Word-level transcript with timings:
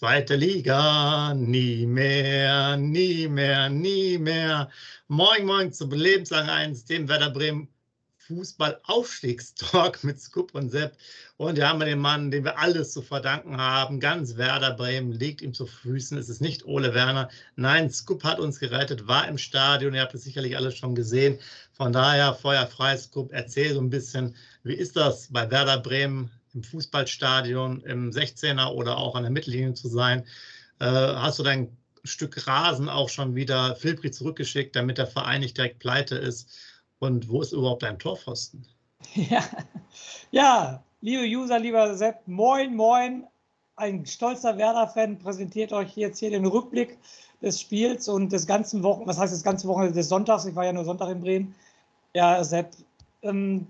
Zweite 0.00 0.34
Liga, 0.34 1.34
nie 1.34 1.84
mehr, 1.84 2.78
nie 2.78 3.28
mehr, 3.28 3.68
nie 3.68 4.16
mehr. 4.16 4.70
Moin, 5.08 5.44
moin 5.44 5.74
zu 5.74 5.86
Lebenslang 5.88 6.48
1, 6.48 6.86
dem 6.86 7.06
Werder 7.06 7.28
Bremen 7.28 7.68
Fußball-Aufstiegstalk 8.16 10.02
mit 10.04 10.18
Scoop 10.18 10.54
und 10.54 10.70
Sepp. 10.70 10.96
Und 11.36 11.56
hier 11.56 11.68
haben 11.68 11.80
wir 11.80 11.84
den 11.84 11.98
Mann, 11.98 12.30
dem 12.30 12.44
wir 12.44 12.58
alles 12.58 12.92
zu 12.92 13.02
verdanken 13.02 13.58
haben. 13.58 14.00
Ganz 14.00 14.38
Werder 14.38 14.72
Bremen 14.72 15.12
liegt 15.12 15.42
ihm 15.42 15.52
zu 15.52 15.66
Füßen. 15.66 16.16
Es 16.16 16.30
ist 16.30 16.40
nicht 16.40 16.64
Ole 16.64 16.94
Werner. 16.94 17.28
Nein, 17.56 17.90
Scoop 17.90 18.24
hat 18.24 18.40
uns 18.40 18.58
gerettet, 18.58 19.06
war 19.06 19.28
im 19.28 19.36
Stadion. 19.36 19.92
Ihr 19.92 20.00
habt 20.00 20.14
es 20.14 20.24
sicherlich 20.24 20.56
alles 20.56 20.78
schon 20.78 20.94
gesehen. 20.94 21.38
Von 21.72 21.92
daher 21.92 22.32
feuerfrei, 22.32 22.96
Scoop. 22.96 23.34
Erzähl 23.34 23.74
so 23.74 23.82
ein 23.82 23.90
bisschen, 23.90 24.34
wie 24.62 24.72
ist 24.76 24.96
das 24.96 25.28
bei 25.30 25.50
Werder 25.50 25.78
Bremen 25.78 26.30
im 26.54 26.62
Fußballstadion, 26.62 27.82
im 27.82 28.10
16er 28.10 28.72
oder 28.72 28.98
auch 28.98 29.14
an 29.14 29.22
der 29.22 29.32
Mittellinie 29.32 29.74
zu 29.74 29.88
sein. 29.88 30.24
Äh, 30.80 30.86
hast 30.86 31.38
du 31.38 31.42
dein 31.42 31.76
Stück 32.04 32.46
Rasen 32.46 32.88
auch 32.88 33.08
schon 33.08 33.34
wieder 33.34 33.76
Filbri 33.76 34.10
zurückgeschickt, 34.10 34.74
damit 34.74 34.98
der 34.98 35.06
Verein 35.06 35.40
nicht 35.40 35.56
direkt 35.56 35.78
pleite 35.78 36.16
ist? 36.16 36.58
Und 36.98 37.28
wo 37.28 37.42
ist 37.42 37.52
überhaupt 37.52 37.82
dein 37.82 37.98
Torpfosten? 37.98 38.66
Ja, 39.14 39.42
ja 40.30 40.84
liebe 41.00 41.24
User, 41.24 41.58
lieber 41.58 41.96
Sepp, 41.96 42.26
moin, 42.26 42.76
moin. 42.76 43.26
Ein 43.76 44.04
stolzer 44.04 44.58
Werder-Fan 44.58 45.18
präsentiert 45.18 45.72
euch 45.72 45.96
jetzt 45.96 46.18
hier 46.18 46.30
den 46.30 46.44
Rückblick 46.44 46.98
des 47.40 47.60
Spiels 47.60 48.08
und 48.08 48.30
des 48.30 48.46
ganzen 48.46 48.82
Wochen, 48.82 49.06
was 49.06 49.18
heißt 49.18 49.32
das 49.32 49.42
ganze 49.42 49.66
Wochenende 49.68 49.94
des 49.94 50.10
Sonntags? 50.10 50.44
Ich 50.44 50.54
war 50.54 50.66
ja 50.66 50.72
nur 50.72 50.84
Sonntag 50.84 51.08
in 51.08 51.20
Bremen. 51.22 51.54
Ja, 52.14 52.44
Sepp, 52.44 52.72
ähm, 53.22 53.66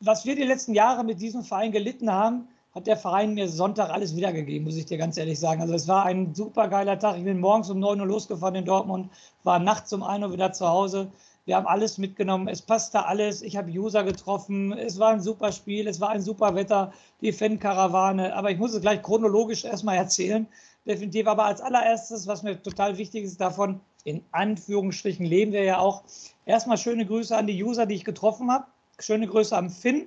was 0.00 0.24
wir 0.24 0.36
die 0.36 0.42
letzten 0.42 0.74
Jahre 0.74 1.04
mit 1.04 1.20
diesem 1.20 1.42
Verein 1.42 1.72
gelitten 1.72 2.10
haben, 2.10 2.48
hat 2.74 2.86
der 2.86 2.96
Verein 2.96 3.34
mir 3.34 3.48
Sonntag 3.48 3.90
alles 3.90 4.16
wiedergegeben, 4.16 4.64
muss 4.64 4.76
ich 4.76 4.86
dir 4.86 4.98
ganz 4.98 5.16
ehrlich 5.16 5.38
sagen. 5.38 5.60
Also 5.60 5.74
es 5.74 5.86
war 5.86 6.04
ein 6.06 6.34
super 6.34 6.68
geiler 6.68 6.98
Tag. 6.98 7.16
Ich 7.16 7.24
bin 7.24 7.38
morgens 7.38 7.70
um 7.70 7.78
9 7.78 8.00
Uhr 8.00 8.06
losgefahren 8.06 8.56
in 8.56 8.64
Dortmund, 8.64 9.10
war 9.44 9.60
nachts 9.60 9.92
um 9.92 10.02
1 10.02 10.24
Uhr 10.24 10.32
wieder 10.32 10.52
zu 10.52 10.68
Hause. 10.68 11.12
Wir 11.46 11.56
haben 11.56 11.66
alles 11.66 11.98
mitgenommen. 11.98 12.48
Es 12.48 12.62
passte 12.62 13.04
alles. 13.04 13.42
Ich 13.42 13.56
habe 13.56 13.70
User 13.70 14.02
getroffen. 14.02 14.72
Es 14.72 14.98
war 14.98 15.10
ein 15.10 15.20
super 15.20 15.52
Spiel. 15.52 15.86
Es 15.86 16.00
war 16.00 16.08
ein 16.08 16.22
super 16.22 16.54
Wetter. 16.54 16.92
Die 17.20 17.32
Fan-Karawane. 17.32 18.34
Aber 18.34 18.50
ich 18.50 18.58
muss 18.58 18.72
es 18.72 18.80
gleich 18.80 19.02
chronologisch 19.02 19.64
erstmal 19.64 19.96
erzählen. 20.04 20.46
Definitiv. 20.86 21.26
Aber 21.26 21.44
als 21.44 21.60
allererstes, 21.60 22.26
was 22.26 22.42
mir 22.42 22.62
total 22.62 22.96
wichtig 22.96 23.24
ist 23.24 23.40
davon, 23.40 23.80
in 24.04 24.24
Anführungsstrichen 24.32 25.26
leben 25.26 25.52
wir 25.52 25.64
ja 25.64 25.78
auch. 25.78 26.02
Erstmal 26.46 26.78
schöne 26.78 27.04
Grüße 27.04 27.36
an 27.36 27.46
die 27.46 27.62
User, 27.62 27.84
die 27.84 27.94
ich 27.94 28.04
getroffen 28.04 28.50
habe. 28.50 28.64
Schöne 28.98 29.26
Grüße 29.26 29.56
am 29.56 29.70
Finn. 29.70 30.06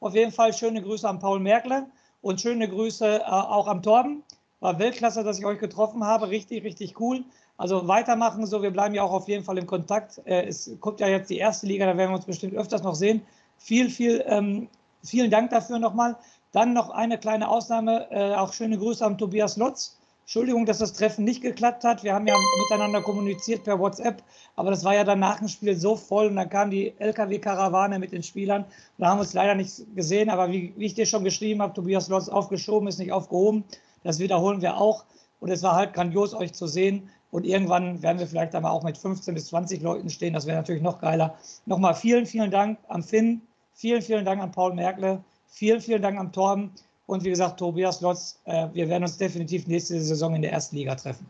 Auf 0.00 0.14
jeden 0.14 0.32
Fall 0.32 0.52
schöne 0.52 0.82
Grüße 0.82 1.08
an 1.08 1.18
Paul 1.18 1.40
Merkle 1.40 1.86
und 2.22 2.40
schöne 2.40 2.68
Grüße 2.68 3.18
äh, 3.18 3.22
auch 3.22 3.66
am 3.66 3.82
Torben. 3.82 4.22
War 4.60 4.78
Weltklasse, 4.78 5.24
dass 5.24 5.38
ich 5.38 5.46
euch 5.46 5.58
getroffen 5.58 6.04
habe. 6.04 6.30
Richtig, 6.30 6.64
richtig 6.64 7.00
cool. 7.00 7.24
Also 7.56 7.88
weitermachen 7.88 8.46
so. 8.46 8.62
Wir 8.62 8.70
bleiben 8.70 8.94
ja 8.94 9.02
auch 9.02 9.12
auf 9.12 9.28
jeden 9.28 9.44
Fall 9.44 9.58
in 9.58 9.66
Kontakt. 9.66 10.20
Äh, 10.24 10.46
es 10.46 10.70
kommt 10.80 11.00
ja 11.00 11.08
jetzt 11.08 11.30
die 11.30 11.38
erste 11.38 11.66
Liga, 11.66 11.86
da 11.86 11.96
werden 11.96 12.10
wir 12.10 12.16
uns 12.16 12.26
bestimmt 12.26 12.54
öfters 12.54 12.82
noch 12.82 12.94
sehen. 12.94 13.22
Viel, 13.58 13.90
viel, 13.90 14.24
ähm, 14.26 14.68
vielen 15.02 15.30
Dank 15.30 15.50
dafür 15.50 15.78
nochmal. 15.78 16.16
Dann 16.52 16.72
noch 16.72 16.90
eine 16.90 17.18
kleine 17.18 17.48
Ausnahme. 17.48 18.08
Äh, 18.10 18.34
auch 18.34 18.52
schöne 18.52 18.78
Grüße 18.78 19.04
an 19.04 19.18
Tobias 19.18 19.56
Lotz. 19.56 19.97
Entschuldigung, 20.28 20.66
dass 20.66 20.76
das 20.76 20.92
Treffen 20.92 21.24
nicht 21.24 21.40
geklappt 21.40 21.84
hat. 21.84 22.04
Wir 22.04 22.12
haben 22.12 22.26
ja 22.26 22.34
miteinander 22.68 23.00
kommuniziert 23.00 23.64
per 23.64 23.78
WhatsApp, 23.78 24.22
aber 24.56 24.70
das 24.70 24.84
war 24.84 24.94
ja 24.94 25.02
dann 25.02 25.20
nach 25.20 25.38
dem 25.38 25.48
Spiel 25.48 25.74
so 25.74 25.96
voll 25.96 26.26
und 26.26 26.36
dann 26.36 26.50
kam 26.50 26.70
die 26.70 26.92
LKW-Karawane 26.98 27.98
mit 27.98 28.12
den 28.12 28.22
Spielern. 28.22 28.66
Da 28.98 29.06
haben 29.06 29.16
wir 29.16 29.22
uns 29.22 29.32
leider 29.32 29.54
nicht 29.54 29.86
gesehen, 29.96 30.28
aber 30.28 30.52
wie, 30.52 30.74
wie 30.76 30.84
ich 30.84 30.92
dir 30.92 31.06
schon 31.06 31.24
geschrieben 31.24 31.62
habe, 31.62 31.72
Tobias 31.72 32.10
Lotz 32.10 32.28
aufgeschoben, 32.28 32.90
ist 32.90 32.98
nicht 32.98 33.10
aufgehoben. 33.10 33.64
Das 34.04 34.18
wiederholen 34.18 34.60
wir 34.60 34.76
auch. 34.76 35.06
Und 35.40 35.50
es 35.50 35.62
war 35.62 35.76
halt 35.76 35.94
grandios, 35.94 36.34
euch 36.34 36.52
zu 36.52 36.66
sehen. 36.66 37.08
Und 37.30 37.46
irgendwann 37.46 38.02
werden 38.02 38.18
wir 38.18 38.26
vielleicht 38.26 38.54
einmal 38.54 38.72
auch 38.72 38.84
mit 38.84 38.98
15 38.98 39.32
bis 39.32 39.46
20 39.46 39.80
Leuten 39.80 40.10
stehen. 40.10 40.34
Das 40.34 40.44
wäre 40.44 40.58
natürlich 40.58 40.82
noch 40.82 41.00
geiler. 41.00 41.38
Nochmal 41.64 41.94
vielen, 41.94 42.26
vielen 42.26 42.50
Dank 42.50 42.78
an 42.88 43.02
Finn. 43.02 43.40
Vielen, 43.72 44.02
vielen 44.02 44.26
Dank 44.26 44.42
an 44.42 44.52
Paul 44.52 44.74
Merkle. 44.74 45.24
Vielen, 45.46 45.80
vielen 45.80 46.02
Dank 46.02 46.18
an 46.18 46.32
Torben. 46.32 46.72
Und 47.08 47.24
wie 47.24 47.30
gesagt, 47.30 47.58
Tobias 47.58 48.02
Lotz, 48.02 48.38
äh, 48.44 48.68
wir 48.74 48.86
werden 48.86 49.04
uns 49.04 49.16
definitiv 49.16 49.66
nächste 49.66 49.98
Saison 49.98 50.34
in 50.34 50.42
der 50.42 50.52
ersten 50.52 50.76
Liga 50.76 50.94
treffen. 50.94 51.26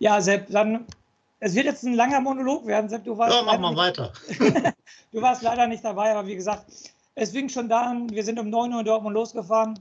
Ja, 0.00 0.20
Sepp, 0.20 0.50
dann, 0.50 0.86
es 1.38 1.54
wird 1.54 1.66
jetzt 1.66 1.84
ein 1.84 1.94
langer 1.94 2.20
Monolog 2.20 2.66
werden. 2.66 2.90
Sepp, 2.90 3.04
du 3.04 3.16
warst. 3.16 3.32
Ja, 3.32 3.42
mach 3.44 3.56
mal 3.60 3.70
nicht, 3.70 3.78
weiter. 3.78 4.12
du 5.12 5.22
warst 5.22 5.42
leider 5.42 5.68
nicht 5.68 5.84
dabei, 5.84 6.10
aber 6.10 6.26
wie 6.26 6.34
gesagt, 6.34 6.66
es 7.14 7.30
fing 7.30 7.48
schon 7.48 7.68
da 7.68 7.82
an. 7.82 8.10
Wir 8.10 8.24
sind 8.24 8.40
um 8.40 8.50
9 8.50 8.72
Uhr 8.72 8.80
in 8.80 8.86
Dortmund 8.86 9.14
losgefahren, 9.14 9.78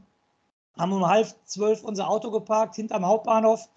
haben 0.78 0.94
um 0.94 1.08
halb 1.08 1.28
zwölf 1.46 1.84
unser 1.84 2.08
Auto 2.08 2.30
geparkt 2.30 2.76
hinterm 2.76 3.04
Hauptbahnhof 3.04 3.68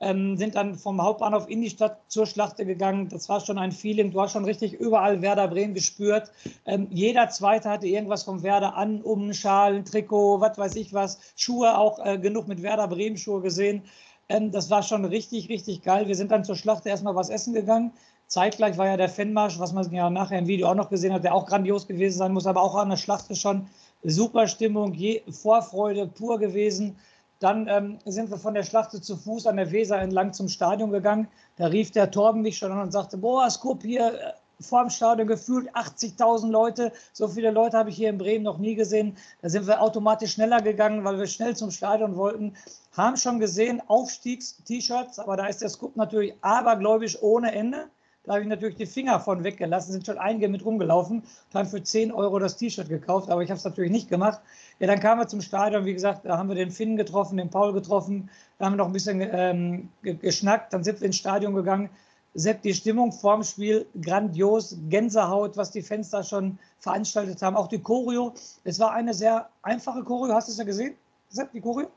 ähm, 0.00 0.36
sind 0.36 0.54
dann 0.54 0.74
vom 0.74 1.02
Hauptbahnhof 1.02 1.48
in 1.48 1.62
die 1.62 1.70
Stadt 1.70 2.00
zur 2.08 2.26
Schlachte 2.26 2.66
gegangen. 2.66 3.08
Das 3.08 3.28
war 3.28 3.40
schon 3.40 3.58
ein 3.58 3.72
Feeling. 3.72 4.12
Du 4.12 4.20
hast 4.20 4.32
schon 4.32 4.44
richtig 4.44 4.74
überall 4.74 5.22
Werder 5.22 5.48
Bremen 5.48 5.74
gespürt. 5.74 6.30
Ähm, 6.66 6.88
jeder 6.90 7.28
Zweite 7.30 7.70
hatte 7.70 7.86
irgendwas 7.86 8.24
vom 8.24 8.42
Werder 8.42 8.76
an, 8.76 9.00
um 9.00 9.32
Schal, 9.32 9.82
Trikot, 9.84 10.40
was 10.40 10.58
weiß 10.58 10.76
ich 10.76 10.92
was, 10.92 11.18
Schuhe 11.36 11.78
auch 11.78 12.04
äh, 12.04 12.18
genug 12.18 12.46
mit 12.48 12.62
Werder 12.62 12.88
Bremen 12.88 13.16
Schuhe 13.16 13.40
gesehen. 13.40 13.82
Ähm, 14.28 14.50
das 14.50 14.70
war 14.70 14.82
schon 14.82 15.04
richtig, 15.04 15.48
richtig 15.48 15.82
geil. 15.82 16.08
Wir 16.08 16.16
sind 16.16 16.30
dann 16.30 16.44
zur 16.44 16.56
Schlachte 16.56 16.88
erstmal 16.88 17.14
was 17.14 17.30
essen 17.30 17.54
gegangen. 17.54 17.92
Zeitgleich 18.26 18.76
war 18.76 18.86
ja 18.86 18.96
der 18.96 19.08
Fanmarsch, 19.08 19.58
was 19.60 19.72
man 19.72 19.90
ja 19.92 20.10
nachher 20.10 20.40
im 20.40 20.48
Video 20.48 20.68
auch 20.68 20.74
noch 20.74 20.90
gesehen 20.90 21.12
hat, 21.12 21.22
der 21.22 21.34
auch 21.34 21.46
grandios 21.46 21.86
gewesen 21.86 22.18
sein 22.18 22.32
muss, 22.32 22.46
aber 22.46 22.60
auch 22.60 22.74
an 22.74 22.90
der 22.90 22.96
Schlachte 22.96 23.36
schon 23.36 23.68
super 24.02 24.48
Stimmung, 24.48 24.96
Vorfreude 25.30 26.08
pur 26.08 26.38
gewesen. 26.38 26.96
Dann 27.38 27.68
ähm, 27.68 27.98
sind 28.06 28.30
wir 28.30 28.38
von 28.38 28.54
der 28.54 28.62
Schlachte 28.62 29.00
zu 29.00 29.16
Fuß 29.16 29.46
an 29.46 29.56
der 29.56 29.70
Weser 29.70 29.98
entlang 29.98 30.32
zum 30.32 30.48
Stadion 30.48 30.90
gegangen. 30.90 31.28
Da 31.56 31.66
rief 31.66 31.90
der 31.90 32.10
Torben 32.10 32.42
mich 32.42 32.56
schon 32.58 32.72
an 32.72 32.80
und 32.80 32.92
sagte, 32.92 33.18
boah, 33.18 33.50
Skup 33.50 33.82
hier 33.82 34.14
äh, 34.14 34.32
vor 34.60 34.82
dem 34.82 34.90
Stadion 34.90 35.26
gefühlt 35.26 35.70
80.000 35.74 36.50
Leute. 36.50 36.92
So 37.12 37.28
viele 37.28 37.50
Leute 37.50 37.76
habe 37.76 37.90
ich 37.90 37.96
hier 37.96 38.08
in 38.08 38.18
Bremen 38.18 38.44
noch 38.44 38.58
nie 38.58 38.74
gesehen. 38.74 39.16
Da 39.42 39.50
sind 39.50 39.66
wir 39.66 39.82
automatisch 39.82 40.32
schneller 40.32 40.62
gegangen, 40.62 41.04
weil 41.04 41.18
wir 41.18 41.26
schnell 41.26 41.54
zum 41.54 41.70
Stadion 41.70 42.16
wollten. 42.16 42.54
Haben 42.96 43.16
schon 43.18 43.38
gesehen 43.38 43.82
Aufstiegs-T-Shirts, 43.86 45.18
aber 45.18 45.36
da 45.36 45.46
ist 45.46 45.60
der 45.60 45.68
Scoop 45.68 45.96
natürlich 45.96 46.34
abergläubisch 46.40 47.20
ohne 47.20 47.52
Ende. 47.52 47.90
Da 48.26 48.32
habe 48.32 48.42
ich 48.42 48.48
natürlich 48.48 48.74
die 48.74 48.86
Finger 48.86 49.20
von 49.20 49.44
weggelassen, 49.44 49.92
sind 49.92 50.04
schon 50.04 50.18
einige 50.18 50.48
mit 50.48 50.64
rumgelaufen 50.64 51.22
haben 51.54 51.68
für 51.68 51.82
10 51.82 52.12
Euro 52.12 52.38
das 52.40 52.56
T-Shirt 52.56 52.88
gekauft, 52.88 53.30
aber 53.30 53.42
ich 53.42 53.50
habe 53.50 53.58
es 53.58 53.64
natürlich 53.64 53.92
nicht 53.92 54.10
gemacht. 54.10 54.40
Ja, 54.80 54.88
dann 54.88 55.00
kamen 55.00 55.20
wir 55.20 55.28
zum 55.28 55.40
Stadion, 55.40 55.84
wie 55.84 55.94
gesagt, 55.94 56.26
da 56.26 56.36
haben 56.36 56.48
wir 56.48 56.56
den 56.56 56.72
Finn 56.72 56.96
getroffen, 56.96 57.38
den 57.38 57.50
Paul 57.50 57.72
getroffen, 57.72 58.28
da 58.58 58.66
haben 58.66 58.72
wir 58.72 58.78
noch 58.78 58.86
ein 58.86 58.92
bisschen 58.92 59.20
ähm, 59.20 59.88
geschnackt, 60.02 60.72
dann 60.72 60.82
sind 60.82 61.00
wir 61.00 61.06
ins 61.06 61.16
Stadion 61.16 61.54
gegangen. 61.54 61.88
Sepp, 62.34 62.60
die 62.62 62.74
Stimmung 62.74 63.12
vorm 63.12 63.44
Spiel 63.44 63.86
grandios, 64.02 64.76
Gänsehaut, 64.90 65.56
was 65.56 65.70
die 65.70 65.80
Fans 65.80 66.10
da 66.10 66.22
schon 66.22 66.58
veranstaltet 66.80 67.40
haben, 67.40 67.56
auch 67.56 67.68
die 67.68 67.80
Choreo. 67.80 68.34
Es 68.64 68.78
war 68.78 68.92
eine 68.92 69.14
sehr 69.14 69.48
einfache 69.62 70.02
Choreo, 70.02 70.34
hast 70.34 70.48
du 70.48 70.52
es 70.52 70.58
ja 70.58 70.64
gesehen, 70.64 70.96
Sepp, 71.30 71.52
die 71.52 71.60
Choreo? 71.60 71.88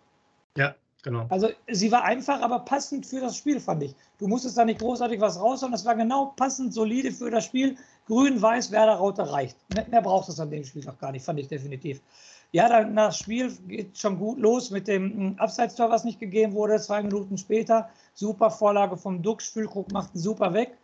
Ja, 0.56 0.76
Genau. 1.10 1.26
Also 1.30 1.50
sie 1.68 1.92
war 1.92 2.04
einfach, 2.04 2.40
aber 2.42 2.60
passend 2.60 3.04
für 3.04 3.20
das 3.20 3.36
Spiel, 3.36 3.60
fand 3.60 3.82
ich. 3.82 3.96
Du 4.20 4.28
musstest 4.28 4.60
da 4.60 4.64
nicht 4.64 4.80
großartig 4.80 5.20
was 5.20 5.40
raus, 5.40 5.62
sondern 5.62 5.80
es 5.80 5.86
war 5.86 5.96
genau 5.96 6.34
passend, 6.36 6.72
solide 6.72 7.12
für 7.12 7.32
das 7.32 7.46
Spiel. 7.46 7.78
Grün, 8.06 8.40
Weiß, 8.40 8.70
Werder, 8.70 8.94
Raute 8.94 9.32
reicht. 9.32 9.58
Mehr 9.90 10.04
braucht 10.04 10.30
es 10.30 10.40
an 10.40 10.52
dem 10.52 10.64
Spiel 10.64 10.84
noch 10.84 11.00
gar 11.00 11.12
nicht, 11.12 11.26
fand 11.26 11.40
ich 11.40 11.48
definitiv. 11.48 12.00
Ja, 12.52 12.70
dann 12.70 12.96
das 12.96 13.18
Spiel 13.18 13.52
geht 13.68 13.98
schon 13.98 14.20
gut 14.20 14.38
los 14.38 14.70
mit 14.70 14.88
dem 14.88 15.14
hm, 15.14 15.36
Abseitstor, 15.40 15.90
was 15.90 16.04
nicht 16.04 16.20
gegeben 16.20 16.54
wurde. 16.54 16.80
Zwei 16.80 17.02
Minuten 17.02 17.40
später, 17.40 17.90
super 18.14 18.52
Vorlage 18.52 18.96
vom 18.96 19.24
Dux, 19.24 19.50
Füllkrug 19.50 19.92
macht 19.92 20.14
einen 20.14 20.22
super 20.22 20.54
weg. 20.54 20.78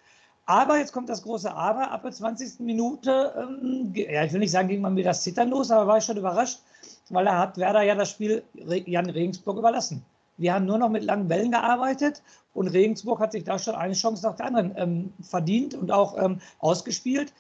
Aber 0.48 0.80
jetzt 0.80 0.92
kommt 0.92 1.10
das 1.10 1.22
große 1.22 1.54
Aber. 1.54 1.92
Ab 1.92 2.02
der 2.02 2.14
20. 2.14 2.62
Minute, 2.62 3.34
ähm, 3.38 3.92
ja, 3.94 4.24
ich 4.24 4.34
will 4.34 4.40
nicht 4.40 4.52
sagen, 4.52 4.70
ging 4.70 4.82
man 4.82 4.96
mir 4.96 5.04
das 5.04 5.22
Zittern 5.22 5.50
los, 5.50 5.70
aber 5.70 5.86
war 5.86 5.98
ich 6.00 6.04
schon 6.04 6.18
überrascht 6.18 6.60
weil 7.10 7.28
er 7.28 7.38
hat 7.38 7.58
Werder 7.58 7.82
ja 7.82 7.96
das 7.96 8.12
Spiel 8.12 8.44
Jan 8.54 9.10
Regensburg 9.10 9.58
überlassen. 9.58 10.04
Wir 10.38 10.54
haben 10.54 10.66
nur 10.66 10.78
noch 10.78 10.90
mit 10.90 11.04
langen 11.04 11.28
Bällen 11.28 11.52
gearbeitet 11.52 12.22
und 12.54 12.68
Regensburg 12.68 13.20
hat 13.20 13.32
sich 13.32 13.44
da 13.44 13.58
schon 13.58 13.76
eine 13.76 13.94
Chance 13.94 14.24
nach 14.26 14.36
der 14.36 14.48
anderen 14.48 14.74
ähm, 14.76 15.14
verdient 15.22 15.76
und 15.76 15.92
auch 15.92 16.18
ähm, 16.22 16.40
ausgespielt. 16.60 17.34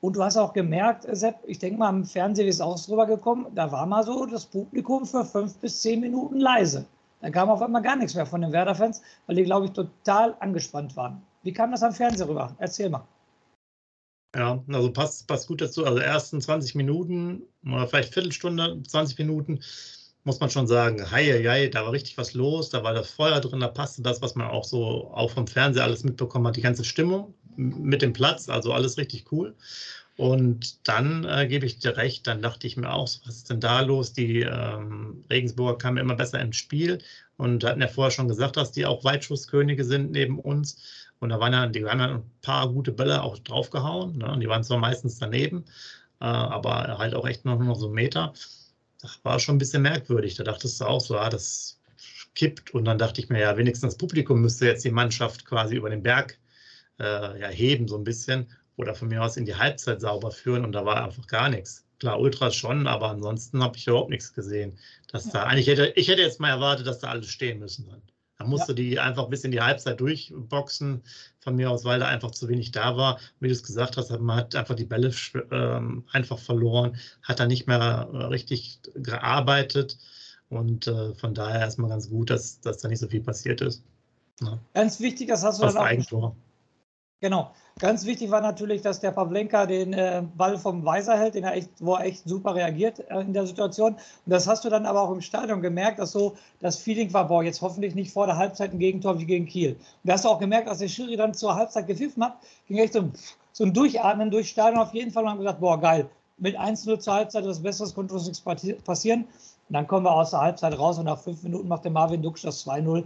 Und 0.00 0.14
du 0.14 0.22
hast 0.22 0.36
auch 0.36 0.52
gemerkt, 0.52 1.06
Sepp, 1.10 1.36
ich 1.46 1.58
denke 1.58 1.78
mal, 1.78 1.90
im 1.90 2.04
Fernsehen 2.04 2.48
ist 2.48 2.60
auch 2.60 2.78
drüber 2.78 3.06
gekommen, 3.06 3.46
da 3.54 3.72
war 3.72 3.86
mal 3.86 4.04
so 4.04 4.26
das 4.26 4.44
Publikum 4.44 5.06
für 5.06 5.24
fünf 5.24 5.56
bis 5.56 5.80
zehn 5.80 6.00
Minuten 6.00 6.38
leise. 6.38 6.84
Da 7.20 7.30
kam 7.30 7.48
auf 7.48 7.62
einmal 7.62 7.82
gar 7.82 7.96
nichts 7.96 8.14
mehr 8.14 8.26
von 8.26 8.42
den 8.42 8.52
Werder-Fans, 8.52 9.02
weil 9.26 9.36
die, 9.36 9.44
glaube 9.44 9.66
ich, 9.66 9.72
total 9.72 10.36
angespannt 10.40 10.96
waren. 10.96 11.22
Wie 11.42 11.52
kam 11.52 11.70
das 11.70 11.82
am 11.82 11.92
Fernsehen 11.92 12.28
rüber? 12.28 12.54
Erzähl 12.58 12.90
mal. 12.90 13.06
Ja, 14.36 14.62
also 14.68 14.92
passt, 14.92 15.26
passt 15.26 15.48
gut 15.48 15.62
dazu. 15.62 15.86
Also 15.86 15.98
ersten 15.98 16.40
20 16.40 16.74
Minuten 16.74 17.42
oder 17.64 17.88
vielleicht 17.88 18.12
Viertelstunde, 18.12 18.82
20 18.86 19.18
Minuten, 19.18 19.60
muss 20.26 20.40
man 20.40 20.50
schon 20.50 20.66
sagen, 20.66 21.10
hei, 21.12 21.24
hei, 21.46 21.68
da 21.68 21.84
war 21.84 21.92
richtig 21.92 22.18
was 22.18 22.34
los, 22.34 22.70
da 22.70 22.82
war 22.82 22.92
das 22.92 23.08
Feuer 23.10 23.40
drin, 23.40 23.60
da 23.60 23.68
passte 23.68 24.02
das, 24.02 24.20
was 24.22 24.34
man 24.34 24.48
auch 24.48 24.64
so 24.64 25.10
auch 25.14 25.30
vom 25.30 25.46
Fernseher 25.46 25.84
alles 25.84 26.02
mitbekommen 26.02 26.48
hat, 26.48 26.56
die 26.56 26.62
ganze 26.62 26.84
Stimmung 26.84 27.32
mit 27.56 28.02
dem 28.02 28.12
Platz, 28.12 28.48
also 28.48 28.72
alles 28.72 28.98
richtig 28.98 29.30
cool. 29.30 29.54
Und 30.16 30.88
dann 30.88 31.24
äh, 31.24 31.46
gebe 31.46 31.66
ich 31.66 31.78
dir 31.78 31.96
recht, 31.96 32.26
dann 32.26 32.42
dachte 32.42 32.66
ich 32.66 32.76
mir 32.76 32.92
auch, 32.92 33.08
was 33.24 33.36
ist 33.36 33.50
denn 33.50 33.60
da 33.60 33.82
los? 33.82 34.14
Die 34.14 34.40
ähm, 34.40 35.24
Regensburger 35.30 35.78
kamen 35.78 35.98
immer 35.98 36.16
besser 36.16 36.40
ins 36.40 36.56
Spiel. 36.56 36.98
und 37.36 37.62
hatten 37.64 37.80
ja 37.82 37.88
vorher 37.88 38.10
schon 38.10 38.28
gesagt, 38.28 38.56
dass 38.56 38.72
die 38.72 38.86
auch 38.86 39.04
Weitschusskönige 39.04 39.84
sind 39.84 40.10
neben 40.10 40.40
uns. 40.40 41.10
Und 41.20 41.28
da 41.28 41.38
waren 41.38 41.52
ja, 41.52 41.66
die 41.66 41.84
haben 41.84 42.00
ja 42.00 42.14
ein 42.16 42.30
paar 42.42 42.68
gute 42.72 42.92
Bälle 42.92 43.22
auch 43.22 43.38
draufgehauen. 43.38 44.18
Ne? 44.18 44.38
Die 44.40 44.48
waren 44.48 44.64
zwar 44.64 44.78
meistens 44.78 45.18
daneben, 45.18 45.64
äh, 46.20 46.24
aber 46.24 46.98
halt 46.98 47.14
auch 47.14 47.28
echt 47.28 47.44
noch, 47.44 47.58
noch 47.60 47.78
so 47.78 47.90
Meter. 47.90 48.32
Das 49.00 49.20
war 49.22 49.38
schon 49.38 49.56
ein 49.56 49.58
bisschen 49.58 49.82
merkwürdig. 49.82 50.34
Da 50.34 50.44
dachtest 50.44 50.80
du 50.80 50.84
auch 50.84 51.00
so, 51.00 51.18
ah, 51.18 51.28
das 51.28 51.80
kippt. 52.34 52.72
Und 52.72 52.84
dann 52.84 52.98
dachte 52.98 53.20
ich 53.20 53.28
mir, 53.28 53.40
ja, 53.40 53.56
wenigstens 53.56 53.94
das 53.94 53.98
Publikum 53.98 54.40
müsste 54.40 54.66
jetzt 54.66 54.84
die 54.84 54.90
Mannschaft 54.90 55.44
quasi 55.44 55.76
über 55.76 55.90
den 55.90 56.02
Berg 56.02 56.38
äh, 56.98 57.40
ja, 57.40 57.48
heben, 57.48 57.88
so 57.88 57.96
ein 57.96 58.04
bisschen. 58.04 58.48
Oder 58.76 58.94
von 58.94 59.08
mir 59.08 59.22
aus 59.22 59.36
in 59.36 59.46
die 59.46 59.54
Halbzeit 59.54 60.00
sauber 60.00 60.30
führen. 60.30 60.64
Und 60.64 60.72
da 60.72 60.84
war 60.84 61.04
einfach 61.04 61.26
gar 61.26 61.48
nichts. 61.48 61.84
Klar, 61.98 62.20
Ultras 62.20 62.54
schon, 62.54 62.86
aber 62.86 63.08
ansonsten 63.08 63.62
habe 63.62 63.76
ich 63.78 63.86
überhaupt 63.86 64.10
nichts 64.10 64.34
gesehen. 64.34 64.78
Dass 65.12 65.30
da, 65.30 65.44
eigentlich 65.44 65.66
hätte, 65.66 65.92
ich 65.96 66.08
hätte 66.08 66.20
jetzt 66.22 66.40
mal 66.40 66.50
erwartet, 66.50 66.86
dass 66.86 66.98
da 66.98 67.08
alle 67.08 67.22
stehen 67.22 67.58
müssen 67.58 67.86
dann. 67.88 68.02
Da 68.38 68.44
musste 68.44 68.72
ja. 68.72 68.76
die 68.76 69.00
einfach 69.00 69.28
bis 69.28 69.44
in 69.44 69.50
die 69.50 69.60
Halbzeit 69.60 70.00
durchboxen, 70.00 71.02
von 71.40 71.56
mir 71.56 71.70
aus, 71.70 71.84
weil 71.84 72.00
da 72.00 72.06
einfach 72.06 72.32
zu 72.32 72.48
wenig 72.48 72.70
da 72.70 72.96
war. 72.96 73.18
Wie 73.40 73.48
du 73.48 73.52
es 73.52 73.62
gesagt 73.62 73.96
hast, 73.96 74.10
man 74.10 74.36
hat 74.36 74.54
einfach 74.54 74.74
die 74.74 74.84
Bälle 74.84 75.12
äh, 75.50 75.80
einfach 76.12 76.38
verloren, 76.38 76.96
hat 77.22 77.40
da 77.40 77.46
nicht 77.46 77.66
mehr 77.66 78.08
äh, 78.12 78.16
richtig 78.24 78.80
gearbeitet. 78.94 79.98
Und 80.48 80.86
äh, 80.86 81.14
von 81.14 81.34
daher 81.34 81.60
erstmal 81.60 81.90
ganz 81.90 82.10
gut, 82.10 82.30
dass, 82.30 82.60
dass 82.60 82.78
da 82.78 82.88
nicht 82.88 83.00
so 83.00 83.08
viel 83.08 83.22
passiert 83.22 83.60
ist. 83.62 83.82
Ja. 84.40 84.58
Ganz 84.74 85.00
wichtig, 85.00 85.28
das 85.28 85.42
hast 85.42 85.58
du 85.58 85.64
das 85.64 85.74
dann 85.74 85.82
auch. 85.82 85.86
Eigentor. 85.86 86.36
Genau. 87.20 87.50
Ganz 87.78 88.04
wichtig 88.04 88.30
war 88.30 88.40
natürlich, 88.42 88.82
dass 88.82 89.00
der 89.00 89.10
Pavlenka 89.10 89.66
den 89.66 89.92
äh, 89.94 90.22
Ball 90.36 90.58
vom 90.58 90.84
Weiser 90.84 91.18
hält, 91.18 91.34
den 91.34 91.44
er 91.44 91.54
echt, 91.54 91.70
wo 91.78 91.94
er 91.94 92.04
echt 92.04 92.28
super 92.28 92.54
reagiert 92.54 93.00
äh, 93.10 93.20
in 93.20 93.32
der 93.32 93.46
Situation. 93.46 93.94
Und 93.94 94.00
das 94.26 94.46
hast 94.46 94.64
du 94.64 94.70
dann 94.70 94.84
aber 94.86 95.02
auch 95.02 95.10
im 95.10 95.20
Stadion 95.22 95.62
gemerkt, 95.62 95.98
dass 95.98 96.12
so 96.12 96.36
das 96.60 96.76
Feeling 96.76 97.12
war, 97.14 97.28
boah, 97.28 97.42
jetzt 97.42 97.62
hoffentlich 97.62 97.94
nicht 97.94 98.12
vor 98.12 98.26
der 98.26 98.36
Halbzeit 98.36 98.72
ein 98.72 98.78
Gegentor 98.78 99.18
wie 99.18 99.26
gegen 99.26 99.46
Kiel. 99.46 99.72
Und 99.72 99.80
da 100.04 100.14
hast 100.14 100.24
du 100.24 100.28
auch 100.28 100.38
gemerkt, 100.38 100.68
als 100.68 100.78
der 100.78 100.88
Schiri 100.88 101.16
dann 101.16 101.32
zur 101.32 101.54
Halbzeit 101.54 101.86
gepfiffen 101.86 102.22
hat, 102.22 102.36
ging 102.68 102.78
echt 102.78 102.92
so, 102.92 103.10
so 103.52 103.64
ein 103.64 103.72
Durchatmen 103.72 104.30
durchs 104.30 104.50
Stadion 104.50 104.82
auf 104.82 104.92
jeden 104.92 105.10
Fall 105.10 105.24
und 105.24 105.30
haben 105.30 105.38
gesagt, 105.38 105.60
boah, 105.60 105.80
geil, 105.80 106.08
mit 106.38 106.58
1-0 106.58 106.98
zur 106.98 107.14
Halbzeit, 107.14 107.46
was 107.46 107.62
Besseres 107.62 107.94
konnte 107.94 108.14
uns 108.14 108.26
nichts 108.26 108.42
passieren. 108.84 109.26
Und 109.68 109.74
dann 109.74 109.86
kommen 109.86 110.04
wir 110.04 110.12
aus 110.12 110.30
der 110.30 110.40
Halbzeit 110.40 110.78
raus 110.78 110.98
und 110.98 111.06
nach 111.06 111.18
fünf 111.18 111.42
Minuten 111.42 111.66
macht 111.68 111.84
der 111.84 111.90
Marvin 111.90 112.22
Duksch 112.22 112.44
das 112.44 112.66
2-0 112.66 113.04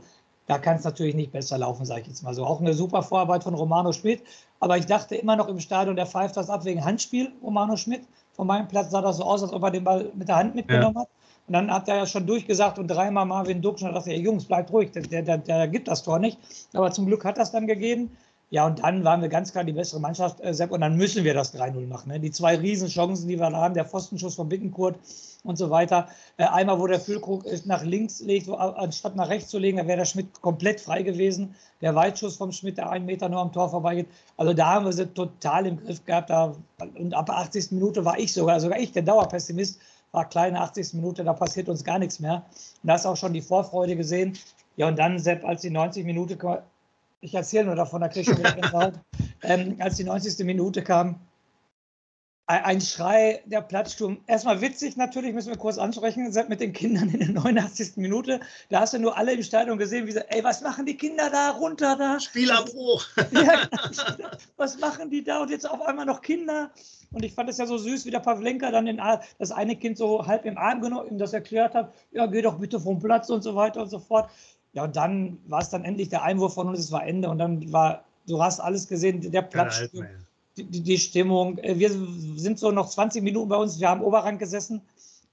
da 0.50 0.58
kann 0.58 0.78
es 0.78 0.84
natürlich 0.84 1.14
nicht 1.14 1.30
besser 1.30 1.58
laufen, 1.58 1.84
sage 1.84 2.00
ich 2.00 2.08
jetzt 2.08 2.24
mal 2.24 2.34
so. 2.34 2.44
Auch 2.44 2.60
eine 2.60 2.74
super 2.74 3.04
Vorarbeit 3.04 3.44
von 3.44 3.54
Romano 3.54 3.92
Schmidt. 3.92 4.24
Aber 4.58 4.76
ich 4.76 4.84
dachte 4.84 5.14
immer 5.14 5.36
noch 5.36 5.46
im 5.46 5.60
Stadion, 5.60 5.94
der 5.94 6.06
pfeift 6.06 6.36
das 6.36 6.50
ab 6.50 6.64
wegen 6.64 6.84
Handspiel, 6.84 7.30
Romano 7.40 7.76
Schmidt. 7.76 8.02
Von 8.32 8.48
meinem 8.48 8.66
Platz 8.66 8.90
sah 8.90 9.00
das 9.00 9.18
so 9.18 9.22
aus, 9.22 9.44
als 9.44 9.52
ob 9.52 9.62
er 9.62 9.70
den 9.70 9.84
Ball 9.84 10.10
mit 10.12 10.26
der 10.26 10.34
Hand 10.34 10.56
mitgenommen 10.56 10.96
ja. 10.96 11.02
hat. 11.02 11.08
Und 11.46 11.52
dann 11.52 11.72
hat 11.72 11.88
er 11.88 11.98
ja 11.98 12.06
schon 12.06 12.26
durchgesagt 12.26 12.80
und 12.80 12.88
dreimal 12.88 13.26
Marvin 13.26 13.62
Dux. 13.62 13.80
Und 13.82 13.92
dachte 13.92 14.12
Jungs, 14.12 14.44
bleibt 14.44 14.72
ruhig, 14.72 14.90
der, 14.90 15.22
der, 15.22 15.38
der, 15.38 15.68
gibt 15.68 15.86
das 15.86 16.02
Tor 16.02 16.18
nicht. 16.18 16.36
Aber 16.72 16.90
zum 16.90 17.06
Glück 17.06 17.24
hat 17.24 17.38
das 17.38 17.52
dann 17.52 17.68
gegeben. 17.68 18.10
Ja, 18.52 18.66
und 18.66 18.80
dann 18.80 19.04
waren 19.04 19.22
wir 19.22 19.28
ganz 19.28 19.52
klar 19.52 19.62
die 19.62 19.72
bessere 19.72 20.00
Mannschaft, 20.00 20.40
äh, 20.40 20.52
Sepp, 20.52 20.72
und 20.72 20.80
dann 20.80 20.96
müssen 20.96 21.22
wir 21.22 21.34
das 21.34 21.54
3-0 21.54 21.86
machen. 21.86 22.10
Ne? 22.10 22.18
Die 22.18 22.32
zwei 22.32 22.56
Riesenchancen, 22.56 23.28
die 23.28 23.38
wir 23.38 23.48
da 23.48 23.58
haben, 23.58 23.74
der 23.74 23.84
Pfostenschuss 23.84 24.34
von 24.34 24.48
Bittenkurt 24.48 24.96
und 25.44 25.56
so 25.56 25.70
weiter. 25.70 26.08
Äh, 26.36 26.46
einmal, 26.46 26.80
wo 26.80 26.88
der 26.88 26.98
Füllkrug 26.98 27.44
nach 27.66 27.84
links 27.84 28.18
legt, 28.20 28.48
wo, 28.48 28.54
anstatt 28.54 29.14
nach 29.14 29.28
rechts 29.28 29.50
zu 29.50 29.58
legen, 29.58 29.78
da 29.78 29.86
wäre 29.86 29.98
der 29.98 30.04
Schmidt 30.04 30.42
komplett 30.42 30.80
frei 30.80 31.02
gewesen. 31.04 31.54
Der 31.80 31.94
Weitschuss 31.94 32.36
vom 32.36 32.50
Schmidt, 32.50 32.76
der 32.78 32.90
einen 32.90 33.06
Meter 33.06 33.28
nur 33.28 33.40
am 33.40 33.52
Tor 33.52 33.70
vorbeigeht. 33.70 34.08
Also 34.36 34.52
da 34.52 34.74
haben 34.74 34.84
wir 34.84 34.92
sie 34.92 35.06
total 35.06 35.66
im 35.66 35.76
Griff 35.76 36.04
gehabt. 36.04 36.30
Da, 36.30 36.56
und 36.98 37.14
ab 37.14 37.26
der 37.26 37.36
80. 37.36 37.70
Minute 37.70 38.04
war 38.04 38.18
ich 38.18 38.32
sogar, 38.32 38.58
sogar 38.58 38.80
ich, 38.80 38.90
der 38.90 39.02
Dauerpessimist, 39.02 39.80
war 40.10 40.28
kleine 40.28 40.60
80. 40.60 40.94
Minute, 40.94 41.22
da 41.22 41.34
passiert 41.34 41.68
uns 41.68 41.84
gar 41.84 42.00
nichts 42.00 42.18
mehr. 42.18 42.42
Und 42.82 42.88
da 42.88 42.94
hast 42.94 43.06
auch 43.06 43.16
schon 43.16 43.32
die 43.32 43.42
Vorfreude 43.42 43.94
gesehen. 43.94 44.36
Ja, 44.76 44.88
und 44.88 44.98
dann, 44.98 45.20
Sepp, 45.20 45.44
als 45.44 45.62
die 45.62 45.70
90 45.70 46.04
Minute 46.04 46.36
ich 47.20 47.34
erzähle 47.34 47.66
nur 47.66 47.76
davon, 47.76 48.00
da 48.00 48.08
kriege 48.08 48.30
ich 48.30 48.36
schon 48.36 48.38
wieder 48.38 48.92
ähm, 49.42 49.76
als 49.78 49.96
die 49.96 50.04
90. 50.04 50.44
Minute 50.44 50.82
kam, 50.82 51.20
ein 52.50 52.80
Schrei, 52.80 53.42
der 53.46 53.60
Platzsturm. 53.60 54.18
Erstmal 54.26 54.60
witzig 54.60 54.96
natürlich, 54.96 55.32
müssen 55.32 55.50
wir 55.50 55.56
kurz 55.56 55.78
ansprechen, 55.78 56.34
mit 56.48 56.60
den 56.60 56.72
Kindern 56.72 57.08
in 57.10 57.20
der 57.20 57.30
89. 57.30 57.96
Minute. 57.96 58.40
Da 58.70 58.80
hast 58.80 58.92
du 58.92 58.98
nur 58.98 59.16
alle 59.16 59.34
im 59.34 59.42
Stadion 59.44 59.78
gesehen, 59.78 60.08
wie 60.08 60.12
sie, 60.12 60.28
ey, 60.30 60.42
was 60.42 60.60
machen 60.60 60.84
die 60.84 60.96
Kinder 60.96 61.30
da 61.30 61.50
runter 61.50 61.96
da? 61.96 62.18
Spielabbruch. 62.18 63.06
Ja, 63.30 63.68
was 64.56 64.78
machen 64.80 65.10
die 65.10 65.22
da? 65.22 65.42
Und 65.42 65.50
jetzt 65.50 65.68
auf 65.68 65.80
einmal 65.82 66.06
noch 66.06 66.22
Kinder. 66.22 66.72
Und 67.12 67.24
ich 67.24 67.34
fand 67.34 67.48
es 67.48 67.58
ja 67.58 67.66
so 67.66 67.78
süß, 67.78 68.04
wie 68.04 68.10
der 68.10 68.18
Pavlenka 68.18 68.70
dann 68.72 68.86
den, 68.86 69.00
das 69.38 69.52
eine 69.52 69.76
Kind 69.76 69.96
so 69.96 70.26
halb 70.26 70.44
im 70.44 70.58
Arm 70.58 70.80
genommen, 70.80 71.08
ihm 71.08 71.18
das 71.18 71.32
erklärt 71.32 71.74
hat, 71.74 71.94
ja, 72.10 72.26
geh 72.26 72.42
doch 72.42 72.58
bitte 72.58 72.80
vom 72.80 72.98
Platz 72.98 73.30
und 73.30 73.42
so 73.42 73.54
weiter 73.54 73.82
und 73.82 73.90
so 73.90 74.00
fort. 74.00 74.28
Ja, 74.72 74.84
und 74.84 74.96
dann 74.96 75.38
war 75.46 75.60
es 75.60 75.70
dann 75.70 75.84
endlich 75.84 76.08
der 76.08 76.22
Einwurf 76.22 76.54
von 76.54 76.68
uns, 76.68 76.78
es 76.78 76.92
war 76.92 77.04
Ende 77.04 77.28
und 77.28 77.38
dann 77.38 77.72
war, 77.72 78.04
du 78.26 78.42
hast 78.42 78.60
alles 78.60 78.86
gesehen, 78.86 79.20
der 79.30 79.42
Platz, 79.42 79.82
die, 80.56 80.64
die, 80.64 80.98
Stimmung. 80.98 81.58
Äh, 81.58 81.78
wir 81.78 81.90
sind 81.90 82.58
so 82.58 82.70
noch 82.70 82.88
20 82.88 83.22
Minuten 83.22 83.48
bei 83.48 83.56
uns, 83.56 83.80
wir 83.80 83.88
haben 83.88 84.02
Oberrang 84.02 84.38
gesessen. 84.38 84.80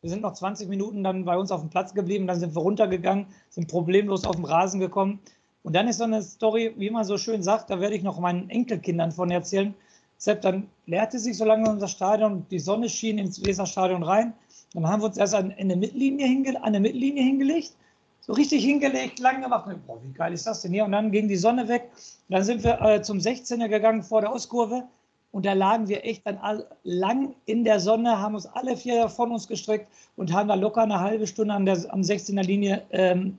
Wir 0.02 0.12
sind 0.12 0.22
noch 0.22 0.34
20 0.34 0.70
Minuten 0.70 1.04
dann 1.04 1.26
bei 1.26 1.38
uns 1.38 1.52
auf 1.52 1.62
dem 1.62 1.70
Platz 1.70 1.94
geblieben, 1.94 2.28
dann 2.28 2.40
sind 2.40 2.56
wir 2.56 2.62
runtergegangen, 2.62 3.26
sind 3.50 3.68
problemlos 3.68 4.26
auf 4.26 4.36
den 4.36 4.46
Rasen 4.46 4.80
gekommen. 4.80 5.20
Und 5.64 5.76
dann 5.76 5.88
ist 5.88 5.98
so 5.98 6.04
eine 6.04 6.22
Story, 6.22 6.74
wie 6.78 6.92
man 6.92 7.04
so 7.04 7.18
schön 7.18 7.42
sagt, 7.44 7.70
da 7.70 7.80
werde 7.80 7.96
ich 7.96 8.04
noch 8.04 8.20
meinen 8.20 8.50
Enkelkindern 8.50 9.12
von 9.12 9.32
erzählen. 9.32 9.74
Sepp, 10.18 10.42
dann 10.42 10.68
leerte 10.86 11.20
sich 11.20 11.38
so 11.38 11.46
lange 11.46 11.70
unser 11.70 11.88
Stadion, 11.88 12.46
die 12.50 12.60
Sonne 12.60 12.90
schien 12.90 13.18
ins 13.18 13.44
Weserstadion 13.44 14.04
rein. 14.04 14.34
Dann 14.74 14.88
haben 14.88 15.02
wir 15.02 15.08
uns 15.08 15.18
erst 15.18 15.36
an, 15.36 15.52
eine, 15.58 15.76
Mittellinie 15.76 16.28
hinge, 16.28 16.58
an 16.58 16.64
eine 16.64 16.80
Mittellinie 16.80 17.24
hingelegt 17.24 17.74
so 18.28 18.34
richtig 18.34 18.64
hingelegt, 18.64 19.20
lang 19.20 19.42
gemacht. 19.42 19.70
Boah, 19.88 20.00
wie 20.04 20.12
geil 20.12 20.34
ist 20.34 20.46
das 20.46 20.62
denn 20.62 20.74
hier? 20.74 20.84
Und 20.84 20.92
dann 20.92 21.12
ging 21.12 21.30
die 21.30 21.38
Sonne 21.38 21.68
weg. 21.68 21.90
Dann 22.30 22.44
sind 22.44 22.64
wir 22.64 22.80
äh, 22.82 23.02
zum 23.02 23.20
16er 23.20 23.70
gegangen 23.70 24.04
vor 24.04 24.22
der 24.22 24.34
Ostkurve. 24.34 24.84
Und 25.32 25.46
da 25.46 25.54
lagen 25.54 25.88
wir 25.88 26.06
echt 26.06 26.26
dann 26.26 26.38
all, 26.38 26.68
lang 26.84 27.34
in 27.46 27.64
der 27.64 27.80
Sonne, 27.80 28.20
haben 28.20 28.36
uns 28.36 28.46
alle 28.46 28.76
vier 28.76 29.08
von 29.08 29.32
uns 29.32 29.48
gestreckt 29.48 29.88
und 30.16 30.34
haben 30.34 30.50
da 30.50 30.56
locker 30.56 30.82
eine 30.82 31.00
halbe 31.00 31.28
Stunde 31.28 31.54
an 31.54 31.66
der 31.66 31.78
am 31.90 32.02
16er 32.02 32.44
Linie 32.44 32.84
ähm, 32.92 33.38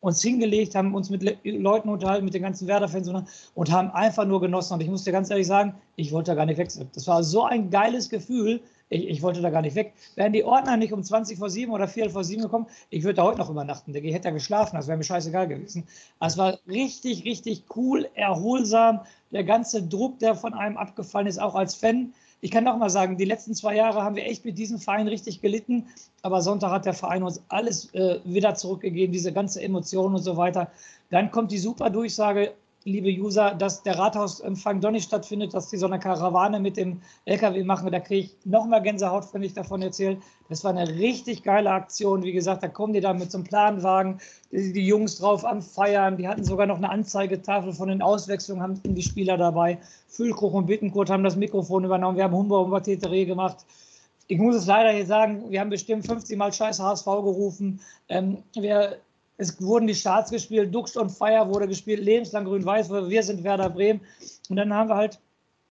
uns 0.00 0.22
hingelegt, 0.22 0.74
haben 0.74 0.94
uns 0.94 1.10
mit 1.10 1.22
Le 1.22 1.36
Leuten 1.44 1.88
unterhalten, 1.88 2.24
mit 2.24 2.34
den 2.34 2.42
ganzen 2.42 2.68
Werder-Fans 2.68 3.10
und 3.54 3.72
haben 3.72 3.90
einfach 3.90 4.24
nur 4.24 4.40
genossen. 4.40 4.74
Und 4.74 4.80
ich 4.80 4.88
muss 4.88 5.04
dir 5.04 5.12
ganz 5.12 5.30
ehrlich 5.30 5.46
sagen, 5.46 5.74
ich 5.96 6.12
wollte 6.12 6.32
da 6.32 6.34
gar 6.36 6.46
nicht 6.46 6.58
wechseln. 6.58 6.88
Das 6.94 7.06
war 7.08 7.24
so 7.24 7.44
ein 7.44 7.70
geiles 7.70 8.08
Gefühl, 8.08 8.60
ich, 8.90 9.08
ich, 9.08 9.22
wollte 9.22 9.40
da 9.40 9.50
gar 9.50 9.62
nicht 9.62 9.74
weg. 9.74 9.92
Wären 10.14 10.32
die 10.32 10.44
Ordner 10.44 10.76
nicht 10.76 10.92
um 10.92 11.02
20 11.02 11.38
vor 11.38 11.50
7 11.50 11.72
oder 11.72 11.88
4 11.88 12.10
vor 12.10 12.24
7 12.24 12.42
gekommen, 12.42 12.66
ich 12.90 13.04
würde 13.04 13.14
da 13.14 13.24
heute 13.24 13.38
noch 13.38 13.50
übernachten. 13.50 13.94
Ich 13.94 14.14
hätte 14.14 14.28
da 14.28 14.30
geschlafen, 14.30 14.76
das 14.76 14.88
wäre 14.88 14.96
mir 14.96 15.04
scheißegal 15.04 15.48
gewesen. 15.48 15.86
Es 16.20 16.36
war 16.38 16.58
richtig, 16.66 17.24
richtig 17.24 17.64
cool, 17.76 18.08
erholsam. 18.14 19.00
Der 19.30 19.44
ganze 19.44 19.82
Druck, 19.82 20.18
der 20.18 20.34
von 20.34 20.54
einem 20.54 20.76
abgefallen 20.76 21.26
ist, 21.26 21.38
auch 21.38 21.54
als 21.54 21.74
Fan. 21.74 22.14
Ich 22.40 22.50
kann 22.50 22.64
noch 22.64 22.78
mal 22.78 22.88
sagen, 22.88 23.16
die 23.16 23.24
letzten 23.24 23.54
zwei 23.54 23.74
Jahre 23.74 24.02
haben 24.02 24.14
wir 24.14 24.24
echt 24.24 24.44
mit 24.44 24.56
diesem 24.58 24.78
Verein 24.78 25.08
richtig 25.08 25.40
gelitten. 25.40 25.86
Aber 26.22 26.40
Sonntag 26.40 26.70
hat 26.70 26.86
der 26.86 26.94
Verein 26.94 27.22
uns 27.22 27.42
alles 27.48 27.92
äh, 27.94 28.20
wieder 28.24 28.54
zurückgegeben, 28.54 29.12
diese 29.12 29.32
ganze 29.32 29.60
Emotion 29.60 30.14
und 30.14 30.22
so 30.22 30.36
weiter. 30.36 30.70
Dann 31.10 31.30
kommt 31.30 31.50
die 31.50 31.58
super 31.58 31.90
Durchsage, 31.90 32.52
liebe 32.88 33.10
User, 33.10 33.54
dass 33.54 33.82
der 33.82 33.98
Rathausempfang 33.98 34.80
doch 34.80 34.90
nicht 34.90 35.04
stattfindet, 35.04 35.54
dass 35.54 35.68
die 35.70 35.76
so 35.76 35.86
eine 35.86 35.98
Karawane 35.98 36.60
mit 36.60 36.76
dem 36.76 37.00
LKW 37.24 37.62
machen. 37.64 37.92
Da 37.92 38.00
kriege 38.00 38.26
ich 38.26 38.36
noch 38.44 38.66
mal 38.66 38.80
Gänsehaut, 38.80 39.32
wenn 39.32 39.42
ich 39.42 39.54
davon 39.54 39.82
erzähle. 39.82 40.18
Das 40.48 40.64
war 40.64 40.70
eine 40.70 40.88
richtig 40.88 41.42
geile 41.42 41.70
Aktion. 41.70 42.22
Wie 42.22 42.32
gesagt, 42.32 42.62
da 42.62 42.68
kommen 42.68 42.92
die 42.92 43.00
da 43.00 43.12
mit 43.12 43.30
so 43.30 43.38
einem 43.38 43.44
Planwagen, 43.44 44.20
die, 44.50 44.72
die 44.72 44.86
Jungs 44.86 45.18
drauf 45.18 45.44
am 45.44 45.62
Feiern. 45.62 46.16
Die 46.16 46.26
hatten 46.26 46.44
sogar 46.44 46.66
noch 46.66 46.78
eine 46.78 46.90
Anzeigetafel 46.90 47.72
von 47.72 47.88
den 47.88 48.02
Auswechslungen, 48.02 48.62
haben 48.62 48.80
die 48.82 49.02
Spieler 49.02 49.36
dabei. 49.36 49.78
Füllkruch 50.08 50.54
und 50.54 50.66
Bittenkurt 50.66 51.10
haben 51.10 51.24
das 51.24 51.36
Mikrofon 51.36 51.84
übernommen. 51.84 52.16
Wir 52.16 52.24
haben 52.24 52.34
Humber 52.34 52.60
und 52.62 52.70
Batetere 52.70 53.26
gemacht. 53.26 53.64
Ich 54.26 54.38
muss 54.38 54.56
es 54.56 54.66
leider 54.66 54.90
hier 54.90 55.06
sagen, 55.06 55.50
wir 55.50 55.60
haben 55.60 55.70
bestimmt 55.70 56.06
50 56.06 56.36
Mal 56.36 56.52
Scheiß 56.52 56.80
HSV 56.80 57.04
gerufen. 57.04 57.80
Ähm, 58.08 58.38
wir 58.54 58.98
es 59.38 59.60
wurden 59.62 59.86
die 59.86 59.94
Starts 59.94 60.30
gespielt, 60.30 60.74
Dux 60.74 60.96
und 60.96 61.10
Feier 61.10 61.48
wurde 61.48 61.68
gespielt, 61.68 62.02
lebenslang 62.02 62.44
grün-weiß, 62.44 62.90
wir 62.90 63.22
sind 63.22 63.44
Werder 63.44 63.70
Bremen. 63.70 64.00
Und 64.50 64.56
dann 64.56 64.74
haben 64.74 64.90
wir 64.90 64.96
halt 64.96 65.20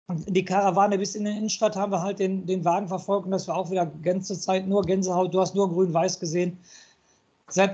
die 0.10 0.44
Karawane 0.44 0.98
bis 0.98 1.16
in 1.16 1.26
die 1.26 1.32
Innenstadt, 1.32 1.76
haben 1.76 1.92
wir 1.92 2.02
halt 2.02 2.20
den, 2.20 2.46
den 2.46 2.66
Wagen 2.66 2.88
verfolgt 2.88 3.26
und 3.26 3.32
das 3.32 3.48
war 3.48 3.56
auch 3.56 3.70
wieder 3.70 3.86
ganze 3.86 4.38
Zeit 4.38 4.68
nur 4.68 4.82
Gänsehaut. 4.82 5.34
Du 5.34 5.40
hast 5.40 5.56
nur 5.56 5.72
grün-weiß 5.72 6.20
gesehen. 6.20 6.58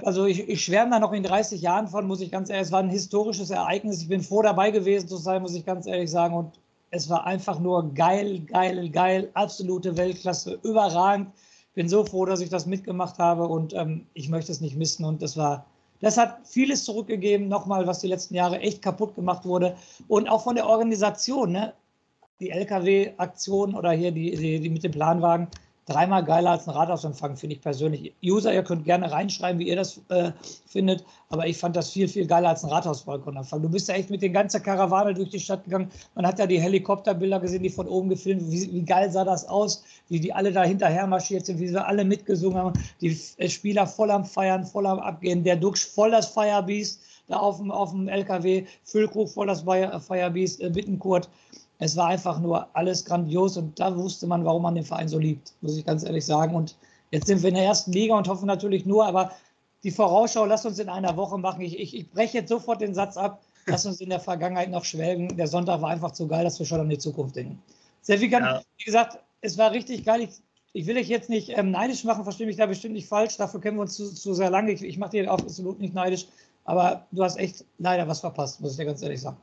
Also 0.03 0.25
ich, 0.25 0.47
ich 0.49 0.63
schwärme 0.63 0.91
da 0.91 0.99
noch 0.99 1.13
in 1.13 1.23
30 1.23 1.61
Jahren 1.61 1.87
von, 1.87 2.05
muss 2.05 2.19
ich 2.19 2.31
ganz 2.31 2.49
ehrlich, 2.49 2.67
es 2.67 2.71
war 2.71 2.79
ein 2.79 2.89
historisches 2.89 3.49
Ereignis. 3.49 4.01
Ich 4.01 4.09
bin 4.09 4.21
froh 4.21 4.41
dabei 4.41 4.71
gewesen 4.71 5.07
zu 5.07 5.17
sein, 5.17 5.41
muss 5.41 5.55
ich 5.55 5.65
ganz 5.65 5.87
ehrlich 5.87 6.11
sagen. 6.11 6.35
Und 6.35 6.59
es 6.91 7.09
war 7.09 7.25
einfach 7.25 7.59
nur 7.59 7.93
geil, 7.93 8.41
geil, 8.41 8.89
geil, 8.89 9.29
absolute 9.35 9.95
Weltklasse, 9.95 10.59
überragend. 10.63 11.29
Bin 11.75 11.87
so 11.87 12.03
froh, 12.03 12.25
dass 12.25 12.41
ich 12.41 12.49
das 12.49 12.65
mitgemacht 12.65 13.19
habe 13.19 13.47
und 13.47 13.73
ähm, 13.73 14.07
ich 14.15 14.29
möchte 14.29 14.51
es 14.51 14.61
nicht 14.61 14.75
missen. 14.75 15.05
Und 15.05 15.21
das 15.21 15.37
war 15.37 15.65
das 16.01 16.17
hat 16.17 16.47
vieles 16.47 16.83
zurückgegeben, 16.83 17.47
nochmal, 17.47 17.87
was 17.87 17.99
die 17.99 18.07
letzten 18.07 18.35
Jahre 18.35 18.59
echt 18.59 18.81
kaputt 18.81 19.15
gemacht 19.15 19.45
wurde. 19.45 19.75
Und 20.07 20.27
auch 20.29 20.43
von 20.43 20.55
der 20.55 20.67
Organisation, 20.67 21.51
ne? 21.51 21.73
die 22.39 22.51
Lkw-Aktion 22.51 23.73
oder 23.73 23.91
hier 23.91 24.11
die, 24.11 24.35
die, 24.35 24.59
die, 24.59 24.69
mit 24.69 24.83
dem 24.83 24.91
Planwagen, 24.91 25.47
dreimal 25.87 26.23
geiler 26.23 26.51
als 26.51 26.67
ein 26.67 26.75
Rathausempfang, 26.75 27.37
finde 27.37 27.55
ich 27.55 27.61
persönlich. 27.61 28.13
User, 28.23 28.53
ihr 28.53 28.63
könnt 28.63 28.85
gerne 28.85 29.11
reinschreiben, 29.11 29.59
wie 29.59 29.69
ihr 29.69 29.77
das 29.77 30.01
äh, 30.09 30.31
findet, 30.67 31.03
aber 31.29 31.47
ich 31.47 31.57
fand 31.57 31.75
das 31.75 31.89
viel, 31.89 32.07
viel 32.07 32.27
geiler 32.27 32.49
als 32.49 32.63
ein 32.63 32.69
Rathausbalkonempfang. 32.69 33.61
Du 33.61 33.69
bist 33.69 33.87
ja 33.87 33.95
echt 33.95 34.09
mit 34.09 34.21
den 34.21 34.33
ganzen 34.33 34.61
Karawane 34.61 35.13
durch 35.13 35.29
die 35.29 35.39
Stadt 35.39 35.63
gegangen. 35.63 35.89
Man 36.13 36.27
hat 36.27 36.39
ja 36.39 36.45
die 36.45 36.59
Helikopterbilder 36.59 37.39
gesehen, 37.39 37.63
die 37.63 37.69
von 37.69 37.87
oben 37.87 38.09
gefilmt 38.09 38.51
wie, 38.51 38.71
wie 38.71 38.83
geil 38.83 39.11
sah 39.11 39.23
das 39.23 39.47
aus, 39.47 39.83
wie 40.09 40.19
die 40.19 40.33
alle 40.33 40.51
da 40.51 40.63
hinterher 40.63 41.07
marschiert 41.07 41.45
sind, 41.45 41.59
wie 41.59 41.69
sie 41.69 41.83
alle 41.83 42.03
mitgesungen 42.03 42.57
haben. 42.57 42.79
Die 43.01 43.17
äh, 43.37 43.49
Spieler 43.49 43.87
voll 43.87 44.11
am 44.11 44.25
Feiern, 44.25 44.65
voll 44.65 44.85
am 44.85 44.99
Abgehen. 44.99 45.43
Der 45.43 45.55
Duxch 45.55 45.85
voll 45.85 46.11
das 46.11 46.27
Firebeast 46.27 47.01
da 47.27 47.37
auf 47.37 47.57
dem, 47.57 47.71
auf 47.71 47.91
dem 47.91 48.07
LKW, 48.07 48.65
Füllkrug 48.83 49.29
voll 49.29 49.47
das 49.47 49.61
Firebeast, 49.61 50.61
äh, 50.61 50.69
Bittenkurt. 50.69 51.29
Es 51.79 51.95
war 51.95 52.07
einfach 52.07 52.39
nur 52.39 52.67
alles 52.75 53.05
grandios 53.05 53.57
und 53.57 53.79
da 53.79 53.95
wusste 53.95 54.27
man, 54.27 54.43
warum 54.45 54.63
man 54.63 54.75
den 54.75 54.83
Verein 54.83 55.07
so 55.07 55.19
liebt, 55.19 55.53
muss 55.61 55.77
ich 55.77 55.85
ganz 55.85 56.03
ehrlich 56.03 56.25
sagen. 56.25 56.55
Und 56.55 56.75
jetzt 57.11 57.27
sind 57.27 57.41
wir 57.43 57.49
in 57.49 57.55
der 57.55 57.65
ersten 57.65 57.91
Liga 57.91 58.17
und 58.17 58.27
hoffen 58.27 58.47
natürlich 58.47 58.85
nur, 58.85 59.05
aber 59.05 59.31
die 59.83 59.91
Vorausschau, 59.91 60.45
lass 60.45 60.65
uns 60.65 60.79
in 60.79 60.89
einer 60.89 61.15
Woche 61.17 61.37
machen. 61.37 61.61
Ich, 61.61 61.79
ich, 61.79 61.95
ich 61.95 62.09
breche 62.09 62.39
jetzt 62.39 62.49
sofort 62.49 62.81
den 62.81 62.93
Satz 62.93 63.15
ab, 63.15 63.41
lass 63.67 63.85
uns 63.85 64.01
in 64.01 64.09
der 64.09 64.19
Vergangenheit 64.19 64.71
noch 64.71 64.85
schwelgen. 64.85 65.37
Der 65.37 65.47
Sonntag 65.47 65.81
war 65.81 65.89
einfach 65.89 66.11
zu 66.11 66.27
geil, 66.27 66.43
dass 66.43 66.57
wir 66.57 66.65
schon 66.65 66.79
an 66.79 66.89
die 66.89 66.97
Zukunft 66.97 67.35
denken. 67.35 67.61
Sefikan, 68.01 68.43
ja. 68.43 68.61
wie 68.77 68.83
gesagt, 68.83 69.19
es 69.41 69.57
war 69.57 69.71
richtig 69.71 70.03
geil. 70.03 70.21
Ich, 70.21 70.29
ich 70.73 70.87
will 70.87 70.97
euch 70.97 71.07
jetzt 71.07 71.29
nicht 71.29 71.55
ähm, 71.55 71.71
neidisch 71.71 72.03
machen, 72.03 72.23
verstehe 72.23 72.47
mich 72.47 72.57
da 72.57 72.65
bestimmt 72.65 72.95
nicht 72.95 73.07
falsch. 73.07 73.37
Dafür 73.37 73.61
kennen 73.61 73.77
wir 73.77 73.81
uns 73.81 73.95
zu, 73.95 74.13
zu 74.13 74.33
sehr 74.33 74.49
lange. 74.49 74.71
Ich, 74.71 74.81
ich 74.81 74.97
mache 74.97 75.11
dir 75.11 75.31
absolut 75.31 75.79
nicht 75.79 75.93
neidisch. 75.93 76.25
Aber 76.65 77.05
du 77.11 77.23
hast 77.23 77.37
echt 77.37 77.63
leider 77.77 78.07
was 78.07 78.19
verpasst, 78.19 78.59
muss 78.59 78.71
ich 78.71 78.77
dir 78.77 78.85
ganz 78.85 79.01
ehrlich 79.01 79.21
sagen. 79.21 79.37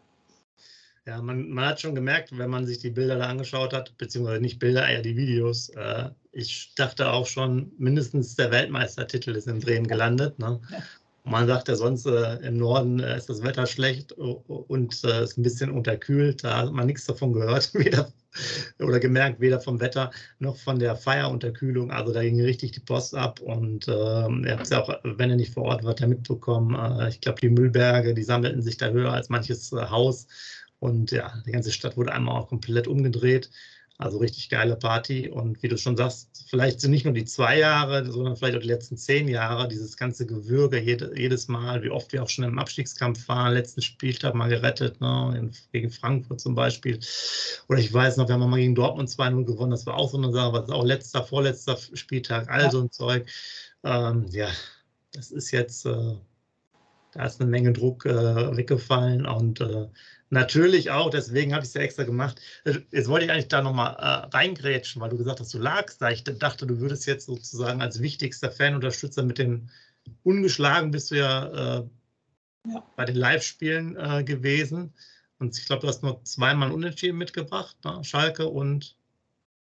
Ja, 1.06 1.20
man, 1.20 1.50
man, 1.50 1.66
hat 1.66 1.80
schon 1.82 1.94
gemerkt, 1.94 2.36
wenn 2.36 2.48
man 2.48 2.64
sich 2.64 2.78
die 2.78 2.90
Bilder 2.90 3.18
da 3.18 3.26
angeschaut 3.26 3.74
hat, 3.74 3.96
beziehungsweise 3.98 4.40
nicht 4.40 4.58
Bilder, 4.58 4.88
eher 4.88 5.02
die 5.02 5.16
Videos. 5.16 5.68
Äh, 5.70 6.08
ich 6.32 6.72
dachte 6.76 7.10
auch 7.10 7.26
schon, 7.26 7.72
mindestens 7.76 8.36
der 8.36 8.50
Weltmeistertitel 8.50 9.32
ist 9.32 9.46
im 9.46 9.60
Drehen 9.60 9.86
gelandet. 9.86 10.38
Ne? 10.38 10.60
Man 11.24 11.46
sagt 11.46 11.68
ja 11.68 11.76
sonst, 11.76 12.06
äh, 12.06 12.36
im 12.36 12.56
Norden 12.56 13.00
äh, 13.00 13.18
ist 13.18 13.28
das 13.28 13.42
Wetter 13.42 13.66
schlecht 13.66 14.12
und 14.12 15.04
äh, 15.04 15.24
ist 15.24 15.36
ein 15.36 15.42
bisschen 15.42 15.70
unterkühlt. 15.70 16.42
Da 16.42 16.58
hat 16.58 16.72
man 16.72 16.86
nichts 16.86 17.04
davon 17.04 17.34
gehört, 17.34 17.74
weder 17.74 18.10
oder 18.80 18.98
gemerkt, 18.98 19.40
weder 19.40 19.60
vom 19.60 19.80
Wetter 19.80 20.10
noch 20.38 20.56
von 20.56 20.78
der 20.78 20.96
Feierunterkühlung. 20.96 21.90
Also 21.90 22.12
da 22.12 22.22
ging 22.22 22.40
richtig 22.40 22.72
die 22.72 22.80
Post 22.80 23.14
ab 23.14 23.40
und 23.40 23.86
ähm, 23.88 24.44
ihr 24.44 24.52
habt 24.52 24.64
es 24.64 24.70
ja 24.70 24.82
auch, 24.82 24.92
wenn 25.04 25.30
ihr 25.30 25.36
nicht 25.36 25.54
vor 25.54 25.64
Ort 25.64 25.84
wart, 25.84 26.00
ja 26.00 26.06
mitbekommen. 26.06 26.74
Äh, 26.74 27.10
ich 27.10 27.20
glaube, 27.20 27.40
die 27.40 27.50
Müllberge, 27.50 28.14
die 28.14 28.22
sammelten 28.22 28.62
sich 28.62 28.76
da 28.76 28.88
höher 28.88 29.12
als 29.12 29.28
manches 29.28 29.72
äh, 29.72 29.86
Haus. 29.86 30.26
Und 30.78 31.10
ja, 31.12 31.32
die 31.46 31.52
ganze 31.52 31.72
Stadt 31.72 31.96
wurde 31.96 32.12
einmal 32.12 32.40
auch 32.40 32.48
komplett 32.48 32.86
umgedreht. 32.86 33.50
Also 33.96 34.18
richtig 34.18 34.48
geile 34.50 34.74
Party. 34.74 35.28
Und 35.28 35.62
wie 35.62 35.68
du 35.68 35.78
schon 35.78 35.96
sagst, 35.96 36.46
vielleicht 36.48 36.80
sind 36.80 36.90
nicht 36.90 37.04
nur 37.04 37.14
die 37.14 37.24
zwei 37.24 37.58
Jahre, 37.58 38.04
sondern 38.10 38.36
vielleicht 38.36 38.56
auch 38.56 38.60
die 38.60 38.66
letzten 38.66 38.96
zehn 38.96 39.28
Jahre, 39.28 39.68
dieses 39.68 39.96
ganze 39.96 40.26
Gewürge 40.26 40.80
jede, 40.80 41.16
jedes 41.16 41.46
Mal, 41.46 41.82
wie 41.84 41.90
oft 41.90 42.12
wir 42.12 42.22
auch 42.22 42.28
schon 42.28 42.44
im 42.44 42.58
Abstiegskampf 42.58 43.28
waren, 43.28 43.54
letzten 43.54 43.82
Spieltag 43.82 44.34
mal 44.34 44.48
gerettet, 44.48 45.00
ne, 45.00 45.48
gegen 45.72 45.90
Frankfurt 45.90 46.40
zum 46.40 46.56
Beispiel. 46.56 46.98
Oder 47.68 47.78
ich 47.78 47.92
weiß 47.92 48.16
noch, 48.16 48.26
wir 48.26 48.34
haben 48.34 48.50
mal 48.50 48.56
gegen 48.56 48.74
Dortmund 48.74 49.08
2-0 49.08 49.44
gewonnen, 49.44 49.70
das 49.70 49.86
war 49.86 49.94
auch 49.94 50.10
so 50.10 50.18
eine 50.18 50.32
Sache, 50.32 50.52
was 50.52 50.70
auch 50.70 50.84
letzter, 50.84 51.22
vorletzter 51.22 51.78
Spieltag, 51.94 52.50
all 52.50 52.72
so 52.72 52.80
ein 52.80 52.90
Zeug. 52.90 53.26
Ähm, 53.84 54.26
ja, 54.30 54.48
das 55.12 55.30
ist 55.30 55.52
jetzt, 55.52 55.86
äh, 55.86 56.14
da 57.12 57.24
ist 57.24 57.40
eine 57.40 57.48
Menge 57.48 57.72
Druck 57.72 58.06
äh, 58.06 58.56
weggefallen 58.56 59.24
und 59.24 59.60
äh, 59.60 59.86
Natürlich 60.34 60.90
auch, 60.90 61.10
deswegen 61.10 61.54
habe 61.54 61.62
ich 61.62 61.68
es 61.68 61.74
ja 61.74 61.82
extra 61.82 62.02
gemacht. 62.02 62.40
Jetzt 62.90 63.08
wollte 63.08 63.26
ich 63.26 63.30
eigentlich 63.30 63.46
da 63.46 63.62
nochmal 63.62 63.94
äh, 63.94 64.36
reingrätschen, 64.36 65.00
weil 65.00 65.10
du 65.10 65.16
gesagt 65.16 65.38
hast, 65.38 65.54
du 65.54 65.58
lagst 65.58 66.02
da. 66.02 66.10
Ich 66.10 66.24
dachte, 66.24 66.66
du 66.66 66.80
würdest 66.80 67.06
jetzt 67.06 67.26
sozusagen 67.26 67.80
als 67.80 68.02
wichtigster 68.02 68.50
Fanunterstützer 68.50 69.22
mit 69.22 69.38
dem 69.38 69.68
ungeschlagen 70.24 70.90
bist 70.90 71.12
du 71.12 71.18
ja, 71.18 71.46
äh, 71.78 71.84
ja. 72.66 72.82
bei 72.96 73.04
den 73.04 73.14
Live-Spielen 73.14 73.96
äh, 73.96 74.24
gewesen. 74.24 74.92
Und 75.38 75.56
ich 75.56 75.66
glaube, 75.66 75.82
du 75.82 75.88
hast 75.88 76.02
nur 76.02 76.20
zweimal 76.24 76.72
Unentschieden 76.72 77.16
mitgebracht, 77.16 77.76
ne? 77.84 78.02
Schalke 78.02 78.48
und. 78.48 78.96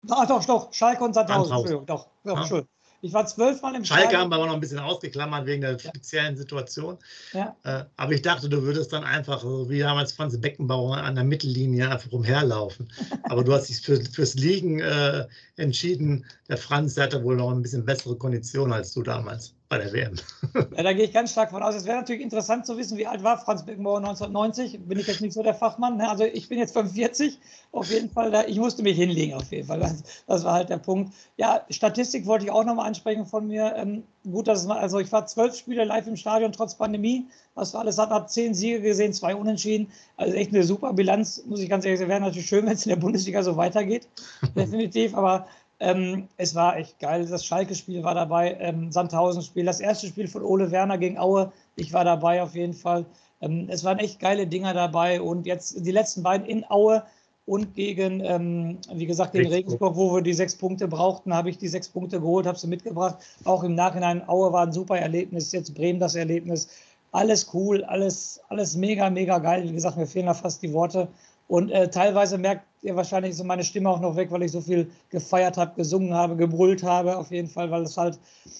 Ach 0.10 0.26
doch, 0.26 0.46
doch, 0.46 0.74
Schalke 0.74 1.04
und 1.04 1.16
Sandhausen. 1.16 1.86
Doch, 1.86 2.08
doch, 2.24 2.50
ja. 2.50 2.64
Ich 3.02 3.14
war 3.14 3.26
zwölfmal 3.26 3.76
im 3.76 3.86
Schalke 3.86 4.04
Stadion. 4.04 4.22
haben 4.22 4.30
wir 4.32 4.36
aber 4.36 4.48
noch 4.48 4.54
ein 4.56 4.60
bisschen 4.60 4.80
ausgeklammert 4.80 5.46
wegen 5.46 5.62
der 5.62 5.78
speziellen 5.78 6.36
Situation. 6.38 6.98
Ja. 7.34 7.56
Äh, 7.64 7.86
aber 7.98 8.14
ich 8.14 8.22
dachte, 8.22 8.50
du 8.50 8.64
würdest 8.64 8.94
dann 8.94 9.04
einfach, 9.04 9.42
so 9.42 9.70
wie 9.70 9.80
damals 9.80 10.14
Franz 10.14 10.40
Beckenbauer, 10.40 10.98
an 10.98 11.16
der 11.16 11.24
Mittellinie 11.24 11.90
einfach 11.90 12.12
rumherlaufen. 12.12 12.92
aber 13.24 13.44
du 13.44 13.54
hast 13.54 13.70
dich 13.70 13.82
für, 13.82 14.02
fürs 14.04 14.36
Liegen 14.36 14.80
äh, 14.80 15.28
entschieden. 15.58 16.26
Der 16.50 16.58
Franz 16.58 16.96
der 16.96 17.06
hatte 17.06 17.24
wohl 17.24 17.36
noch 17.36 17.52
ein 17.52 17.62
bisschen 17.62 17.86
bessere 17.86 18.16
Konditionen 18.16 18.74
als 18.74 18.94
du 18.94 19.04
damals 19.04 19.54
bei 19.68 19.80
der 19.80 19.92
WM. 19.94 20.16
ja, 20.54 20.84
da 20.84 20.94
gehe 20.94 21.06
ich 21.06 21.14
ganz 21.14 21.32
stark 21.32 21.50
von 21.50 21.64
aus. 21.64 21.76
Es 21.76 21.86
wäre 21.86 21.98
natürlich 21.98 22.22
interessant 22.22 22.66
zu 22.66 22.78
wissen, 22.78 22.98
wie 22.98 23.08
alt 23.08 23.24
war 23.24 23.40
Franz 23.40 23.66
Beckenbauer 23.66 23.98
1990. 23.98 24.82
Bin 24.88 25.00
ich 25.00 25.08
jetzt 25.08 25.22
nicht 25.22 25.34
so 25.34 25.42
der 25.42 25.56
Fachmann. 25.56 25.98
Ne? 25.98 26.10
Also 26.10 26.24
ich 26.24 26.50
bin 26.50 26.60
jetzt 26.60 26.74
45. 26.74 27.40
Auf 27.72 27.90
jeden 27.90 28.10
Fall, 28.10 28.32
da, 28.32 28.46
ich 28.46 28.58
musste 28.58 28.84
mich 28.84 28.96
hinlegen, 28.96 29.34
auf 29.34 29.52
jeden 29.52 29.68
Fall. 29.68 29.80
Das, 29.80 30.04
das 30.28 30.44
war 30.44 30.54
halt 30.54 30.70
der 30.70 30.78
Punkt. 30.78 31.14
Ja, 31.38 31.66
Statistik 31.70 32.26
wollte 32.26 32.46
ich 32.46 32.52
auch 32.52 32.64
nochmal 32.64 32.88
ansprechen 32.88 33.26
von 33.26 33.48
mir. 33.48 33.76
Ähm, 33.76 34.04
gut, 34.24 34.48
dass 34.48 34.62
es 34.62 34.68
mal, 34.68 34.78
also 34.78 35.00
ich 35.00 35.12
war 35.12 35.26
zwölf 35.26 35.56
Spiele 35.56 35.84
live 35.84 36.08
im 36.08 36.16
Stadion 36.16 36.52
trotz 36.52 36.76
Pandemie. 36.76 37.26
Was 37.56 37.74
wir 37.74 37.80
alles 37.80 37.98
hat, 37.98 38.10
habe 38.10 38.28
zehn 38.28 38.54
Siege 38.54 38.82
gesehen, 38.82 39.14
zwei 39.14 39.36
Unentschieden. 39.36 39.88
Also 40.18 40.34
echt 40.36 40.54
eine 40.54 40.64
super 40.64 40.94
Bilanz, 40.94 41.44
muss 41.48 41.60
ich 41.60 41.70
ganz 41.70 41.86
ehrlich 41.86 42.00
sagen. 42.00 42.10
Wäre 42.10 42.22
natürlich 42.22 42.48
schön, 42.48 42.66
wenn 42.66 42.74
es 42.74 42.86
in 42.86 42.90
der 42.90 42.98
Bundesliga 42.98 43.42
so 43.42 43.58
weitergeht. 43.58 44.08
Definitiv. 44.56 45.16
Aber 45.16 45.48
ähm, 45.80 46.28
es 46.38 46.56
war 46.56 46.78
echt 46.78 47.00
geil. 47.00 47.26
Das 47.26 47.46
Schalke-Spiel 47.46 48.04
war 48.04 48.16
dabei, 48.16 48.58
ähm, 48.60 48.92
Sandhausen-Spiel, 48.92 49.66
das 49.66 49.80
erste 49.80 50.08
Spiel 50.08 50.28
von 50.28 50.44
Ole 50.44 50.72
Werner 50.72 50.98
gegen 50.98 51.18
Aue. 51.18 51.52
Ich 51.76 51.92
war 51.94 52.06
dabei 52.06 52.42
auf 52.42 52.56
jeden 52.56 52.74
Fall. 52.74 53.06
Ähm, 53.42 53.68
es 53.70 53.84
waren 53.84 54.00
echt 54.00 54.20
geile 54.20 54.48
Dinger 54.48 54.74
dabei 54.74 55.22
und 55.22 55.46
jetzt 55.46 55.86
die 55.86 55.92
letzten 55.92 56.24
beiden 56.24 56.48
in 56.48 56.66
Aue 56.70 57.04
und 57.46 57.76
gegen, 57.76 58.22
ähm, 58.24 58.80
wie 58.94 59.06
gesagt, 59.06 59.34
gegen 59.34 59.52
Regensburg, 59.52 59.96
wo 59.96 60.16
wir 60.16 60.22
die 60.22 60.34
sechs 60.34 60.56
Punkte 60.56 60.88
brauchten, 60.88 61.34
habe 61.34 61.50
ich 61.50 61.58
die 61.58 61.68
sechs 61.68 61.88
Punkte 61.90 62.20
geholt, 62.20 62.48
habe 62.48 62.58
sie 62.58 62.68
mitgebracht. 62.68 63.18
Auch 63.44 63.64
im 63.64 63.76
Nachhinein, 63.76 64.28
Aue 64.28 64.52
war 64.52 64.66
ein 64.66 64.74
super 64.74 64.98
Erlebnis, 64.98 65.52
jetzt 65.52 65.76
Bremen 65.76 66.00
das 66.00 66.16
Erlebnis. 66.16 66.68
Alles 67.12 67.52
cool, 67.54 67.84
alles, 67.84 68.42
alles 68.50 68.76
mega, 68.76 69.10
mega 69.10 69.38
geil. 69.38 69.64
Wie 69.64 69.74
gesagt, 69.74 69.98
mir 69.98 70.08
fehlen 70.08 70.26
da 70.26 70.34
fast 70.34 70.64
die 70.64 70.74
Worte. 70.74 71.08
Und 71.48 71.70
äh, 71.70 71.90
teilweise 71.90 72.38
merkt 72.40 72.66
ihr 72.86 72.96
wahrscheinlich 72.96 73.36
so 73.36 73.44
meine 73.44 73.64
Stimme 73.64 73.90
auch 73.90 74.00
noch 74.00 74.16
weg, 74.16 74.32
weil 74.32 74.44
ich 74.44 74.52
so 74.52 74.62
viel 74.62 74.90
gefeiert 75.10 75.58
habe, 75.58 75.76
gesungen 75.76 76.14
habe, 76.14 76.36
gebrüllt 76.36 76.84
habe, 76.84 77.18
auf 77.18 77.32
jeden 77.32 77.48
Fall, 77.48 77.72
weil 77.72 77.84
es 77.84 77.98
halt 77.98 78.20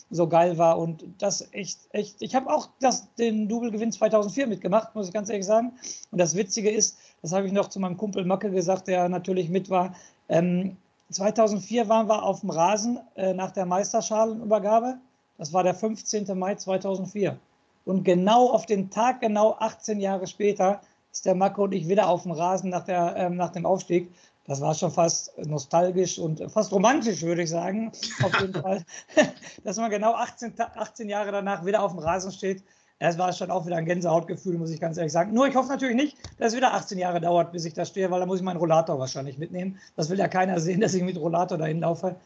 so 0.10 0.28
geil 0.28 0.58
war. 0.58 0.78
Und 0.80 1.06
das 1.20 1.48
echt, 1.54 1.80
echt. 1.92 2.22
Ich 2.22 2.36
habe 2.36 2.52
auch 2.52 2.70
das, 2.80 3.08
den 3.16 3.48
Double-Gewinn 3.48 3.92
2004 3.92 4.48
mitgemacht, 4.48 4.96
muss 4.96 5.08
ich 5.08 5.14
ganz 5.14 5.30
ehrlich 5.30 5.46
sagen. 5.46 5.74
Und 6.12 6.20
das 6.20 6.36
Witzige 6.36 6.70
ist, 6.70 6.98
das 7.22 7.32
habe 7.32 7.48
ich 7.48 7.54
noch 7.54 7.70
zu 7.70 7.80
meinem 7.80 7.98
Kumpel 7.98 8.26
Macke 8.26 8.52
gesagt, 8.52 8.88
der 8.88 9.08
natürlich 9.08 9.50
mit 9.50 9.70
war. 9.70 9.96
Ähm, 10.28 10.76
2004 11.12 11.88
waren 11.88 12.08
wir 12.10 12.24
auf 12.24 12.42
dem 12.42 12.50
Rasen 12.50 13.00
äh, 13.16 13.34
nach 13.34 13.52
der 13.52 13.66
Meisterschalenübergabe. 13.66 14.98
Das 15.38 15.54
war 15.54 15.64
der 15.64 15.76
15. 15.76 16.38
Mai 16.38 16.56
2004. 16.56 17.38
Und 17.86 18.04
genau 18.04 18.50
auf 18.50 18.66
den 18.66 18.90
Tag, 18.90 19.22
genau 19.22 19.56
18 19.60 20.00
Jahre 20.00 20.26
später, 20.26 20.82
ist 21.16 21.26
der 21.26 21.34
Marco 21.34 21.64
und 21.64 21.74
ich 21.74 21.88
wieder 21.88 22.10
auf 22.10 22.24
dem 22.24 22.34
Rasen 22.34 22.70
nach, 22.72 22.84
der, 22.84 23.16
ähm, 23.16 23.38
nach 23.38 23.52
dem 23.54 23.66
Aufstieg. 23.66 24.14
Das 24.48 24.60
war 24.60 24.76
schon 24.76 24.92
fast 24.92 25.32
nostalgisch 25.46 26.20
und 26.20 26.44
fast 26.52 26.74
romantisch, 26.74 27.22
würde 27.22 27.44
ich 27.44 27.50
sagen. 27.50 27.94
Auf 28.22 28.42
jeden 28.42 28.54
Fall. 28.62 28.84
Dass 29.64 29.78
man 29.78 29.90
genau 29.90 30.14
18, 30.14 30.54
18 30.60 31.08
Jahre 31.08 31.32
danach 31.32 31.66
wieder 31.66 31.82
auf 31.82 31.94
dem 31.94 32.00
Rasen 32.00 32.34
steht. 32.34 32.64
Das 33.00 33.18
war 33.18 33.32
schon 33.32 33.50
auch 33.50 33.66
wieder 33.66 33.78
ein 33.78 33.86
Gänsehautgefühl, 33.86 34.58
muss 34.58 34.72
ich 34.72 34.82
ganz 34.82 34.98
ehrlich 34.98 35.14
sagen. 35.14 35.34
Nur 35.34 35.48
ich 35.48 35.56
hoffe 35.56 35.70
natürlich 35.70 35.96
nicht, 35.96 36.18
dass 36.38 36.50
es 36.50 36.58
wieder 36.58 36.74
18 36.74 36.98
Jahre 36.98 37.22
dauert, 37.22 37.54
bis 37.54 37.64
ich 37.64 37.74
da 37.74 37.86
stehe, 37.86 38.12
weil 38.12 38.20
da 38.20 38.26
muss 38.26 38.40
ich 38.40 38.44
meinen 38.44 38.58
Rollator 38.58 39.00
wahrscheinlich 39.00 39.38
mitnehmen. 39.38 39.80
Das 39.96 40.10
will 40.10 40.20
ja 40.20 40.28
keiner 40.28 40.60
sehen, 40.60 40.82
dass 40.82 40.94
ich 40.94 41.04
mit 41.04 41.18
Rollator 41.18 41.58
dahin 41.58 41.80
laufe. 41.80 42.18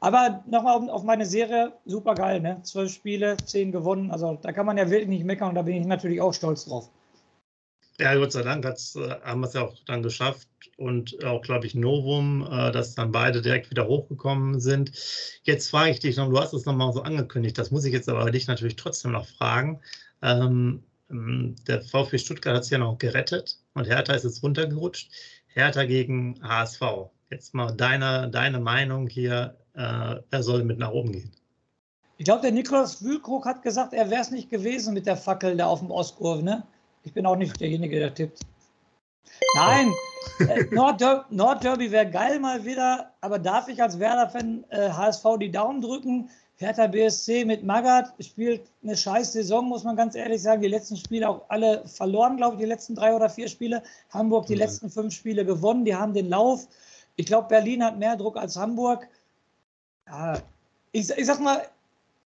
Aber 0.00 0.42
nochmal 0.46 0.90
auf 0.90 1.02
meine 1.02 1.24
Serie, 1.24 1.72
super 1.86 2.14
geil, 2.14 2.40
ne? 2.40 2.58
Zwölf 2.62 2.92
Spiele, 2.92 3.38
zehn 3.46 3.72
gewonnen. 3.72 4.10
Also 4.10 4.38
da 4.40 4.52
kann 4.52 4.66
man 4.66 4.76
ja 4.76 4.90
wirklich 4.90 5.08
nicht 5.08 5.24
meckern 5.24 5.48
und 5.48 5.54
da 5.54 5.62
bin 5.62 5.76
ich 5.76 5.86
natürlich 5.86 6.20
auch 6.20 6.34
stolz 6.34 6.66
drauf. 6.66 6.90
Ja, 8.00 8.14
Gott 8.16 8.32
sei 8.32 8.42
Dank 8.42 8.64
äh, 8.64 8.70
haben 9.22 9.40
wir 9.40 9.46
es 9.46 9.54
ja 9.54 9.62
auch 9.62 9.76
dann 9.86 10.02
geschafft 10.02 10.48
und 10.76 11.24
auch, 11.24 11.42
glaube 11.42 11.66
ich, 11.66 11.74
Novum, 11.76 12.46
äh, 12.50 12.72
dass 12.72 12.96
dann 12.96 13.12
beide 13.12 13.40
direkt 13.40 13.70
wieder 13.70 13.86
hochgekommen 13.86 14.58
sind. 14.58 14.90
Jetzt 15.44 15.70
frage 15.70 15.90
ich 15.90 16.00
dich 16.00 16.16
noch, 16.16 16.28
du 16.28 16.38
hast 16.38 16.52
es 16.52 16.64
nochmal 16.64 16.92
so 16.92 17.02
angekündigt, 17.02 17.56
das 17.56 17.70
muss 17.70 17.84
ich 17.84 17.92
jetzt 17.92 18.08
aber 18.08 18.30
dich 18.30 18.48
natürlich 18.48 18.76
trotzdem 18.76 19.12
noch 19.12 19.26
fragen. 19.26 19.80
Ähm, 20.22 20.82
ähm 21.10 21.54
der 21.68 21.82
VfB 21.82 22.18
Stuttgart 22.18 22.56
hat 22.56 22.62
es 22.64 22.70
ja 22.70 22.78
noch 22.78 22.98
gerettet 22.98 23.58
und 23.74 23.86
Hertha 23.86 24.14
ist 24.14 24.24
jetzt 24.24 24.42
runtergerutscht. 24.42 25.10
Hertha 25.46 25.84
gegen 25.84 26.40
HSV. 26.42 26.82
Jetzt 27.30 27.54
mal 27.54 27.72
deine, 27.72 28.28
deine 28.28 28.58
Meinung 28.58 29.06
hier, 29.06 29.56
äh, 29.74 30.16
wer 30.30 30.42
soll 30.42 30.64
mit 30.64 30.78
nach 30.78 30.90
oben 30.90 31.12
gehen? 31.12 31.30
Ich 32.16 32.24
glaube, 32.24 32.42
der 32.42 32.52
Niklas 32.52 33.04
Wühlkrug 33.04 33.44
hat 33.46 33.62
gesagt, 33.62 33.92
er 33.92 34.10
wäre 34.10 34.20
es 34.20 34.30
nicht 34.30 34.50
gewesen 34.50 34.94
mit 34.94 35.06
der 35.06 35.16
Fackel 35.16 35.56
da 35.56 35.66
auf 35.66 35.80
dem 35.80 35.90
Ostkurve, 35.90 36.42
ne? 36.42 36.64
Ich 37.04 37.12
bin 37.12 37.26
auch 37.26 37.36
nicht 37.36 37.60
derjenige, 37.60 37.98
der 37.98 38.14
tippt. 38.14 38.40
Nein, 39.56 39.92
äh, 40.40 40.64
Nordderby, 40.70 41.34
Nordderby 41.34 41.90
wäre 41.90 42.10
geil 42.10 42.40
mal 42.40 42.64
wieder, 42.64 43.12
aber 43.20 43.38
darf 43.38 43.68
ich 43.68 43.80
als 43.82 43.98
Werder-Fan 43.98 44.64
äh, 44.70 44.90
HSV 44.90 45.24
die 45.38 45.50
Daumen 45.50 45.80
drücken? 45.80 46.30
Hertha 46.56 46.86
BSC 46.86 47.44
mit 47.44 47.64
Magath 47.64 48.14
spielt 48.20 48.62
eine 48.82 48.96
scheiß 48.96 49.32
Saison, 49.32 49.68
muss 49.68 49.82
man 49.82 49.96
ganz 49.96 50.14
ehrlich 50.14 50.40
sagen. 50.40 50.62
Die 50.62 50.68
letzten 50.68 50.96
Spiele 50.96 51.28
auch 51.28 51.42
alle 51.48 51.86
verloren, 51.86 52.36
glaube 52.36 52.54
ich, 52.54 52.60
die 52.60 52.66
letzten 52.66 52.94
drei 52.94 53.12
oder 53.14 53.28
vier 53.28 53.48
Spiele. 53.48 53.82
Hamburg 54.10 54.46
die 54.46 54.54
ja. 54.54 54.60
letzten 54.60 54.88
fünf 54.88 55.12
Spiele 55.14 55.44
gewonnen, 55.44 55.84
die 55.84 55.96
haben 55.96 56.14
den 56.14 56.28
Lauf. 56.28 56.68
Ich 57.16 57.26
glaube, 57.26 57.48
Berlin 57.48 57.84
hat 57.84 57.98
mehr 57.98 58.16
Druck 58.16 58.36
als 58.36 58.56
Hamburg. 58.56 59.08
Ja, 60.06 60.38
ich, 60.92 61.10
ich 61.10 61.26
sag 61.26 61.40
mal, 61.40 61.66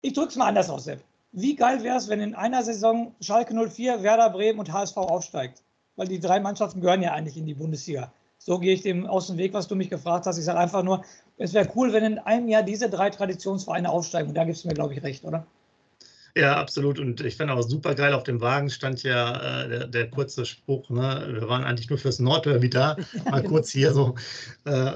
ich 0.02 0.14
drücke 0.14 0.30
es 0.30 0.36
mal 0.38 0.48
anders 0.48 0.70
aus, 0.70 0.86
Sepp. 0.86 1.04
Wie 1.38 1.58
geil 1.58 1.84
wäre 1.84 1.98
es, 1.98 2.08
wenn 2.08 2.22
in 2.22 2.34
einer 2.34 2.64
Saison 2.64 3.14
Schalke 3.20 3.54
04, 3.54 4.04
Werder 4.04 4.30
Bremen 4.30 4.58
und 4.58 4.72
HSV 4.72 4.96
aufsteigt? 4.96 5.64
Weil 5.98 6.08
die 6.08 6.22
drei 6.22 6.40
Mannschaften 6.40 6.80
gehören 6.80 7.02
ja 7.02 7.12
eigentlich 7.12 7.36
in 7.36 7.46
die 7.46 7.54
Bundesliga. 7.54 8.14
So 8.38 8.58
gehe 8.58 8.74
ich 8.74 8.84
dem 8.84 9.06
aus 9.06 9.28
dem 9.28 9.38
Weg, 9.38 9.54
was 9.54 9.68
du 9.68 9.76
mich 9.76 9.90
gefragt 9.90 10.26
hast. 10.28 10.38
Ich 10.38 10.46
sage 10.46 10.60
einfach 10.60 10.82
nur, 10.82 11.04
es 11.38 11.54
wäre 11.54 11.70
cool, 11.76 11.92
wenn 11.92 12.06
in 12.06 12.20
einem 12.20 12.48
Jahr 12.48 12.64
diese 12.64 12.90
drei 12.90 13.10
Traditionsvereine 13.10 13.90
aufsteigen. 13.90 14.30
Und 14.30 14.36
da 14.36 14.46
gibt 14.46 14.58
es 14.58 14.64
mir, 14.64 14.74
glaube 14.74 14.94
ich, 14.94 15.04
recht, 15.04 15.26
oder? 15.26 15.46
Ja, 16.38 16.56
absolut. 16.56 17.00
Und 17.00 17.20
ich 17.20 17.36
fand 17.36 17.52
auch 17.52 17.62
super 17.64 17.96
geil, 17.96 18.14
auf 18.14 18.24
dem 18.24 18.40
Wagen 18.40 18.70
stand 18.70 19.04
ja 19.04 19.64
äh, 19.64 19.70
der, 19.70 19.88
der, 19.88 20.10
kurze 20.10 20.46
Spruch, 20.46 20.90
ne? 20.90 21.28
wir 21.32 21.50
waren 21.50 21.66
eigentlich 21.66 21.90
nur 21.90 22.00
fürs 22.00 22.20
Nordderby 22.20 22.70
da, 22.70 22.96
mal 23.30 23.44
kurz 23.44 23.72
hier 23.72 23.94
so 23.94 24.16
äh, 24.66 24.92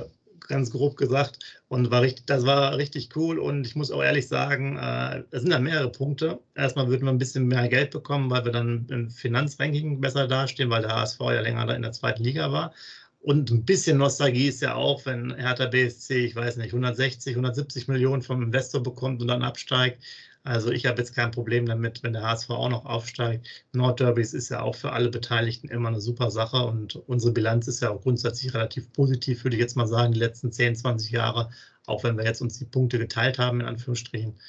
ganz 0.50 0.72
grob 0.72 0.98
gesagt. 0.98 1.40
Und 1.70 1.92
war 1.92 2.02
richtig, 2.02 2.26
das 2.26 2.46
war 2.46 2.76
richtig 2.76 3.16
cool. 3.16 3.40
Und 3.40 3.66
ich 3.66 3.76
muss 3.76 3.92
auch 3.92 4.04
ehrlich 4.04 4.28
sagen, 4.28 4.78
äh, 4.78 5.24
es 5.32 5.42
sind 5.42 5.52
da 5.52 5.60
mehrere 5.60 5.92
Punkte. 5.92 6.40
Erstmal 6.56 6.90
würden 6.90 7.06
wir 7.06 7.12
ein 7.12 7.18
bisschen 7.18 7.48
mehr 7.48 7.70
Geld 7.70 7.92
bekommen, 7.92 8.30
weil 8.30 8.44
wir 8.44 8.52
dann 8.52 8.86
im 8.90 9.10
Finanzranking 9.10 10.02
besser 10.02 10.28
dastehen, 10.28 10.70
weil 10.70 10.82
der 10.82 10.96
HSV 10.96 11.20
ja 11.22 11.42
länger 11.42 11.74
in 11.74 11.84
der 11.84 11.94
zweiten 11.94 12.24
Liga 12.24 12.52
war. 12.52 12.74
Und 13.22 13.52
ein 13.52 13.66
bisschen 13.66 13.98
Nostalgie 13.98 14.48
ist 14.48 14.62
ja 14.62 14.76
auch, 14.76 15.06
wenn 15.06 15.36
Hertha 15.36 15.66
BSC, 15.66 16.26
ich 16.26 16.36
weiß 16.36 16.58
nicht, 16.58 16.74
160, 16.74 17.34
170 17.34 17.88
Millionen 17.88 18.22
vom 18.22 18.42
Investor 18.42 18.82
bekommt 18.82 19.22
und 19.22 19.28
dann 19.28 19.44
absteigt. 19.44 20.02
Also 20.44 20.72
ich 20.72 20.86
habe 20.86 21.00
jetzt 21.00 21.14
kein 21.14 21.32
Problem 21.32 21.66
damit, 21.66 22.02
wenn 22.02 22.14
der 22.14 22.24
HSV 22.24 22.50
auch 22.52 22.70
noch 22.70 22.86
aufsteigt. 22.86 23.46
Nordderbys 23.74 24.34
ist 24.34 24.50
ja 24.50 24.62
auch 24.62 24.76
für 24.76 24.94
alle 24.94 25.10
Beteiligten 25.10 25.68
immer 25.68 25.90
eine 25.90 26.00
super 26.00 26.32
Sache 26.32 26.66
und 26.66 26.96
unsere 27.08 27.34
Bilanz 27.34 27.68
ist 27.68 27.82
ja 27.82 27.90
auch 27.92 28.02
grundsätzlich 28.02 28.54
relativ 28.54 28.92
positiv, 28.94 29.44
würde 29.44 29.58
ich 29.58 29.62
jetzt 29.62 29.76
mal 29.76 29.88
sagen, 29.88 30.14
die 30.14 30.20
letzten 30.20 30.52
10, 30.52 30.78
20 30.78 31.12
Jahre, 31.12 31.52
auch 31.86 32.04
wenn 32.04 32.18
wir 32.18 32.24
jetzt 32.26 32.42
uns 32.42 32.58
die 32.58 32.66
Punkte 32.66 33.00
geteilt 33.00 33.38
haben, 33.38 33.60
in 33.60 33.68
Anführungsstrichen. 33.68 34.40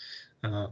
Äh, 0.42 0.68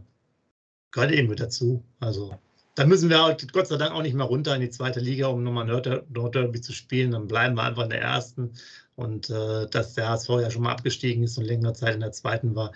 gehört 0.93 1.29
mit 1.29 1.41
dazu. 1.41 1.85
Also 2.01 2.39
da 2.79 2.87
müssen 2.87 3.11
wir 3.11 3.37
Gott 3.53 3.67
sei 3.67 3.77
Dank 3.77 3.93
auch 3.93 4.03
nicht 4.03 4.15
mehr 4.15 4.27
runter 4.27 4.55
in 4.55 4.61
die 4.61 4.71
zweite 4.71 5.01
Liga, 5.01 5.27
um 5.27 5.43
nochmal 5.43 5.67
Nordderby 5.67 6.61
zu 6.61 6.73
spielen. 6.73 7.11
Dann 7.11 7.27
bleiben 7.27 7.57
wir 7.57 7.65
einfach 7.65 7.83
in 7.83 7.91
der 7.91 8.01
ersten. 8.01 8.53
Und 8.95 9.31
äh, 9.31 9.67
dass 9.69 9.95
der 9.95 10.09
HSV 10.09 10.29
ja 10.29 10.49
schon 10.49 10.63
mal 10.63 10.71
abgestiegen 10.71 11.25
ist 11.25 11.37
und 11.39 11.45
längere 11.45 11.73
Zeit 11.73 11.95
in 11.95 12.01
der 12.01 12.13
zweiten 12.13 12.55
war, 12.55 12.71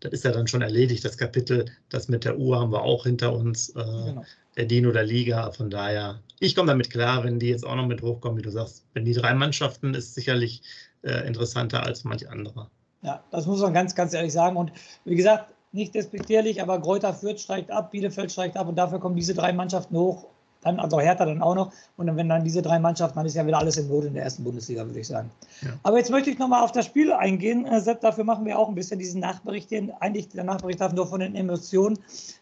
das 0.00 0.12
ist 0.12 0.24
ja 0.24 0.32
dann 0.32 0.48
schon 0.48 0.62
erledigt. 0.62 1.04
Das 1.04 1.18
Kapitel, 1.18 1.66
das 1.90 2.08
mit 2.08 2.24
der 2.24 2.38
Uhr 2.38 2.58
haben 2.58 2.72
wir 2.72 2.80
auch 2.80 3.04
hinter 3.04 3.34
uns, 3.34 3.68
äh, 3.70 3.74
genau. 3.74 4.24
der 4.56 4.64
Dino 4.64 4.90
der 4.90 5.04
Liga. 5.04 5.50
Von 5.52 5.68
daher, 5.68 6.22
ich 6.40 6.54
komme 6.54 6.68
damit 6.68 6.88
klar, 6.88 7.22
wenn 7.22 7.38
die 7.38 7.48
jetzt 7.48 7.66
auch 7.66 7.76
noch 7.76 7.86
mit 7.86 8.00
hochkommen, 8.00 8.38
wie 8.38 8.42
du 8.42 8.50
sagst. 8.50 8.86
Wenn 8.94 9.04
die 9.04 9.12
drei 9.12 9.34
Mannschaften, 9.34 9.92
ist 9.92 10.14
sicherlich 10.14 10.62
äh, 11.02 11.26
interessanter 11.26 11.82
als 11.82 12.04
manch 12.04 12.26
anderer. 12.30 12.70
Ja, 13.02 13.22
das 13.30 13.44
muss 13.44 13.60
man 13.60 13.74
ganz, 13.74 13.94
ganz 13.94 14.14
ehrlich 14.14 14.32
sagen. 14.32 14.56
Und 14.56 14.72
wie 15.04 15.16
gesagt, 15.16 15.52
nicht 15.72 15.94
despektierlich, 15.94 16.62
aber 16.62 16.78
Greuther 16.78 17.14
Fürth 17.14 17.40
steigt 17.40 17.70
ab, 17.70 17.90
Bielefeld 17.90 18.30
steigt 18.30 18.56
ab 18.56 18.68
und 18.68 18.76
dafür 18.76 19.00
kommen 19.00 19.16
diese 19.16 19.34
drei 19.34 19.52
Mannschaften 19.52 19.96
hoch. 19.96 20.26
Dann, 20.62 20.78
also 20.78 21.00
Hertha 21.00 21.24
dann 21.24 21.42
auch 21.42 21.56
noch. 21.56 21.72
Und 21.96 22.06
dann, 22.06 22.16
wenn 22.16 22.28
dann 22.28 22.44
diese 22.44 22.62
drei 22.62 22.78
Mannschaften, 22.78 23.16
dann 23.16 23.26
ist 23.26 23.34
ja 23.34 23.44
wieder 23.44 23.58
alles 23.58 23.76
im 23.78 23.88
Not 23.88 24.04
in 24.04 24.14
der 24.14 24.22
ersten 24.22 24.44
Bundesliga, 24.44 24.86
würde 24.86 25.00
ich 25.00 25.08
sagen. 25.08 25.28
Ja. 25.60 25.70
Aber 25.82 25.98
jetzt 25.98 26.10
möchte 26.10 26.30
ich 26.30 26.38
nochmal 26.38 26.62
auf 26.62 26.70
das 26.70 26.86
Spiel 26.86 27.12
eingehen. 27.12 27.66
Äh, 27.66 27.80
Sepp, 27.80 28.00
dafür 28.00 28.22
machen 28.22 28.44
wir 28.44 28.56
auch 28.58 28.68
ein 28.68 28.76
bisschen 28.76 29.00
diesen 29.00 29.20
Nachbericht 29.20 29.70
hier. 29.70 29.92
Eigentlich, 30.00 30.28
der 30.28 30.44
Nachbericht 30.44 30.80
darf 30.80 30.92
nur 30.92 31.08
von 31.08 31.18
den 31.18 31.34
Emotionen 31.34 31.98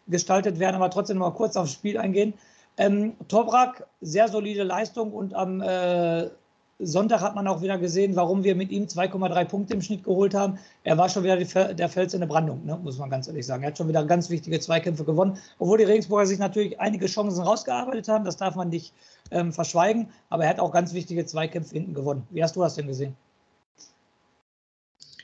gestaltet 0.06 0.58
werden, 0.58 0.76
aber 0.76 0.90
trotzdem 0.90 1.16
nochmal 1.16 1.34
kurz 1.34 1.56
aufs 1.56 1.72
Spiel 1.72 1.96
eingehen. 1.96 2.34
Ähm, 2.76 3.14
Tobrak, 3.28 3.86
sehr 4.02 4.28
solide 4.28 4.64
Leistung 4.64 5.12
und 5.12 5.34
am 5.34 5.62
äh, 5.62 6.28
Sonntag 6.82 7.20
hat 7.20 7.34
man 7.34 7.46
auch 7.46 7.60
wieder 7.60 7.78
gesehen, 7.78 8.16
warum 8.16 8.42
wir 8.42 8.54
mit 8.54 8.70
ihm 8.70 8.84
2,3 8.84 9.44
Punkte 9.44 9.74
im 9.74 9.82
Schnitt 9.82 10.02
geholt 10.02 10.34
haben. 10.34 10.58
Er 10.82 10.96
war 10.96 11.08
schon 11.08 11.24
wieder 11.24 11.36
die, 11.36 11.74
der 11.74 11.88
Fels 11.88 12.14
in 12.14 12.20
der 12.20 12.26
Brandung, 12.26 12.64
ne? 12.64 12.78
muss 12.82 12.98
man 12.98 13.10
ganz 13.10 13.28
ehrlich 13.28 13.46
sagen. 13.46 13.62
Er 13.62 13.68
hat 13.68 13.78
schon 13.78 13.88
wieder 13.88 14.04
ganz 14.04 14.30
wichtige 14.30 14.58
Zweikämpfe 14.60 15.04
gewonnen, 15.04 15.36
obwohl 15.58 15.78
die 15.78 15.84
Regensburger 15.84 16.26
sich 16.26 16.38
natürlich 16.38 16.80
einige 16.80 17.06
Chancen 17.06 17.42
rausgearbeitet 17.42 18.08
haben. 18.08 18.24
Das 18.24 18.36
darf 18.36 18.54
man 18.54 18.70
nicht 18.70 18.94
ähm, 19.30 19.52
verschweigen. 19.52 20.08
Aber 20.30 20.44
er 20.44 20.50
hat 20.50 20.60
auch 20.60 20.72
ganz 20.72 20.94
wichtige 20.94 21.26
Zweikämpfe 21.26 21.74
hinten 21.74 21.94
gewonnen. 21.94 22.26
Wie 22.30 22.42
hast 22.42 22.56
du 22.56 22.60
das 22.60 22.74
denn 22.74 22.86
gesehen? 22.86 23.14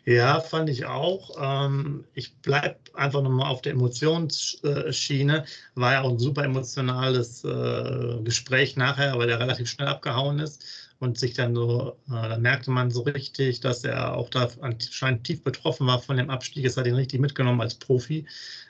Ja, 0.04 0.38
fand 0.40 0.68
ich 0.70 0.86
auch. 0.86 1.30
Ähm, 1.40 2.04
ich 2.14 2.36
bleibe 2.36 2.76
einfach 2.94 3.22
nochmal 3.22 3.50
auf 3.50 3.62
der 3.62 3.72
Emotionsschiene. 3.72 5.44
War 5.74 5.92
ja 5.92 6.02
auch 6.02 6.10
ein 6.10 6.18
super 6.20 6.44
emotionales 6.44 7.42
äh, 7.44 8.20
Gespräch 8.22 8.76
nachher, 8.76 9.18
weil 9.18 9.28
er 9.28 9.40
relativ 9.40 9.68
schnell 9.68 9.88
abgehauen 9.88 10.38
ist 10.38 10.85
und 10.98 11.18
sich 11.18 11.34
dann 11.34 11.54
so, 11.54 11.98
äh, 12.08 12.28
da 12.28 12.38
merkte 12.38 12.70
man 12.70 12.90
so 12.90 13.02
richtig, 13.02 13.60
dass 13.60 13.84
er 13.84 14.16
auch 14.16 14.30
da 14.30 14.48
anscheinend 14.60 15.24
tief 15.24 15.42
betroffen 15.42 15.86
war 15.86 16.00
von 16.00 16.16
dem 16.16 16.30
Abstieg. 16.30 16.64
Es 16.64 16.76
hat 16.76 16.86
ihn 16.86 16.94
richtig 16.94 17.20
mitgenommen 17.20 17.60
als 17.60 17.74
Profi. 17.74 18.26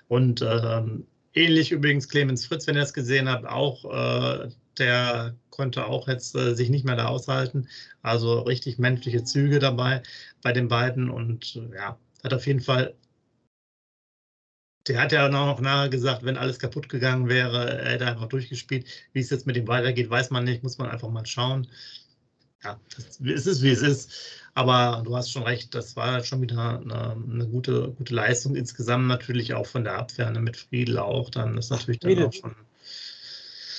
Und 0.08 0.42
ähm, 0.42 1.06
ähnlich 1.34 1.72
übrigens 1.72 2.08
Clemens 2.08 2.46
Fritz, 2.46 2.66
wenn 2.66 2.76
ihr 2.76 2.80
das 2.80 2.94
gesehen 2.94 3.28
habt, 3.28 3.46
auch 3.46 3.84
äh, 3.84 4.50
der 4.78 5.36
konnte 5.50 5.86
auch 5.86 6.08
jetzt 6.08 6.34
äh, 6.34 6.54
sich 6.54 6.68
nicht 6.68 6.84
mehr 6.84 6.96
da 6.96 7.06
aushalten. 7.06 7.68
Also 8.02 8.40
richtig 8.40 8.78
menschliche 8.78 9.24
Züge 9.24 9.58
dabei 9.58 10.02
bei 10.42 10.52
den 10.52 10.68
beiden 10.68 11.10
und 11.10 11.56
äh, 11.56 11.76
ja, 11.76 11.98
hat 12.24 12.34
auf 12.34 12.46
jeden 12.46 12.60
Fall 12.60 12.94
der 14.88 15.00
hat 15.00 15.10
ja 15.10 15.28
noch 15.28 15.60
nachher 15.60 15.88
gesagt, 15.88 16.24
wenn 16.24 16.36
alles 16.36 16.60
kaputt 16.60 16.88
gegangen 16.88 17.28
wäre, 17.28 17.80
er 17.80 17.92
hätte 17.92 18.06
einfach 18.06 18.28
durchgespielt. 18.28 18.86
Wie 19.12 19.18
es 19.18 19.30
jetzt 19.30 19.44
mit 19.44 19.56
ihm 19.56 19.66
weitergeht, 19.66 20.10
weiß 20.10 20.30
man 20.30 20.44
nicht, 20.44 20.62
muss 20.62 20.78
man 20.78 20.88
einfach 20.88 21.08
mal 21.10 21.26
schauen 21.26 21.66
ja, 22.64 22.80
es 22.96 23.46
ist 23.46 23.62
wie 23.62 23.70
es 23.70 23.82
ist. 23.82 24.12
Aber 24.54 25.02
du 25.04 25.14
hast 25.14 25.30
schon 25.30 25.42
recht, 25.42 25.74
das 25.74 25.96
war 25.96 26.24
schon 26.24 26.40
wieder 26.40 26.80
eine, 26.80 27.16
eine, 27.30 27.46
gute, 27.46 27.92
gute 27.98 28.14
Leistung 28.14 28.56
insgesamt 28.56 29.06
natürlich 29.06 29.52
auch 29.52 29.66
von 29.66 29.84
der 29.84 29.98
Abwehr 29.98 30.30
ne, 30.30 30.40
mit 30.40 30.56
Friedel 30.56 30.98
auch. 30.98 31.28
Dann 31.28 31.58
ist 31.58 31.70
natürlich 31.70 32.00
dann 32.00 32.22
auch 32.22 32.32
schon. 32.32 32.54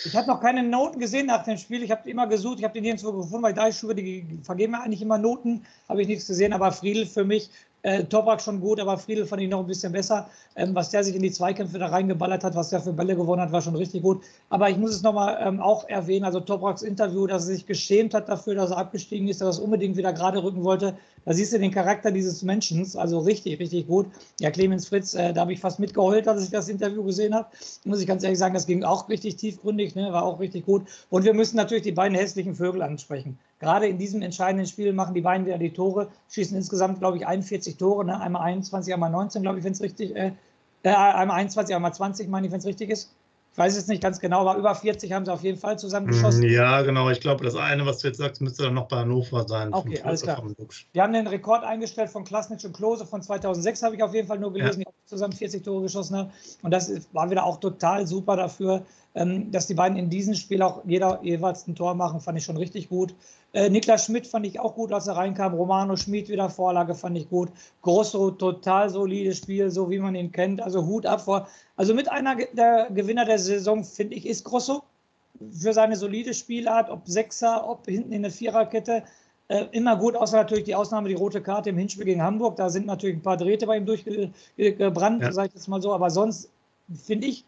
Ich 0.05 0.15
habe 0.15 0.27
noch 0.27 0.39
keine 0.39 0.61
Noten 0.61 0.99
gesehen 0.99 1.25
nach 1.25 1.43
dem 1.43 1.57
Spiel. 1.57 1.81
Ich 1.81 1.89
habe 1.89 2.07
immer 2.09 2.27
gesucht, 2.27 2.59
ich 2.59 2.63
habe 2.63 2.75
die 2.75 2.81
nirgendwo 2.81 3.11
gefunden, 3.11 3.43
weil 3.43 3.55
da 3.55 3.67
ich 3.67 3.77
Schuhe, 3.77 3.95
die 3.95 4.39
vergeben 4.43 4.73
mir 4.73 4.83
eigentlich 4.83 5.01
immer 5.01 5.17
Noten, 5.17 5.65
habe 5.89 6.03
ich 6.03 6.07
nichts 6.07 6.27
gesehen. 6.27 6.53
Aber 6.53 6.71
Friedel 6.71 7.07
für 7.07 7.25
mich 7.25 7.49
äh, 7.83 8.03
Toprak 8.03 8.41
schon 8.41 8.59
gut, 8.59 8.79
aber 8.79 8.97
Friedel 8.97 9.25
fand 9.25 9.41
ich 9.41 9.49
noch 9.49 9.59
ein 9.59 9.67
bisschen 9.67 9.91
besser. 9.91 10.29
Ähm, 10.55 10.73
was 10.73 10.89
der 10.89 11.03
sich 11.03 11.15
in 11.15 11.21
die 11.21 11.31
Zweikämpfe 11.31 11.77
da 11.77 11.87
reingeballert 11.87 12.43
hat, 12.43 12.55
was 12.55 12.69
der 12.69 12.81
für 12.81 12.93
Bälle 12.93 13.15
gewonnen 13.15 13.41
hat, 13.41 13.51
war 13.51 13.61
schon 13.61 13.75
richtig 13.75 14.01
gut. 14.01 14.23
Aber 14.49 14.69
ich 14.69 14.77
muss 14.77 14.91
es 14.91 15.03
nochmal 15.03 15.37
ähm, 15.41 15.59
auch 15.59 15.87
erwähnen, 15.87 16.25
also 16.25 16.39
Topraks 16.39 16.81
Interview, 16.81 17.27
dass 17.27 17.43
er 17.43 17.53
sich 17.55 17.65
geschämt 17.65 18.13
hat 18.13 18.29
dafür, 18.29 18.55
dass 18.55 18.71
er 18.71 18.77
abgestiegen 18.77 19.27
ist, 19.27 19.41
dass 19.41 19.47
er 19.47 19.51
es 19.51 19.59
unbedingt 19.59 19.95
wieder 19.95 20.13
gerade 20.13 20.43
rücken 20.43 20.63
wollte. 20.63 20.97
Da 21.25 21.33
siehst 21.33 21.53
du 21.53 21.59
den 21.59 21.71
Charakter 21.71 22.11
dieses 22.11 22.41
Menschen, 22.41 22.85
also 22.95 23.19
richtig, 23.19 23.59
richtig 23.59 23.87
gut. 23.87 24.07
Ja, 24.39 24.49
Clemens 24.49 24.87
Fritz, 24.87 25.13
äh, 25.13 25.33
da 25.33 25.41
habe 25.41 25.53
ich 25.53 25.59
fast 25.59 25.79
mitgeheult, 25.79 26.27
als 26.27 26.43
ich 26.43 26.49
das 26.49 26.69
Interview 26.69 27.03
gesehen 27.03 27.35
habe. 27.35 27.47
Muss 27.85 28.01
ich 28.01 28.07
ganz 28.07 28.23
ehrlich 28.23 28.39
sagen, 28.39 28.53
das 28.53 28.65
ging 28.65 28.83
auch 28.83 29.07
richtig 29.09 29.35
tiefgründig, 29.35 29.95
ne? 29.95 30.11
war 30.11 30.23
auch 30.23 30.39
richtig 30.39 30.65
gut. 30.65 30.87
Und 31.09 31.25
wir 31.25 31.33
müssen 31.33 31.57
natürlich 31.57 31.83
die 31.83 31.91
beiden 31.91 32.17
hässlichen 32.17 32.55
Vögel 32.55 32.81
ansprechen. 32.81 33.37
Gerade 33.59 33.87
in 33.87 33.97
diesem 33.97 34.21
entscheidenden 34.21 34.67
Spiel 34.67 34.93
machen 34.93 35.15
die 35.15 35.21
beiden 35.21 35.45
wieder 35.45 35.57
die 35.57 35.73
Tore, 35.73 36.09
schießen 36.29 36.55
insgesamt, 36.55 36.99
glaube 36.99 37.17
ich, 37.17 37.25
41 37.25 37.77
Tore, 37.77 38.05
ne? 38.05 38.19
einmal 38.19 38.43
21, 38.43 38.93
einmal 38.93 39.09
19, 39.09 39.41
glaube 39.41 39.57
ich, 39.57 39.63
wenn 39.63 39.71
es 39.71 39.81
richtig, 39.81 40.15
äh, 40.15 40.31
äh, 40.83 40.89
einmal 40.89 41.37
21, 41.37 41.75
einmal 41.75 41.93
20, 41.93 42.29
meine 42.29 42.45
ich, 42.45 42.53
wenn 42.53 42.59
es 42.59 42.65
richtig 42.65 42.89
ist. 42.89 43.13
Ich 43.51 43.57
weiß 43.57 43.75
es 43.75 43.87
nicht 43.87 44.03
ganz 44.03 44.19
genau, 44.19 44.41
aber 44.41 44.59
über 44.59 44.75
40 44.75 45.11
haben 45.11 45.25
sie 45.25 45.33
auf 45.33 45.41
jeden 45.41 45.57
Fall 45.57 45.79
zusammengeschossen. 45.79 46.41
Mm, 46.41 46.49
ja, 46.49 46.83
genau. 46.83 47.09
Ich 47.09 47.19
glaube, 47.19 47.43
das 47.43 47.55
eine, 47.55 47.87
was 47.87 47.97
du 47.97 48.07
jetzt 48.07 48.17
sagst, 48.17 48.39
müsste 48.39 48.61
dann 48.61 48.75
noch 48.75 48.87
bei 48.87 48.97
Hannover 48.97 49.47
sein. 49.47 49.73
Okay, 49.73 49.99
alles 50.03 50.21
klar. 50.21 50.43
Wir 50.93 51.01
haben 51.01 51.13
den 51.13 51.25
Rekord 51.25 51.63
eingestellt 51.63 52.11
von 52.11 52.23
Klasnitsch 52.23 52.65
und 52.65 52.75
Klose 52.75 53.07
von 53.07 53.23
2006, 53.23 53.81
habe 53.81 53.95
ich 53.95 54.03
auf 54.03 54.13
jeden 54.13 54.27
Fall 54.27 54.37
nur 54.37 54.53
gelesen, 54.53 54.81
ja. 54.81 54.91
Zusammen 55.07 55.33
40 55.33 55.63
Tore 55.63 55.83
geschossen 55.83 56.17
haben. 56.17 56.31
Und 56.61 56.71
das 56.71 56.91
war 57.13 57.31
wieder 57.31 57.45
auch 57.45 57.59
total 57.59 58.05
super 58.05 58.35
dafür, 58.35 58.85
ähm, 59.15 59.51
dass 59.51 59.65
die 59.65 59.73
beiden 59.73 59.97
in 59.97 60.09
diesem 60.09 60.35
Spiel 60.35 60.61
auch 60.61 60.83
jeder 60.85 61.19
jeweils 61.23 61.65
ein 61.65 61.75
Tor 61.75 61.95
machen, 61.95 62.19
fand 62.19 62.37
ich 62.37 62.43
schon 62.43 62.57
richtig 62.57 62.89
gut. 62.89 63.15
Äh, 63.53 63.69
Niklas 63.69 64.05
Schmidt 64.05 64.27
fand 64.27 64.45
ich 64.45 64.59
auch 64.59 64.75
gut, 64.75 64.91
als 64.91 65.07
er 65.07 65.15
reinkam. 65.15 65.53
Romano 65.53 65.95
Schmid 65.95 66.27
wieder 66.27 66.49
Vorlage, 66.49 66.93
fand 66.93 67.17
ich 67.17 67.29
gut. 67.29 67.49
Grosso, 67.81 68.31
total 68.31 68.89
solides 68.89 69.37
Spiel, 69.37 69.71
so 69.71 69.89
wie 69.89 69.99
man 69.99 70.13
ihn 70.13 70.31
kennt. 70.31 70.61
Also 70.61 70.85
Hut 70.85 71.05
ab 71.05 71.21
vor. 71.21 71.47
Also 71.77 71.93
mit 71.93 72.11
einer 72.11 72.35
der 72.35 72.89
Gewinner 72.91 73.25
der 73.25 73.39
Saison, 73.39 73.83
finde 73.83 74.15
ich, 74.15 74.25
ist 74.25 74.43
Grosso. 74.43 74.83
Für 75.51 75.71
seine 75.71 75.95
solide 75.95 76.33
Spielart, 76.33 76.89
ob 76.89 77.07
Sechser, 77.07 77.69
ob 77.69 77.85
hinten 77.85 78.11
in 78.11 78.23
der 78.23 78.31
Viererkette. 78.31 79.03
Äh, 79.49 79.65
immer 79.71 79.95
gut, 79.95 80.15
außer 80.15 80.37
natürlich 80.37 80.65
die 80.65 80.75
Ausnahme, 80.75 81.07
die 81.07 81.15
rote 81.15 81.41
Karte 81.41 81.69
im 81.69 81.77
Hinspiel 81.77 82.05
gegen 82.05 82.21
Hamburg. 82.21 82.57
Da 82.57 82.69
sind 82.69 82.85
natürlich 82.85 83.17
ein 83.17 83.21
paar 83.21 83.37
Drähte 83.37 83.65
bei 83.65 83.77
ihm 83.77 83.85
durchgebrannt, 83.85 85.21
ja. 85.21 85.31
sage 85.31 85.47
ich 85.49 85.53
jetzt 85.53 85.67
mal 85.67 85.81
so. 85.81 85.93
Aber 85.93 86.09
sonst 86.09 86.49
finde 86.93 87.27
ich, 87.27 87.45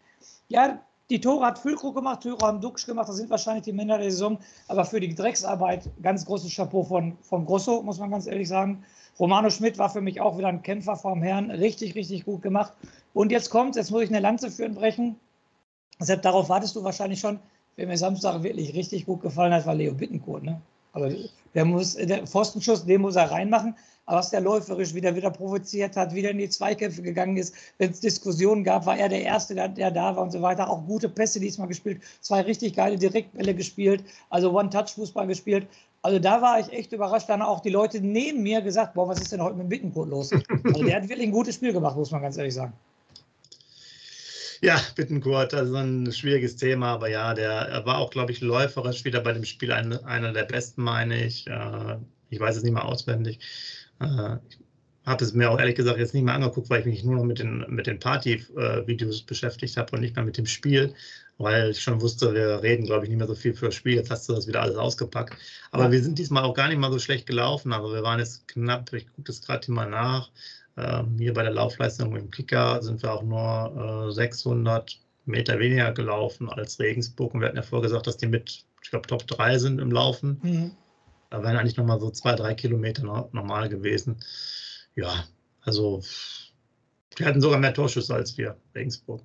ja, 0.48 0.80
die 1.10 1.20
Tore 1.20 1.44
hat 1.44 1.58
Füllkrug 1.58 1.94
gemacht, 1.94 2.22
Tore 2.22 2.46
haben 2.46 2.60
Duxch 2.60 2.86
gemacht, 2.86 3.08
das 3.08 3.16
sind 3.16 3.28
wahrscheinlich 3.28 3.64
die 3.64 3.72
Männer 3.72 3.98
der 3.98 4.10
Saison. 4.10 4.38
Aber 4.68 4.84
für 4.84 5.00
die 5.00 5.14
Drecksarbeit 5.14 5.90
ganz 6.02 6.24
großes 6.24 6.54
Chapeau 6.54 6.84
von, 6.84 7.18
von 7.20 7.44
Grosso, 7.44 7.82
muss 7.82 7.98
man 7.98 8.10
ganz 8.10 8.26
ehrlich 8.26 8.48
sagen. 8.48 8.82
Romano 9.18 9.50
Schmidt 9.50 9.76
war 9.76 9.90
für 9.90 10.00
mich 10.00 10.20
auch 10.20 10.38
wieder 10.38 10.48
ein 10.48 10.62
Kämpfer 10.62 10.96
vom 10.96 11.22
Herrn. 11.22 11.50
Richtig, 11.50 11.94
richtig 11.94 12.24
gut 12.24 12.40
gemacht. 12.40 12.72
Und 13.12 13.32
jetzt 13.32 13.50
kommt, 13.50 13.76
jetzt 13.76 13.90
muss 13.90 14.02
ich 14.02 14.08
eine 14.08 14.20
Lanze 14.20 14.50
für 14.50 14.64
ihn 14.64 14.74
brechen. 14.74 15.16
Deshalb 16.00 16.22
darauf 16.22 16.48
wartest 16.48 16.76
du 16.76 16.84
wahrscheinlich 16.84 17.20
schon. 17.20 17.38
Wer 17.76 17.86
mir 17.86 17.98
Samstag 17.98 18.42
wirklich 18.42 18.74
richtig 18.74 19.04
gut 19.04 19.20
gefallen 19.20 19.52
hat, 19.52 19.66
war 19.66 19.74
Leo 19.74 19.92
Bittencourt. 19.92 20.44
Ne? 20.44 20.60
Also 20.92 21.16
der 21.54 21.64
muss, 21.64 21.94
der 21.94 22.26
Pfostenschuss, 22.26 22.84
den 22.84 23.00
muss 23.00 23.16
er 23.16 23.30
reinmachen. 23.30 23.74
Aber 24.06 24.18
was 24.18 24.30
der 24.30 24.40
läuferisch 24.40 24.92
wieder 24.92 25.14
wieder 25.14 25.30
provoziert 25.30 25.96
hat, 25.96 26.12
wieder 26.12 26.30
in 26.30 26.38
die 26.38 26.48
Zweikämpfe 26.48 27.00
gegangen 27.00 27.36
ist, 27.36 27.54
wenn 27.78 27.92
es 27.92 28.00
Diskussionen 28.00 28.64
gab, 28.64 28.84
war 28.84 28.98
er 28.98 29.08
der 29.08 29.22
Erste, 29.22 29.54
der, 29.54 29.68
der, 29.68 29.92
da 29.92 30.16
war 30.16 30.24
und 30.24 30.32
so 30.32 30.42
weiter. 30.42 30.68
Auch 30.68 30.84
gute 30.84 31.08
Pässe 31.08 31.38
diesmal 31.38 31.68
gespielt, 31.68 32.02
zwei 32.20 32.40
richtig 32.40 32.74
geile 32.74 32.98
Direktbälle 32.98 33.54
gespielt, 33.54 34.02
also 34.28 34.52
One-Touch-Fußball 34.52 35.28
gespielt. 35.28 35.68
Also 36.02 36.18
da 36.18 36.42
war 36.42 36.58
ich 36.58 36.72
echt 36.72 36.92
überrascht. 36.92 37.28
Dann 37.28 37.40
auch 37.40 37.60
die 37.60 37.70
Leute 37.70 38.00
neben 38.00 38.42
mir 38.42 38.62
gesagt, 38.62 38.94
boah, 38.94 39.06
was 39.06 39.20
ist 39.20 39.30
denn 39.30 39.42
heute 39.42 39.56
mit 39.56 39.68
Bittenkurt 39.68 40.08
los? 40.08 40.32
Also 40.32 40.82
der 40.82 40.96
hat 40.96 41.08
wirklich 41.08 41.28
ein 41.28 41.32
gutes 41.32 41.54
Spiel 41.54 41.72
gemacht, 41.72 41.96
muss 41.96 42.10
man 42.10 42.22
ganz 42.22 42.36
ehrlich 42.36 42.54
sagen. 42.54 42.72
Ja, 44.62 44.78
Bittenkurt, 44.94 45.54
also 45.54 45.74
ein 45.76 46.12
schwieriges 46.12 46.56
Thema, 46.56 46.88
aber 46.88 47.08
ja, 47.08 47.32
der 47.32 47.82
war 47.86 47.98
auch, 47.98 48.10
glaube 48.10 48.32
ich, 48.32 48.42
läuferisch 48.42 49.04
wieder 49.06 49.20
bei 49.20 49.32
dem 49.32 49.44
Spiel 49.44 49.72
ein, 49.72 49.92
einer 50.04 50.32
der 50.34 50.44
besten, 50.44 50.82
meine 50.82 51.24
ich. 51.24 51.46
Äh, 51.46 51.96
ich 52.28 52.38
weiß 52.40 52.56
es 52.56 52.62
nicht 52.62 52.72
mehr 52.74 52.84
auswendig. 52.84 53.38
Äh, 54.00 54.36
ich 55.02 55.06
habe 55.06 55.24
es 55.24 55.32
mir 55.32 55.50
auch 55.50 55.58
ehrlich 55.58 55.76
gesagt 55.76 55.98
jetzt 55.98 56.12
nicht 56.12 56.24
mehr 56.24 56.34
angeguckt, 56.34 56.68
weil 56.68 56.80
ich 56.80 56.86
mich 56.86 57.04
nur 57.04 57.16
noch 57.16 57.24
mit 57.24 57.38
den, 57.38 57.64
mit 57.68 57.86
den 57.86 57.98
Party-Videos 57.98 59.22
beschäftigt 59.22 59.78
habe 59.78 59.92
und 59.96 60.02
nicht 60.02 60.14
mehr 60.14 60.26
mit 60.26 60.36
dem 60.36 60.46
Spiel, 60.46 60.94
weil 61.38 61.70
ich 61.70 61.80
schon 61.80 62.02
wusste, 62.02 62.34
wir 62.34 62.62
reden, 62.62 62.84
glaube 62.84 63.04
ich, 63.04 63.08
nicht 63.10 63.18
mehr 63.18 63.26
so 63.26 63.34
viel 63.34 63.54
für 63.54 63.66
das 63.66 63.76
Spiel. 63.76 63.94
Jetzt 63.94 64.10
hast 64.10 64.28
du 64.28 64.34
das 64.34 64.46
wieder 64.46 64.60
alles 64.60 64.76
ausgepackt. 64.76 65.34
Aber 65.70 65.90
wir 65.90 66.02
sind 66.02 66.18
diesmal 66.18 66.44
auch 66.44 66.54
gar 66.54 66.68
nicht 66.68 66.78
mal 66.78 66.92
so 66.92 66.98
schlecht 66.98 67.26
gelaufen. 67.26 67.72
Also 67.72 67.94
wir 67.94 68.02
waren 68.02 68.18
jetzt 68.18 68.46
knapp, 68.46 68.92
ich 68.92 69.06
gucke 69.06 69.22
das 69.22 69.40
gerade 69.40 69.72
mal 69.72 69.88
nach. 69.88 70.30
Ähm, 70.76 71.16
hier 71.18 71.34
bei 71.34 71.42
der 71.42 71.52
Laufleistung 71.52 72.16
im 72.16 72.30
Kicker 72.30 72.82
sind 72.82 73.02
wir 73.02 73.12
auch 73.12 73.22
nur 73.22 74.08
äh, 74.08 74.12
600 74.12 74.98
Meter 75.24 75.58
weniger 75.58 75.92
gelaufen 75.92 76.48
als 76.48 76.78
Regensburg. 76.78 77.34
Und 77.34 77.40
wir 77.40 77.48
hatten 77.48 77.56
ja 77.56 77.62
vorher 77.62 77.88
gesagt, 77.88 78.06
dass 78.06 78.16
die 78.16 78.26
mit, 78.26 78.64
ich 78.82 78.90
glaube, 78.90 79.06
Top 79.06 79.26
3 79.26 79.58
sind 79.58 79.80
im 79.80 79.90
Laufen. 79.90 80.40
Mhm. 80.42 80.70
Da 81.30 81.42
wären 81.42 81.56
eigentlich 81.56 81.76
nochmal 81.76 82.00
so 82.00 82.10
zwei, 82.10 82.34
drei 82.34 82.54
Kilometer 82.54 83.28
normal 83.32 83.68
gewesen. 83.68 84.16
Ja, 84.96 85.24
also 85.62 86.02
die 87.18 87.24
hatten 87.24 87.40
sogar 87.40 87.58
mehr 87.58 87.74
Torschüsse 87.74 88.14
als 88.14 88.36
wir, 88.36 88.56
Regensburg. 88.74 89.22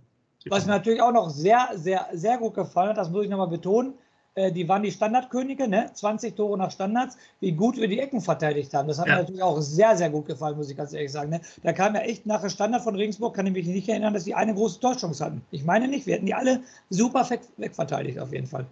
Was 0.49 0.65
mir 0.65 0.73
natürlich 0.73 1.01
auch 1.01 1.11
noch 1.11 1.29
sehr, 1.29 1.69
sehr, 1.75 2.07
sehr 2.13 2.37
gut 2.37 2.53
gefallen 2.53 2.89
hat, 2.89 2.97
das 2.97 3.09
muss 3.09 3.23
ich 3.23 3.29
nochmal 3.31 3.47
betonen, 3.47 3.93
äh, 3.93 3.97
die 4.37 4.67
waren 4.67 4.83
die 4.83 4.91
Standardkönige, 4.91 5.67
ne? 5.67 5.89
20 5.93 6.35
Tore 6.35 6.57
nach 6.57 6.71
Standards, 6.71 7.17
wie 7.39 7.53
gut 7.53 7.77
wir 7.77 7.87
die 7.87 7.99
Ecken 7.99 8.19
verteidigt 8.19 8.73
haben. 8.73 8.87
Das 8.87 8.99
hat 8.99 9.07
ja. 9.07 9.15
mir 9.15 9.21
natürlich 9.21 9.41
auch 9.41 9.61
sehr, 9.61 9.95
sehr 9.95 10.09
gut 10.09 10.25
gefallen, 10.25 10.57
muss 10.57 10.69
ich 10.69 10.75
ganz 10.75 10.91
ehrlich 10.91 11.11
sagen. 11.11 11.29
Ne? 11.29 11.41
Da 11.63 11.71
kam 11.71 11.95
ja 11.95 12.01
echt 12.01 12.25
nach 12.25 12.41
dem 12.41 12.49
Standard 12.49 12.83
von 12.83 12.95
Regensburg, 12.95 13.33
kann 13.33 13.47
ich 13.47 13.53
mich 13.53 13.65
nicht 13.65 13.87
erinnern, 13.87 14.13
dass 14.13 14.25
die 14.25 14.35
eine 14.35 14.53
große 14.53 14.79
Torchance 14.81 15.23
hatten. 15.23 15.41
Ich 15.51 15.63
meine 15.63 15.87
nicht, 15.87 16.05
wir 16.05 16.15
hätten 16.15 16.25
die 16.25 16.33
alle 16.33 16.61
super 16.89 17.27
wegverteidigt 17.57 18.19
auf 18.19 18.33
jeden 18.33 18.47
Fall. 18.47 18.65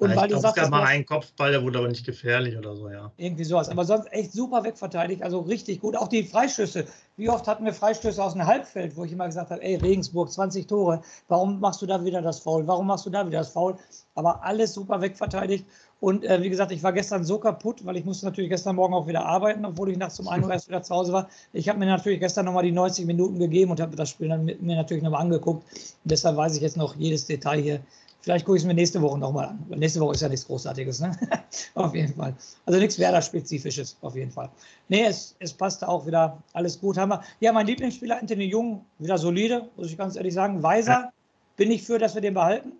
Und 0.00 0.16
weil 0.16 0.24
ich 0.24 0.40
glaube, 0.40 0.48
es 0.48 0.54
gab 0.54 0.70
mal 0.70 0.84
einen 0.84 1.04
Kopfball, 1.04 1.52
der 1.52 1.62
wurde 1.62 1.78
aber 1.78 1.88
nicht 1.88 2.06
gefährlich 2.06 2.56
oder 2.56 2.74
so, 2.74 2.88
ja. 2.88 3.12
Irgendwie 3.18 3.44
sowas. 3.44 3.68
Aber 3.68 3.84
sonst 3.84 4.10
echt 4.12 4.32
super 4.32 4.64
wegverteidigt, 4.64 5.22
also 5.22 5.40
richtig 5.40 5.82
gut. 5.82 5.94
Auch 5.94 6.08
die 6.08 6.24
Freischüsse. 6.24 6.86
Wie 7.18 7.28
oft 7.28 7.46
hatten 7.46 7.66
wir 7.66 7.74
Freistöße 7.74 8.22
aus 8.24 8.32
dem 8.32 8.46
Halbfeld, 8.46 8.96
wo 8.96 9.04
ich 9.04 9.12
immer 9.12 9.26
gesagt 9.26 9.50
habe, 9.50 9.62
ey, 9.62 9.74
Regensburg, 9.76 10.32
20 10.32 10.66
Tore, 10.66 11.02
warum 11.28 11.60
machst 11.60 11.82
du 11.82 11.86
da 11.86 12.02
wieder 12.02 12.22
das 12.22 12.40
Foul? 12.40 12.66
Warum 12.66 12.86
machst 12.86 13.04
du 13.04 13.10
da 13.10 13.26
wieder 13.26 13.40
das 13.40 13.50
Foul? 13.50 13.76
Aber 14.14 14.42
alles 14.42 14.72
super 14.72 15.02
wegverteidigt. 15.02 15.66
Und 16.00 16.24
äh, 16.24 16.42
wie 16.42 16.48
gesagt, 16.48 16.72
ich 16.72 16.82
war 16.82 16.94
gestern 16.94 17.22
so 17.22 17.38
kaputt, 17.38 17.84
weil 17.84 17.98
ich 17.98 18.06
musste 18.06 18.24
natürlich 18.24 18.48
gestern 18.48 18.76
Morgen 18.76 18.94
auch 18.94 19.06
wieder 19.06 19.26
arbeiten, 19.26 19.66
obwohl 19.66 19.90
ich 19.90 19.98
nachts 19.98 20.18
um 20.18 20.28
1 20.28 20.46
Uhr 20.46 20.50
erst 20.52 20.68
wieder 20.68 20.82
zu 20.82 20.94
Hause 20.94 21.12
war. 21.12 21.28
Ich 21.52 21.68
habe 21.68 21.78
mir 21.78 21.84
natürlich 21.84 22.20
gestern 22.20 22.46
nochmal 22.46 22.64
die 22.64 22.72
90 22.72 23.04
Minuten 23.04 23.38
gegeben 23.38 23.70
und 23.70 23.80
habe 23.82 23.96
das 23.96 24.08
Spiel 24.08 24.30
dann 24.30 24.46
mit 24.46 24.62
mir 24.62 24.76
natürlich 24.76 25.02
nochmal 25.02 25.20
angeguckt. 25.20 25.62
Und 25.64 26.10
deshalb 26.10 26.38
weiß 26.38 26.56
ich 26.56 26.62
jetzt 26.62 26.78
noch 26.78 26.96
jedes 26.96 27.26
Detail 27.26 27.60
hier 27.60 27.80
Vielleicht 28.22 28.44
gucke 28.44 28.58
ich 28.58 28.62
es 28.62 28.66
mir 28.66 28.74
nächste 28.74 29.00
Woche 29.00 29.18
nochmal 29.18 29.48
an. 29.48 29.64
Weil 29.68 29.78
nächste 29.78 30.00
Woche 30.00 30.14
ist 30.14 30.20
ja 30.20 30.28
nichts 30.28 30.46
Großartiges, 30.46 31.00
ne? 31.00 31.16
auf 31.74 31.94
jeden 31.94 32.14
Fall. 32.14 32.34
Also 32.66 32.78
nichts 32.78 32.98
Werder-Spezifisches, 32.98 33.96
auf 34.02 34.14
jeden 34.14 34.30
Fall. 34.30 34.50
Nee, 34.88 35.04
es, 35.04 35.34
es 35.38 35.52
passte 35.52 35.88
auch 35.88 36.06
wieder 36.06 36.36
alles 36.52 36.78
gut. 36.78 36.98
Haben 36.98 37.10
wir. 37.10 37.22
Ja, 37.40 37.52
mein 37.52 37.66
Lieblingsspieler, 37.66 38.18
Anthony 38.20 38.44
Jung, 38.44 38.84
wieder 38.98 39.16
solide, 39.16 39.68
muss 39.76 39.90
ich 39.90 39.96
ganz 39.96 40.16
ehrlich 40.16 40.34
sagen. 40.34 40.62
Weiser, 40.62 41.12
bin 41.56 41.70
ich 41.70 41.82
für, 41.82 41.98
dass 41.98 42.14
wir 42.14 42.20
den 42.20 42.34
behalten, 42.34 42.72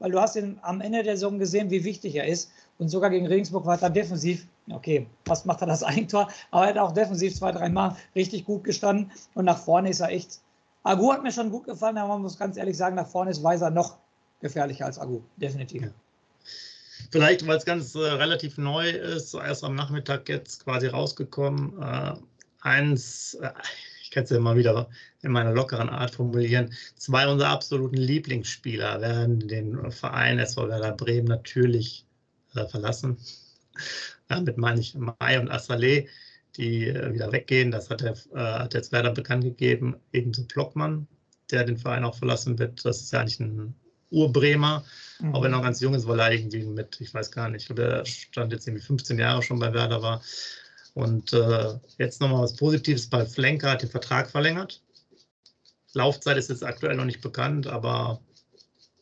weil 0.00 0.10
du 0.10 0.20
hast 0.20 0.34
ihn 0.36 0.58
am 0.62 0.80
Ende 0.80 1.04
der 1.04 1.16
Saison 1.16 1.38
gesehen, 1.38 1.70
wie 1.70 1.84
wichtig 1.84 2.16
er 2.16 2.26
ist. 2.26 2.50
Und 2.78 2.88
sogar 2.88 3.10
gegen 3.10 3.26
Regensburg 3.26 3.66
war 3.66 3.80
er 3.80 3.90
defensiv, 3.90 4.46
okay, 4.70 5.06
fast 5.24 5.46
macht 5.46 5.60
er 5.60 5.68
das 5.68 5.82
Eigentor, 5.84 6.28
aber 6.50 6.64
er 6.64 6.70
hat 6.70 6.78
auch 6.78 6.92
defensiv 6.92 7.36
zwei, 7.36 7.52
drei 7.52 7.68
Mal 7.68 7.96
richtig 8.16 8.44
gut 8.44 8.64
gestanden. 8.64 9.12
Und 9.34 9.44
nach 9.44 9.58
vorne 9.58 9.90
ist 9.90 10.00
er 10.00 10.10
echt. 10.10 10.40
Agu 10.82 11.12
hat 11.12 11.22
mir 11.22 11.32
schon 11.32 11.50
gut 11.50 11.64
gefallen, 11.64 11.98
aber 11.98 12.14
man 12.14 12.22
muss 12.22 12.38
ganz 12.38 12.56
ehrlich 12.56 12.76
sagen, 12.76 12.96
nach 12.96 13.08
vorne 13.08 13.30
ist 13.30 13.42
Weiser 13.42 13.70
noch 13.70 13.96
gefährlicher 14.40 14.86
als 14.86 14.98
Akku, 14.98 15.22
definitiv. 15.36 15.82
Ja. 15.82 15.90
Vielleicht, 17.10 17.46
weil 17.46 17.56
es 17.56 17.64
ganz 17.64 17.94
äh, 17.94 18.00
relativ 18.00 18.58
neu 18.58 18.90
ist, 18.90 19.34
erst 19.34 19.64
am 19.64 19.74
Nachmittag 19.74 20.28
jetzt 20.28 20.64
quasi 20.64 20.88
rausgekommen. 20.88 21.80
Äh, 21.80 22.14
eins, 22.60 23.34
äh, 23.34 23.50
ich 24.02 24.10
kann 24.10 24.24
es 24.24 24.30
ja 24.30 24.40
mal 24.40 24.56
wieder 24.56 24.88
in 25.22 25.32
meiner 25.32 25.52
lockeren 25.52 25.88
Art 25.88 26.14
formulieren, 26.14 26.72
zwei 26.96 27.26
unserer 27.28 27.50
absoluten 27.50 27.96
Lieblingsspieler 27.96 29.00
werden 29.00 29.48
den 29.48 29.90
Verein 29.90 30.38
SV 30.38 30.68
Werder 30.68 30.92
Bremen 30.92 31.28
natürlich 31.28 32.04
äh, 32.54 32.66
verlassen. 32.66 33.18
Damit 34.28 34.58
meine 34.58 34.80
ich 34.80 34.94
Mai 34.94 35.40
und 35.40 35.50
Assalé, 35.50 36.08
die 36.56 36.88
äh, 36.88 37.12
wieder 37.12 37.32
weggehen. 37.32 37.70
Das 37.70 37.88
hat, 37.88 38.02
der, 38.02 38.14
äh, 38.34 38.38
hat 38.60 38.74
jetzt 38.74 38.92
Werder 38.92 39.12
bekannt 39.12 39.44
gegeben. 39.44 39.96
Ebenso 40.12 40.44
Blockmann, 40.44 41.06
der 41.50 41.64
den 41.64 41.78
Verein 41.78 42.04
auch 42.04 42.16
verlassen 42.16 42.58
wird. 42.58 42.84
Das 42.84 43.00
ist 43.00 43.12
ja 43.12 43.20
eigentlich 43.20 43.40
ein 43.40 43.74
Urbremer, 44.10 44.84
mhm. 45.20 45.34
auch 45.34 45.42
wenn 45.42 45.52
er 45.52 45.58
noch 45.58 45.64
ganz 45.64 45.80
jung 45.80 45.94
ist, 45.94 46.06
weil 46.06 46.20
er 46.20 46.32
irgendwie 46.32 46.64
mit, 46.64 47.00
ich 47.00 47.12
weiß 47.12 47.30
gar 47.30 47.48
nicht, 47.48 47.76
der 47.76 48.04
stand 48.04 48.52
jetzt 48.52 48.66
irgendwie 48.66 48.84
15 48.84 49.18
Jahre 49.18 49.42
schon 49.42 49.58
bei 49.58 49.72
Werder 49.72 50.02
war. 50.02 50.22
Und 50.94 51.32
äh, 51.32 51.74
jetzt 51.98 52.20
nochmal 52.20 52.42
was 52.42 52.56
Positives 52.56 53.08
bei 53.08 53.24
Flenker, 53.24 53.70
hat 53.70 53.82
den 53.82 53.90
Vertrag 53.90 54.30
verlängert. 54.30 54.82
Laufzeit 55.94 56.36
ist 56.36 56.50
jetzt 56.50 56.64
aktuell 56.64 56.96
noch 56.96 57.04
nicht 57.04 57.20
bekannt, 57.20 57.66
aber 57.66 58.20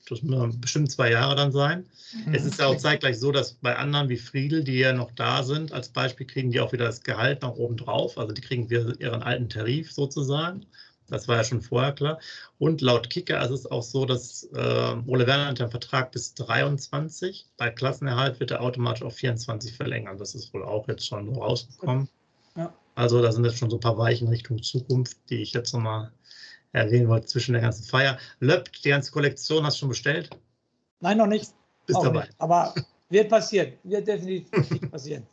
das 0.08 0.22
müssen 0.22 0.60
bestimmt 0.60 0.90
zwei 0.90 1.10
Jahre 1.10 1.34
dann 1.34 1.52
sein. 1.52 1.86
Mhm. 2.26 2.34
Es 2.34 2.44
ist 2.44 2.58
ja 2.58 2.66
auch 2.66 2.76
zeitgleich 2.76 3.18
so, 3.18 3.32
dass 3.32 3.54
bei 3.54 3.76
anderen 3.76 4.08
wie 4.08 4.16
Friedel, 4.16 4.62
die 4.62 4.78
ja 4.78 4.92
noch 4.92 5.10
da 5.12 5.42
sind, 5.42 5.72
als 5.72 5.88
Beispiel 5.88 6.26
kriegen 6.26 6.50
die 6.50 6.60
auch 6.60 6.72
wieder 6.72 6.84
das 6.84 7.02
Gehalt 7.02 7.42
nach 7.42 7.54
oben 7.54 7.76
drauf. 7.76 8.18
Also 8.18 8.32
die 8.32 8.42
kriegen 8.42 8.70
wieder 8.70 8.98
ihren 9.00 9.22
alten 9.22 9.48
Tarif 9.48 9.92
sozusagen. 9.92 10.66
Das 11.08 11.28
war 11.28 11.36
ja 11.36 11.44
schon 11.44 11.62
vorher 11.62 11.92
klar. 11.92 12.18
Und 12.58 12.80
laut 12.80 13.10
Kicker 13.10 13.42
ist 13.42 13.50
es 13.50 13.70
auch 13.70 13.82
so, 13.82 14.06
dass 14.06 14.44
äh, 14.54 14.96
Ole 15.06 15.26
Werner 15.26 15.46
hat 15.46 15.60
einen 15.60 15.70
Vertrag 15.70 16.12
bis 16.12 16.34
23. 16.34 17.46
Bei 17.56 17.70
Klassenerhalt 17.70 18.40
wird 18.40 18.50
er 18.50 18.60
automatisch 18.60 19.02
auf 19.02 19.14
24 19.14 19.74
verlängern. 19.74 20.18
Das 20.18 20.34
ist 20.34 20.52
wohl 20.52 20.64
auch 20.64 20.88
jetzt 20.88 21.06
schon 21.06 21.34
rausgekommen. 21.34 22.08
Ja. 22.56 22.72
Also 22.94 23.22
da 23.22 23.30
sind 23.30 23.44
jetzt 23.44 23.58
schon 23.58 23.70
so 23.70 23.76
ein 23.76 23.80
paar 23.80 23.98
Weichen 23.98 24.28
Richtung 24.28 24.62
Zukunft, 24.62 25.16
die 25.30 25.42
ich 25.42 25.52
jetzt 25.52 25.72
nochmal 25.72 26.10
erwähnen 26.72 27.08
wollte 27.08 27.26
zwischen 27.26 27.52
der 27.52 27.62
ganzen 27.62 27.84
Feier. 27.84 28.18
Löpp, 28.40 28.72
die 28.72 28.88
ganze 28.88 29.12
Kollektion 29.12 29.64
hast 29.64 29.76
du 29.76 29.80
schon 29.80 29.88
bestellt? 29.90 30.30
Nein, 31.00 31.18
noch 31.18 31.26
nicht. 31.26 31.52
Bist 31.86 31.98
auch 31.98 32.04
dabei. 32.04 32.26
Nicht. 32.26 32.34
Aber 32.38 32.74
wird 33.08 33.28
passieren. 33.28 33.72
Wird 33.84 34.08
definitiv 34.08 34.50
passieren. 34.90 35.26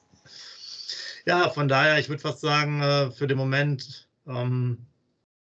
Ja, 1.26 1.50
von 1.50 1.68
daher, 1.68 2.00
ich 2.00 2.10
würde 2.10 2.22
fast 2.22 2.42
sagen, 2.42 2.82
äh, 2.82 3.12
für 3.12 3.28
den 3.28 3.38
Moment 3.38 4.08
ähm, 4.28 4.78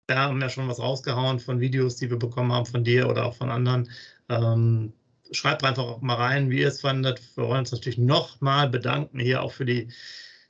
wir 0.06 0.16
haben 0.16 0.40
ja 0.40 0.48
schon 0.48 0.68
was 0.68 0.80
rausgehauen 0.80 1.38
von 1.38 1.60
Videos, 1.60 1.96
die 1.96 2.10
wir 2.10 2.18
bekommen 2.18 2.52
haben 2.52 2.66
von 2.66 2.84
dir 2.84 3.08
oder 3.08 3.24
auch 3.26 3.34
von 3.34 3.50
anderen. 3.50 3.90
Ähm, 4.28 4.92
schreibt 5.32 5.64
einfach 5.64 6.00
mal 6.00 6.14
rein, 6.14 6.50
wie 6.50 6.60
ihr 6.60 6.68
es 6.68 6.80
fandet. 6.80 7.20
Wir 7.36 7.44
wollen 7.44 7.60
uns 7.60 7.72
natürlich 7.72 7.98
nochmal 7.98 8.68
bedanken 8.68 9.18
hier 9.18 9.42
auch 9.42 9.52
für 9.52 9.64
die 9.64 9.88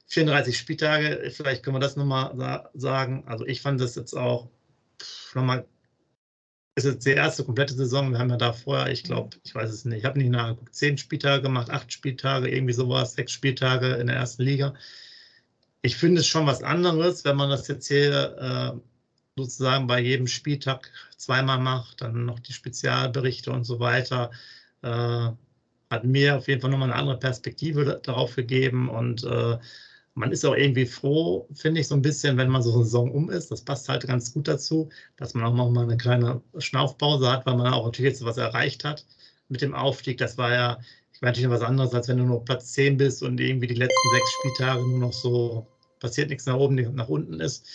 34 0.09 0.59
Spieltage. 0.59 1.31
Vielleicht 1.31 1.63
können 1.63 1.77
wir 1.77 1.81
das 1.81 1.97
nochmal 1.97 2.71
sagen. 2.75 3.25
Also 3.27 3.47
ich 3.47 3.63
fand 3.63 3.81
das 3.81 3.95
jetzt 3.95 4.15
auch 4.15 4.51
nochmal, 5.35 5.67
ist 6.75 6.85
jetzt 6.85 7.07
die 7.07 7.11
erste 7.11 7.45
komplette 7.45 7.75
Saison. 7.75 8.11
Wir 8.11 8.19
haben 8.19 8.31
ja 8.31 8.37
da 8.37 8.53
vorher, 8.53 8.91
ich 8.91 9.05
glaube, 9.05 9.37
ich 9.45 9.55
weiß 9.55 9.71
es 9.71 9.85
nicht, 9.85 9.99
ich 9.99 10.05
habe 10.05 10.19
nicht 10.19 10.31
nachgeguckt, 10.31 10.75
zehn 10.75 10.99
Spieltage 10.99 11.43
gemacht, 11.43 11.71
acht 11.71 11.93
Spieltage, 11.93 12.51
irgendwie 12.51 12.75
sowas, 12.75 13.15
sechs 13.15 13.33
Spieltage 13.33 13.95
in 13.95 14.07
der 14.07 14.17
ersten 14.17 14.43
Liga. 14.43 14.75
Ich 15.83 15.97
finde 15.97 16.21
es 16.21 16.27
schon 16.27 16.47
was 16.47 16.63
anderes, 16.63 17.25
wenn 17.25 17.37
man 17.37 17.51
das 17.51 17.69
jetzt 17.69 17.89
hier 17.89 18.37
äh, 18.77 18.92
sozusagen 19.37 19.87
bei 19.87 20.01
jedem 20.01 20.27
Spieltag 20.27 20.91
zweimal 21.17 21.59
macht, 21.59 22.03
dann 22.03 22.27
noch 22.27 22.41
die 22.41 22.53
Spezialberichte 22.53 23.51
und 23.51 23.65
so 23.65 23.81
weiter, 23.81 24.31
äh, 24.83 25.31
hat 25.91 26.05
mir 26.05 26.37
auf 26.37 26.49
jeden 26.49 26.61
Fall 26.61 26.71
nochmal 26.71 26.91
eine 26.91 26.99
andere 26.99 27.19
Perspektive 27.19 28.01
darauf 28.03 28.37
gegeben 28.37 28.89
und 28.89 29.25
äh, 29.25 29.59
man 30.15 30.31
ist 30.33 30.45
auch 30.45 30.55
irgendwie 30.55 30.85
froh, 30.87 31.49
finde 31.55 31.81
ich, 31.81 31.89
so 31.89 31.95
ein 31.95 32.03
bisschen, 32.03 32.37
wenn 32.37 32.51
man 32.51 32.63
so 32.63 32.75
eine 32.75 32.85
Saison 32.85 33.11
um 33.11 33.31
ist. 33.31 33.51
Das 33.51 33.63
passt 33.63 33.89
halt 33.89 34.07
ganz 34.07 34.35
gut 34.35 34.47
dazu, 34.47 34.91
dass 35.17 35.33
man 35.33 35.45
auch 35.45 35.71
mal 35.71 35.85
eine 35.85 35.97
kleine 35.97 36.43
Schnaufpause 36.59 37.31
hat, 37.31 37.47
weil 37.47 37.57
man 37.57 37.73
auch 37.73 37.87
natürlich 37.87 38.13
jetzt 38.13 38.25
was 38.25 38.37
erreicht 38.37 38.85
hat 38.85 39.07
mit 39.49 39.63
dem 39.63 39.75
Aufstieg. 39.75 40.19
Das 40.19 40.37
war 40.37 40.53
ja, 40.53 40.79
ich 41.15 41.23
meine 41.23 41.33
natürlich 41.33 41.51
was 41.51 41.63
anderes, 41.63 41.95
als 41.95 42.09
wenn 42.09 42.19
du 42.19 42.25
nur 42.25 42.45
Platz 42.45 42.73
10 42.73 42.99
bist 42.99 43.23
und 43.23 43.41
irgendwie 43.41 43.69
die 43.69 43.75
letzten 43.75 44.11
sechs 44.15 44.31
Spieltage 44.33 44.83
nur 44.83 44.99
noch 44.99 45.13
so 45.15 45.67
passiert 45.99 46.29
nichts 46.29 46.45
nach 46.47 46.57
oben, 46.57 46.75
nach 46.95 47.09
unten 47.09 47.41
ist. 47.41 47.67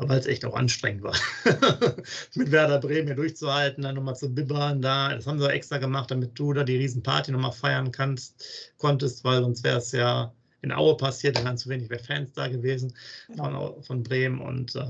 Aber 0.00 0.08
weil 0.08 0.18
es 0.18 0.26
echt 0.26 0.46
auch 0.46 0.54
anstrengend 0.54 1.02
war, 1.02 1.14
mit 2.34 2.50
Werder 2.50 2.78
Bremen 2.78 3.08
hier 3.08 3.16
durchzuhalten, 3.16 3.82
dann 3.82 3.96
nochmal 3.96 4.16
zu 4.16 4.34
bibbern 4.34 4.80
da. 4.80 5.14
Das 5.14 5.26
haben 5.26 5.38
sie 5.38 5.50
extra 5.50 5.76
gemacht, 5.76 6.10
damit 6.10 6.38
du 6.38 6.54
da 6.54 6.64
die 6.64 6.78
Riesenparty 6.78 7.32
nochmal 7.32 7.52
feiern 7.52 7.92
kannst, 7.92 8.72
konntest, 8.78 9.24
weil 9.24 9.42
sonst 9.42 9.62
wäre 9.62 9.76
es 9.76 9.92
ja 9.92 10.32
in 10.62 10.72
Aue 10.72 10.96
passiert, 10.96 11.36
da 11.36 11.44
wären 11.44 11.58
zu 11.58 11.68
wenig 11.68 11.90
Fans 12.00 12.32
da 12.32 12.48
gewesen 12.48 12.94
von, 13.36 13.82
von 13.82 14.02
Bremen. 14.02 14.40
Und 14.40 14.74
äh, 14.74 14.86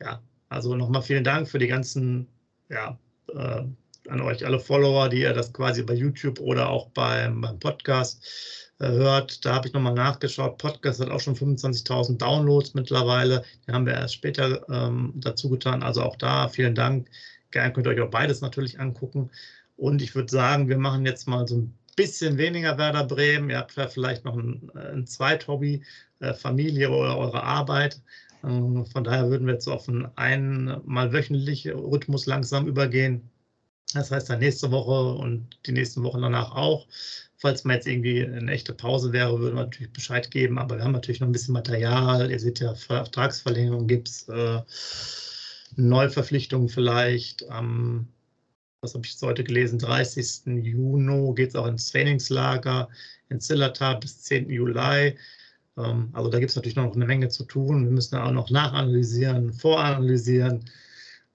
ja, 0.00 0.20
also 0.48 0.74
nochmal 0.74 1.02
vielen 1.02 1.22
Dank 1.22 1.48
für 1.48 1.60
die 1.60 1.68
ganzen, 1.68 2.26
ja, 2.68 2.98
äh, 3.32 3.62
an 4.08 4.20
euch 4.20 4.44
alle 4.44 4.58
Follower, 4.58 5.08
die 5.10 5.20
ihr 5.20 5.32
das 5.32 5.52
quasi 5.52 5.84
bei 5.84 5.94
YouTube 5.94 6.40
oder 6.40 6.70
auch 6.70 6.88
beim, 6.88 7.40
beim 7.40 7.60
Podcast 7.60 8.26
hört. 8.78 9.44
Da 9.44 9.54
habe 9.54 9.68
ich 9.68 9.74
nochmal 9.74 9.94
nachgeschaut. 9.94 10.58
Podcast 10.58 11.00
hat 11.00 11.10
auch 11.10 11.20
schon 11.20 11.36
25.000 11.36 12.18
Downloads 12.18 12.74
mittlerweile. 12.74 13.44
Die 13.66 13.72
haben 13.72 13.86
wir 13.86 13.94
erst 13.94 14.14
später 14.14 14.68
ähm, 14.68 15.12
dazu 15.16 15.48
getan. 15.50 15.82
Also 15.82 16.02
auch 16.02 16.16
da 16.16 16.48
vielen 16.48 16.74
Dank. 16.74 17.08
Gerne 17.50 17.72
könnt 17.72 17.86
ihr 17.86 17.90
euch 17.90 18.00
auch 18.00 18.10
beides 18.10 18.40
natürlich 18.40 18.80
angucken. 18.80 19.30
Und 19.76 20.02
ich 20.02 20.14
würde 20.14 20.30
sagen, 20.30 20.68
wir 20.68 20.78
machen 20.78 21.06
jetzt 21.06 21.26
mal 21.26 21.46
so 21.46 21.56
ein 21.56 21.74
bisschen 21.96 22.38
weniger 22.38 22.78
Werder 22.78 23.04
Bremen. 23.04 23.50
Ihr 23.50 23.58
habt 23.58 23.72
vielleicht 23.72 24.24
noch 24.24 24.36
ein, 24.36 24.70
ein 24.74 25.06
Zweithobby, 25.06 25.84
äh, 26.20 26.34
Familie 26.34 26.90
oder 26.90 27.16
eure 27.16 27.42
Arbeit. 27.42 28.00
Ähm, 28.42 28.86
von 28.86 29.04
daher 29.04 29.30
würden 29.30 29.46
wir 29.46 29.54
jetzt 29.54 29.68
auf 29.68 29.88
einen 29.88 30.06
einmal 30.16 31.12
wöchentlichen 31.12 31.72
Rhythmus 31.72 32.26
langsam 32.26 32.66
übergehen. 32.66 33.30
Das 33.94 34.10
heißt 34.10 34.30
dann 34.30 34.40
nächste 34.40 34.70
Woche 34.70 35.18
und 35.18 35.48
die 35.66 35.72
nächsten 35.72 36.02
Wochen 36.02 36.22
danach 36.22 36.52
auch. 36.52 36.86
Falls 37.36 37.64
man 37.64 37.76
jetzt 37.76 37.86
irgendwie 37.86 38.24
eine 38.24 38.52
echte 38.52 38.72
Pause 38.72 39.12
wäre, 39.12 39.38
würden 39.40 39.56
wir 39.56 39.64
natürlich 39.64 39.92
Bescheid 39.92 40.30
geben. 40.30 40.58
Aber 40.58 40.76
wir 40.76 40.84
haben 40.84 40.92
natürlich 40.92 41.20
noch 41.20 41.28
ein 41.28 41.32
bisschen 41.32 41.54
Material. 41.54 42.30
Ihr 42.30 42.40
seht 42.40 42.60
ja, 42.60 42.74
Vertragsverlängerung 42.74 43.86
gibt 43.86 44.08
es, 44.08 44.28
äh, 44.28 44.60
Neuverpflichtungen 45.76 46.68
vielleicht. 46.68 47.48
Am 47.50 48.08
was 48.84 48.94
habe 48.94 49.06
ich 49.06 49.16
heute 49.22 49.42
gelesen, 49.42 49.78
30. 49.78 50.62
Juni 50.62 51.34
geht 51.34 51.48
es 51.48 51.56
auch 51.56 51.66
ins 51.66 51.90
Trainingslager 51.90 52.88
in 53.30 53.40
Zillertal 53.40 53.98
bis 53.98 54.22
10. 54.22 54.50
Juli. 54.50 55.16
Ähm, 55.78 56.10
also 56.12 56.28
da 56.28 56.38
gibt 56.38 56.50
es 56.50 56.56
natürlich 56.56 56.76
noch 56.76 56.94
eine 56.94 57.06
Menge 57.06 57.28
zu 57.30 57.44
tun. 57.44 57.84
Wir 57.84 57.90
müssen 57.90 58.16
auch 58.16 58.30
noch 58.30 58.50
nachanalysieren, 58.50 59.54
voranalysieren 59.54 60.64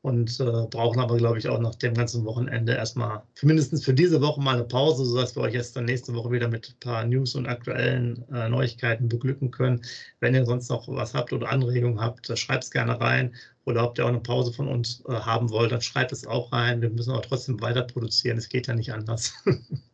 und 0.02 0.40
äh, 0.40 0.68
brauchen 0.70 1.00
aber, 1.00 1.18
glaube 1.18 1.40
ich, 1.40 1.50
auch 1.50 1.60
nach 1.60 1.76
dem 1.76 1.94
ganzen 1.94 2.24
Wochenende 2.24 2.74
erstmal, 2.74 3.22
mindestens 3.42 3.84
für 3.84 3.94
diese 3.94 4.22
Woche 4.22 4.42
mal 4.42 4.56
eine 4.56 4.64
Pause, 4.64 5.06
sodass 5.06 5.36
wir 5.36 5.44
euch 5.44 5.54
jetzt 5.54 5.76
dann 5.76 5.86
nächste 5.86 6.14
Woche 6.16 6.32
wieder 6.32 6.48
mit 6.48 6.70
ein 6.70 6.80
paar 6.80 7.06
News 7.06 7.36
und 7.36 7.48
aktuellen 7.48 8.24
äh, 8.32 8.48
Neuigkeiten 8.48 9.10
beglücken 9.10 9.52
können. 9.52 9.82
Wenn 10.22 10.36
ihr 10.36 10.46
sonst 10.46 10.70
noch 10.70 10.88
was 10.88 11.14
habt 11.14 11.34
oder 11.34 11.50
Anregungen 11.50 12.00
habt, 12.00 12.28
schreibt 12.38 12.64
es 12.64 12.72
gerne 12.72 13.00
rein. 13.00 13.36
Oder 13.66 13.84
ob 13.84 13.98
ihr 13.98 14.06
auch 14.06 14.10
eine 14.10 14.22
Pause 14.22 14.54
von 14.54 14.68
uns 14.68 15.04
äh, 15.08 15.14
haben 15.14 15.50
wollt, 15.50 15.72
dann 15.72 15.82
schreibt 15.82 16.12
es 16.14 16.26
auch 16.26 16.52
rein. 16.54 16.82
Wir 16.82 16.90
müssen 16.90 17.12
aber 17.12 17.22
trotzdem 17.22 17.60
weiter 17.62 17.84
produzieren. 17.84 18.38
Es 18.38 18.50
geht 18.50 18.68
ja 18.68 18.74
nicht 18.74 18.94
anders. 18.94 19.34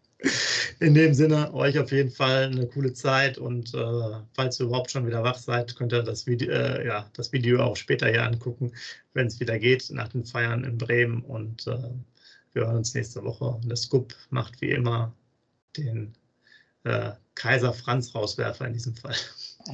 in 0.80 0.94
dem 0.94 1.14
Sinne, 1.14 1.54
euch 1.54 1.80
auf 1.80 1.92
jeden 1.92 2.12
Fall 2.12 2.46
eine 2.46 2.68
coole 2.68 2.94
Zeit 2.94 3.38
und 3.38 3.74
äh, 3.74 4.20
falls 4.34 4.60
ihr 4.60 4.68
überhaupt 4.68 4.92
schon 4.92 5.08
wieder 5.08 5.24
wach 5.24 5.38
seid, 5.38 5.76
könnt 5.76 5.94
ihr 5.94 6.04
das 6.04 6.28
Video, 6.28 6.52
äh, 6.52 6.86
ja, 6.86 7.10
das 7.14 7.32
Video 7.32 7.62
auch 7.62 7.76
später 7.76 8.08
hier 8.08 8.24
angucken, 8.24 8.72
wenn 9.14 9.28
es 9.28 9.40
wieder 9.40 9.60
geht, 9.60 9.90
nach 9.92 10.10
den 10.10 10.26
Feiern 10.26 10.64
in 10.64 10.78
Bremen 10.78 11.22
und 11.22 11.68
äh, 11.68 11.90
wir 12.54 12.66
hören 12.66 12.78
uns 12.78 12.94
nächste 12.94 13.24
Woche. 13.24 13.46
Und 13.46 13.70
der 13.70 13.76
Scoop 13.76 14.16
macht 14.30 14.62
wie 14.62 14.72
immer 14.72 15.14
den 15.78 16.14
äh, 16.84 17.12
Kaiser 17.36 17.74
Franz 17.74 18.16
Rauswerfer 18.16 18.66
in 18.66 18.74
diesem 18.74 18.96
Fall. 18.96 19.16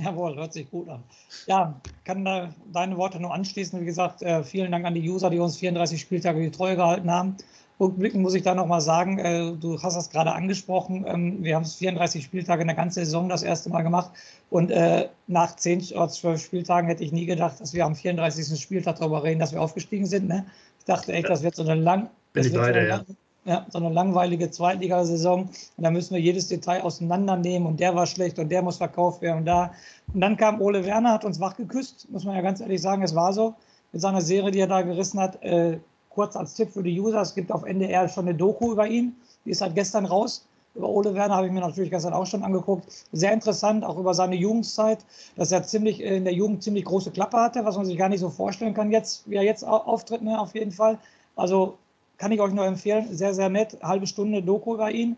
Jawohl, 0.01 0.35
hört 0.35 0.53
sich 0.53 0.69
gut 0.69 0.89
an. 0.89 1.03
Ja, 1.47 1.79
kann 2.05 2.25
da 2.25 2.53
deine 2.71 2.97
Worte 2.97 3.19
nur 3.19 3.33
anschließen. 3.33 3.79
Wie 3.81 3.85
gesagt, 3.85 4.21
äh, 4.21 4.43
vielen 4.43 4.71
Dank 4.71 4.85
an 4.85 4.95
die 4.95 5.07
User, 5.07 5.29
die 5.29 5.37
uns 5.37 5.57
34 5.57 5.99
Spieltage 5.99 6.41
die 6.41 6.51
Treue 6.51 6.75
gehalten 6.75 7.11
haben. 7.11 7.35
Rückblickend 7.81 8.21
muss 8.21 8.35
ich 8.35 8.43
da 8.43 8.53
nochmal 8.53 8.79
sagen, 8.79 9.17
äh, 9.17 9.53
du 9.53 9.81
hast 9.81 9.97
das 9.97 10.11
gerade 10.11 10.33
angesprochen, 10.33 11.03
ähm, 11.07 11.43
wir 11.43 11.55
haben 11.55 11.63
es 11.63 11.75
34 11.75 12.23
Spieltage 12.23 12.61
in 12.61 12.67
der 12.67 12.75
ganzen 12.75 13.03
Saison 13.03 13.27
das 13.27 13.41
erste 13.41 13.71
Mal 13.71 13.81
gemacht 13.81 14.11
und 14.51 14.69
äh, 14.69 15.09
nach 15.25 15.55
10 15.55 15.91
oder 15.95 16.07
12 16.07 16.39
Spieltagen 16.39 16.87
hätte 16.87 17.03
ich 17.03 17.11
nie 17.11 17.25
gedacht, 17.25 17.59
dass 17.59 17.73
wir 17.73 17.83
am 17.85 17.95
34. 17.95 18.61
Spieltag 18.61 18.99
darüber 18.99 19.23
reden, 19.23 19.39
dass 19.39 19.51
wir 19.51 19.61
aufgestiegen 19.61 20.05
sind. 20.05 20.27
Ne? 20.27 20.45
Ich 20.77 20.85
dachte 20.85 21.11
echt, 21.11 21.27
das 21.27 21.41
wird 21.41 21.55
so 21.55 21.63
eine, 21.63 21.73
lang, 21.73 22.09
das 22.33 22.51
wird 22.51 22.61
beide, 22.61 22.81
so 22.81 22.87
ja. 22.87 23.03
ja, 23.45 23.65
so 23.71 23.79
eine 23.79 23.89
langweilige 23.89 24.51
Zweitligasaison 24.51 25.49
und 25.77 25.83
da 25.83 25.89
müssen 25.89 26.13
wir 26.13 26.21
jedes 26.21 26.49
Detail 26.49 26.83
auseinandernehmen 26.83 27.67
und 27.67 27.79
der 27.79 27.95
war 27.95 28.05
schlecht 28.05 28.37
und 28.37 28.49
der 28.49 28.61
muss 28.61 28.77
verkauft 28.77 29.23
werden 29.23 29.39
und 29.39 29.45
da. 29.45 29.71
Und 30.13 30.21
dann 30.21 30.37
kam 30.37 30.61
Ole 30.61 30.85
Werner, 30.85 31.13
hat 31.13 31.25
uns 31.25 31.39
wach 31.39 31.57
geküsst, 31.57 32.07
muss 32.11 32.25
man 32.25 32.35
ja 32.35 32.41
ganz 32.41 32.61
ehrlich 32.61 32.81
sagen, 32.81 33.01
es 33.01 33.15
war 33.15 33.33
so 33.33 33.55
mit 33.91 34.01
seiner 34.03 34.21
Serie, 34.21 34.51
die 34.51 34.59
er 34.59 34.67
da 34.67 34.83
gerissen 34.83 35.19
hat. 35.19 35.41
Äh, 35.41 35.79
kurz 36.13 36.35
als 36.35 36.53
Tipp 36.53 36.71
für 36.71 36.83
die 36.83 36.99
User, 36.99 37.21
es 37.21 37.33
gibt 37.33 37.51
auf 37.51 37.63
NDR 37.63 38.07
schon 38.07 38.27
eine 38.27 38.35
Doku 38.35 38.71
über 38.71 38.87
ihn, 38.87 39.15
die 39.45 39.51
ist 39.51 39.59
seit 39.59 39.75
gestern 39.75 40.05
raus. 40.05 40.45
Über 40.73 40.87
Ole 40.87 41.13
Werner 41.13 41.35
habe 41.35 41.47
ich 41.47 41.51
mir 41.51 41.59
natürlich 41.59 41.89
gestern 41.89 42.13
auch 42.13 42.25
schon 42.25 42.43
angeguckt. 42.43 42.85
Sehr 43.11 43.33
interessant, 43.33 43.83
auch 43.83 43.97
über 43.97 44.13
seine 44.13 44.35
Jugendzeit, 44.35 44.99
dass 45.35 45.51
er 45.51 45.63
ziemlich 45.63 45.99
in 45.99 46.23
der 46.23 46.33
Jugend 46.33 46.63
ziemlich 46.63 46.85
große 46.85 47.11
Klappe 47.11 47.37
hatte, 47.37 47.65
was 47.65 47.75
man 47.75 47.85
sich 47.85 47.97
gar 47.97 48.07
nicht 48.07 48.21
so 48.21 48.29
vorstellen 48.29 48.73
kann 48.73 48.89
jetzt, 48.89 49.29
wie 49.29 49.35
er 49.35 49.43
jetzt 49.43 49.63
auftritt, 49.65 50.21
ne, 50.21 50.39
auf 50.39 50.55
jeden 50.55 50.71
Fall. 50.71 50.97
Also 51.35 51.77
kann 52.17 52.31
ich 52.31 52.39
euch 52.39 52.53
nur 52.53 52.65
empfehlen, 52.65 53.07
sehr, 53.11 53.33
sehr 53.33 53.49
nett, 53.49 53.77
halbe 53.81 54.07
Stunde 54.07 54.41
Doku 54.41 54.75
über 54.75 54.91
ihn. 54.91 55.17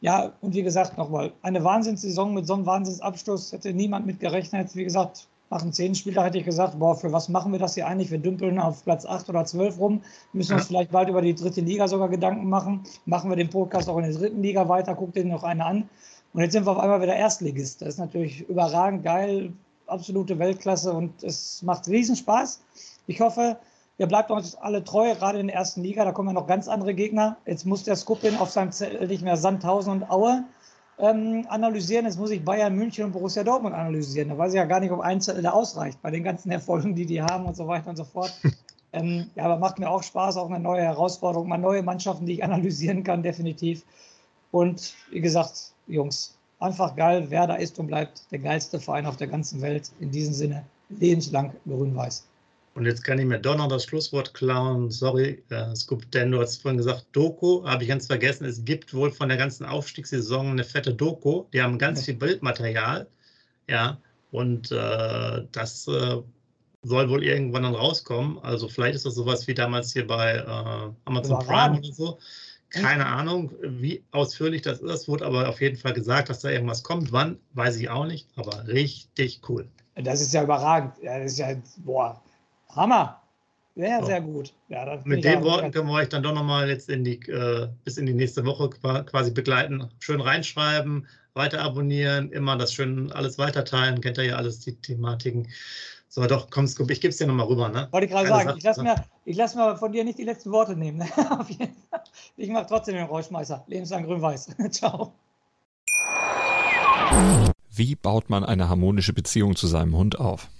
Ja, 0.00 0.32
und 0.40 0.54
wie 0.54 0.62
gesagt, 0.62 0.96
nochmal, 0.96 1.32
eine 1.42 1.62
Wahnsinnssaison 1.62 2.34
mit 2.34 2.46
so 2.46 2.54
einem 2.54 2.66
Wahnsinnsabschluss 2.66 3.52
hätte 3.52 3.72
niemand 3.72 4.06
mit 4.06 4.18
gerechnet. 4.20 4.74
Wie 4.74 4.84
gesagt, 4.84 5.26
nach 5.50 5.62
dem 5.62 5.72
zehnten 5.72 5.94
Spieltag 5.94 6.26
hätte 6.26 6.38
ich 6.38 6.44
gesagt, 6.44 6.78
boah, 6.78 6.94
für 6.94 7.12
was 7.12 7.28
machen 7.28 7.52
wir 7.52 7.58
das 7.58 7.74
hier 7.74 7.86
eigentlich? 7.86 8.10
Wir 8.10 8.18
dümpeln 8.18 8.58
auf 8.58 8.84
Platz 8.84 9.06
8 9.06 9.28
oder 9.30 9.44
12 9.44 9.78
rum, 9.78 10.02
müssen 10.32 10.54
uns 10.54 10.66
vielleicht 10.66 10.90
bald 10.90 11.08
über 11.08 11.22
die 11.22 11.34
dritte 11.34 11.62
Liga 11.62 11.88
sogar 11.88 12.08
Gedanken 12.08 12.48
machen. 12.48 12.82
Machen 13.06 13.30
wir 13.30 13.36
den 13.36 13.48
Podcast 13.48 13.88
auch 13.88 13.96
in 13.96 14.04
der 14.04 14.12
dritten 14.12 14.42
Liga 14.42 14.68
weiter, 14.68 14.94
guckt 14.94 15.16
den 15.16 15.28
noch 15.28 15.44
einer 15.44 15.66
an. 15.66 15.88
Und 16.34 16.42
jetzt 16.42 16.52
sind 16.52 16.66
wir 16.66 16.72
auf 16.72 16.78
einmal 16.78 17.00
wieder 17.00 17.16
Erstligist. 17.16 17.80
Das 17.80 17.88
ist 17.88 17.98
natürlich 17.98 18.46
überragend 18.48 19.02
geil, 19.02 19.52
absolute 19.86 20.38
Weltklasse 20.38 20.92
und 20.92 21.22
es 21.22 21.62
macht 21.62 21.88
riesen 21.88 22.16
Spaß. 22.16 22.60
Ich 23.06 23.20
hoffe, 23.20 23.56
ihr 23.96 24.06
bleibt 24.06 24.30
uns 24.30 24.54
alle 24.54 24.84
treu, 24.84 25.14
gerade 25.14 25.38
in 25.38 25.46
der 25.46 25.56
ersten 25.56 25.82
Liga. 25.82 26.04
Da 26.04 26.12
kommen 26.12 26.28
ja 26.28 26.34
noch 26.34 26.46
ganz 26.46 26.68
andere 26.68 26.94
Gegner. 26.94 27.38
Jetzt 27.46 27.64
muss 27.64 27.84
der 27.84 27.96
Skupin 27.96 28.36
auf 28.36 28.50
seinem 28.50 28.72
Zettel 28.72 29.08
nicht 29.08 29.22
mehr 29.22 29.38
Sandhausen 29.38 29.92
und 29.92 30.10
Aue 30.10 30.44
ähm, 30.98 31.46
analysieren. 31.48 32.06
Jetzt 32.06 32.18
muss 32.18 32.30
ich 32.30 32.44
Bayern 32.44 32.74
München 32.74 33.04
und 33.04 33.12
Borussia 33.12 33.44
Dortmund 33.44 33.74
analysieren. 33.74 34.28
Da 34.28 34.38
weiß 34.38 34.52
ich 34.52 34.58
ja 34.58 34.64
gar 34.64 34.80
nicht, 34.80 34.90
ob 34.90 35.00
ein 35.00 35.20
Zettel 35.20 35.42
da 35.42 35.50
ausreicht 35.50 36.00
bei 36.02 36.10
den 36.10 36.24
ganzen 36.24 36.50
Erfolgen, 36.52 36.94
die 36.94 37.06
die 37.06 37.22
haben 37.22 37.46
und 37.46 37.56
so 37.56 37.66
weiter 37.66 37.90
und 37.90 37.96
so 37.96 38.04
fort. 38.04 38.32
ähm, 38.92 39.30
ja, 39.34 39.44
aber 39.44 39.58
macht 39.58 39.78
mir 39.78 39.90
auch 39.90 40.02
Spaß, 40.02 40.36
auch 40.36 40.50
eine 40.50 40.60
neue 40.60 40.82
Herausforderung, 40.82 41.48
mal 41.48 41.58
neue 41.58 41.82
Mannschaften, 41.82 42.26
die 42.26 42.34
ich 42.34 42.44
analysieren 42.44 43.04
kann, 43.04 43.22
definitiv. 43.22 43.84
Und 44.50 44.94
wie 45.10 45.20
gesagt, 45.20 45.72
Jungs, 45.86 46.36
einfach 46.58 46.96
geil. 46.96 47.26
Wer 47.28 47.46
da 47.46 47.54
ist 47.54 47.78
und 47.78 47.86
bleibt 47.86 48.22
der 48.30 48.38
geilste 48.38 48.80
Verein 48.80 49.06
auf 49.06 49.16
der 49.16 49.28
ganzen 49.28 49.60
Welt. 49.60 49.90
In 50.00 50.10
diesem 50.10 50.34
Sinne, 50.34 50.64
lebenslang 50.88 51.52
grün-weiß. 51.66 52.24
Und 52.78 52.86
jetzt 52.86 53.02
kann 53.02 53.18
ich 53.18 53.24
mir 53.24 53.40
doch 53.40 53.56
noch 53.56 53.66
das 53.66 53.86
Schlusswort 53.86 54.34
klauen. 54.34 54.88
Sorry, 54.92 55.42
äh, 55.50 55.74
Scoop, 55.74 56.08
denn 56.12 56.30
du 56.30 56.40
hast 56.40 56.62
vorhin 56.62 56.78
gesagt, 56.78 57.06
Doku, 57.10 57.66
habe 57.66 57.82
ich 57.82 57.88
ganz 57.88 58.06
vergessen. 58.06 58.44
Es 58.44 58.64
gibt 58.64 58.94
wohl 58.94 59.10
von 59.10 59.28
der 59.28 59.36
ganzen 59.36 59.66
Aufstiegssaison 59.66 60.46
eine 60.46 60.62
fette 60.62 60.94
Doku. 60.94 61.46
Die 61.52 61.60
haben 61.60 61.76
ganz 61.76 62.04
viel 62.04 62.14
Bildmaterial. 62.14 63.08
Ja, 63.68 63.98
und 64.30 64.70
äh, 64.70 65.44
das 65.50 65.88
äh, 65.88 66.18
soll 66.84 67.10
wohl 67.10 67.24
irgendwann 67.24 67.64
dann 67.64 67.74
rauskommen. 67.74 68.38
Also 68.44 68.68
vielleicht 68.68 68.94
ist 68.94 69.06
das 69.06 69.16
sowas 69.16 69.48
wie 69.48 69.54
damals 69.54 69.92
hier 69.92 70.06
bei 70.06 70.34
äh, 70.34 70.92
Amazon 71.04 71.44
Prime 71.44 71.78
oder 71.78 71.92
so. 71.92 72.18
Keine 72.70 73.06
Ahnung, 73.06 73.50
wie 73.60 74.04
ausführlich 74.12 74.62
das 74.62 74.78
ist. 74.78 75.08
Wurde 75.08 75.26
aber 75.26 75.48
auf 75.48 75.60
jeden 75.60 75.78
Fall 75.78 75.94
gesagt, 75.94 76.28
dass 76.28 76.42
da 76.42 76.50
irgendwas 76.50 76.84
kommt. 76.84 77.10
Wann, 77.10 77.40
weiß 77.54 77.74
ich 77.78 77.90
auch 77.90 78.06
nicht, 78.06 78.28
aber 78.36 78.68
richtig 78.68 79.40
cool. 79.48 79.66
Das 79.96 80.20
ist 80.20 80.32
ja 80.32 80.44
überragend. 80.44 80.92
Das 81.02 81.32
ist 81.32 81.38
ja, 81.38 81.56
boah, 81.78 82.22
Hammer. 82.74 83.22
Sehr, 83.78 84.04
sehr 84.04 84.20
gut. 84.20 84.52
Ja, 84.68 85.00
Mit 85.04 85.22
den 85.22 85.44
Worten 85.44 85.70
können 85.70 85.86
wir 85.86 85.94
euch 85.94 86.08
dann 86.08 86.24
doch 86.24 86.34
nochmal 86.34 86.68
jetzt 86.68 86.88
in 86.88 87.04
die, 87.04 87.20
äh, 87.28 87.68
bis 87.84 87.96
in 87.96 88.06
die 88.06 88.12
nächste 88.12 88.44
Woche 88.44 88.70
quasi 88.70 89.30
begleiten. 89.30 89.88
Schön 90.00 90.20
reinschreiben, 90.20 91.06
weiter 91.34 91.62
abonnieren, 91.62 92.32
immer 92.32 92.56
das 92.56 92.74
schön 92.74 93.12
alles 93.12 93.38
weiterteilen. 93.38 94.00
Kennt 94.00 94.18
ihr 94.18 94.24
ja 94.24 94.34
alles, 94.34 94.58
die 94.58 94.74
Thematiken. 94.74 95.46
So, 96.08 96.26
doch, 96.26 96.50
komm, 96.50 96.66
Scoop, 96.66 96.90
ich 96.90 97.00
gebe 97.00 97.10
es 97.10 97.18
dir 97.18 97.28
nochmal 97.28 97.46
rüber. 97.46 97.68
Ne? 97.68 97.86
Wollte 97.92 98.06
ich 98.06 98.10
gerade 98.10 98.26
sagen, 98.26 98.54
ich 98.56 98.64
lasse 98.64 98.82
mir, 98.82 98.96
lass 99.26 99.54
mir 99.54 99.76
von 99.76 99.92
dir 99.92 100.02
nicht 100.02 100.18
die 100.18 100.24
letzten 100.24 100.50
Worte 100.50 100.74
nehmen. 100.74 100.98
Ne? 100.98 101.06
ich 102.36 102.48
mache 102.48 102.66
trotzdem 102.66 102.96
den 102.96 103.04
Rauschmeißer. 103.04 103.62
Lebenslang 103.68 104.04
grün-weiß. 104.06 104.56
Ciao. 104.70 105.12
Wie 107.70 107.94
baut 107.94 108.28
man 108.28 108.42
eine 108.42 108.68
harmonische 108.68 109.12
Beziehung 109.12 109.54
zu 109.54 109.68
seinem 109.68 109.96
Hund 109.96 110.18
auf? 110.18 110.48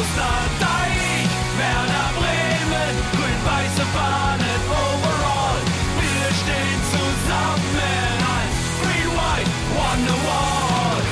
Is 0.00 0.06
Osterdeich. 0.06 1.28
Werder 1.58 2.08
Bremen, 2.18 2.94
grün-weiße 3.16 3.84
Fahnen 3.94 4.60
overall. 4.84 5.60
Wir 6.00 6.26
stehen 6.40 6.80
zusammen 6.94 8.16
als 8.36 8.56
Green 8.82 9.10
White 9.18 9.50
Wonderwall. 9.76 11.02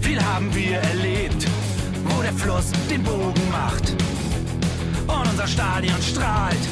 Viel 0.00 0.20
haben 0.22 0.54
wir 0.54 0.78
erlebt, 0.78 1.46
wo 2.04 2.22
der 2.22 2.32
Fluss 2.32 2.72
den 2.90 3.02
Bogen 3.02 3.50
macht. 3.50 3.94
Und 5.06 5.28
unser 5.30 5.46
Stadion 5.46 6.02
strahlt 6.02 6.71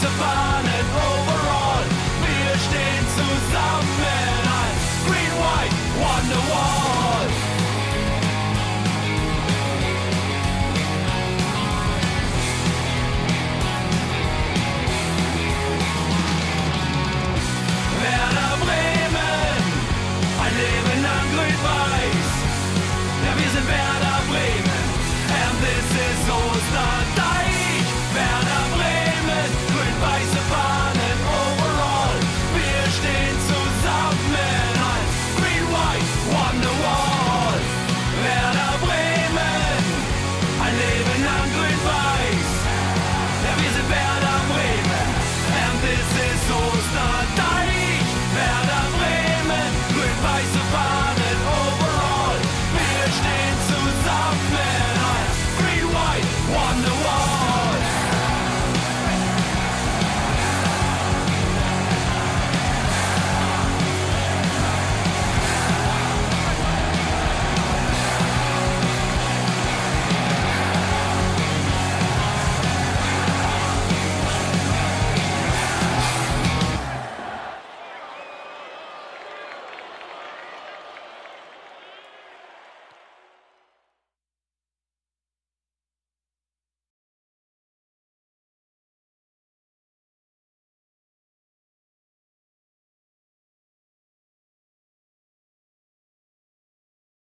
Savannen 0.00 0.86
overall. 0.96 1.84
Green 5.04 5.32
White 5.38 5.74
Wonderwall. 6.00 6.79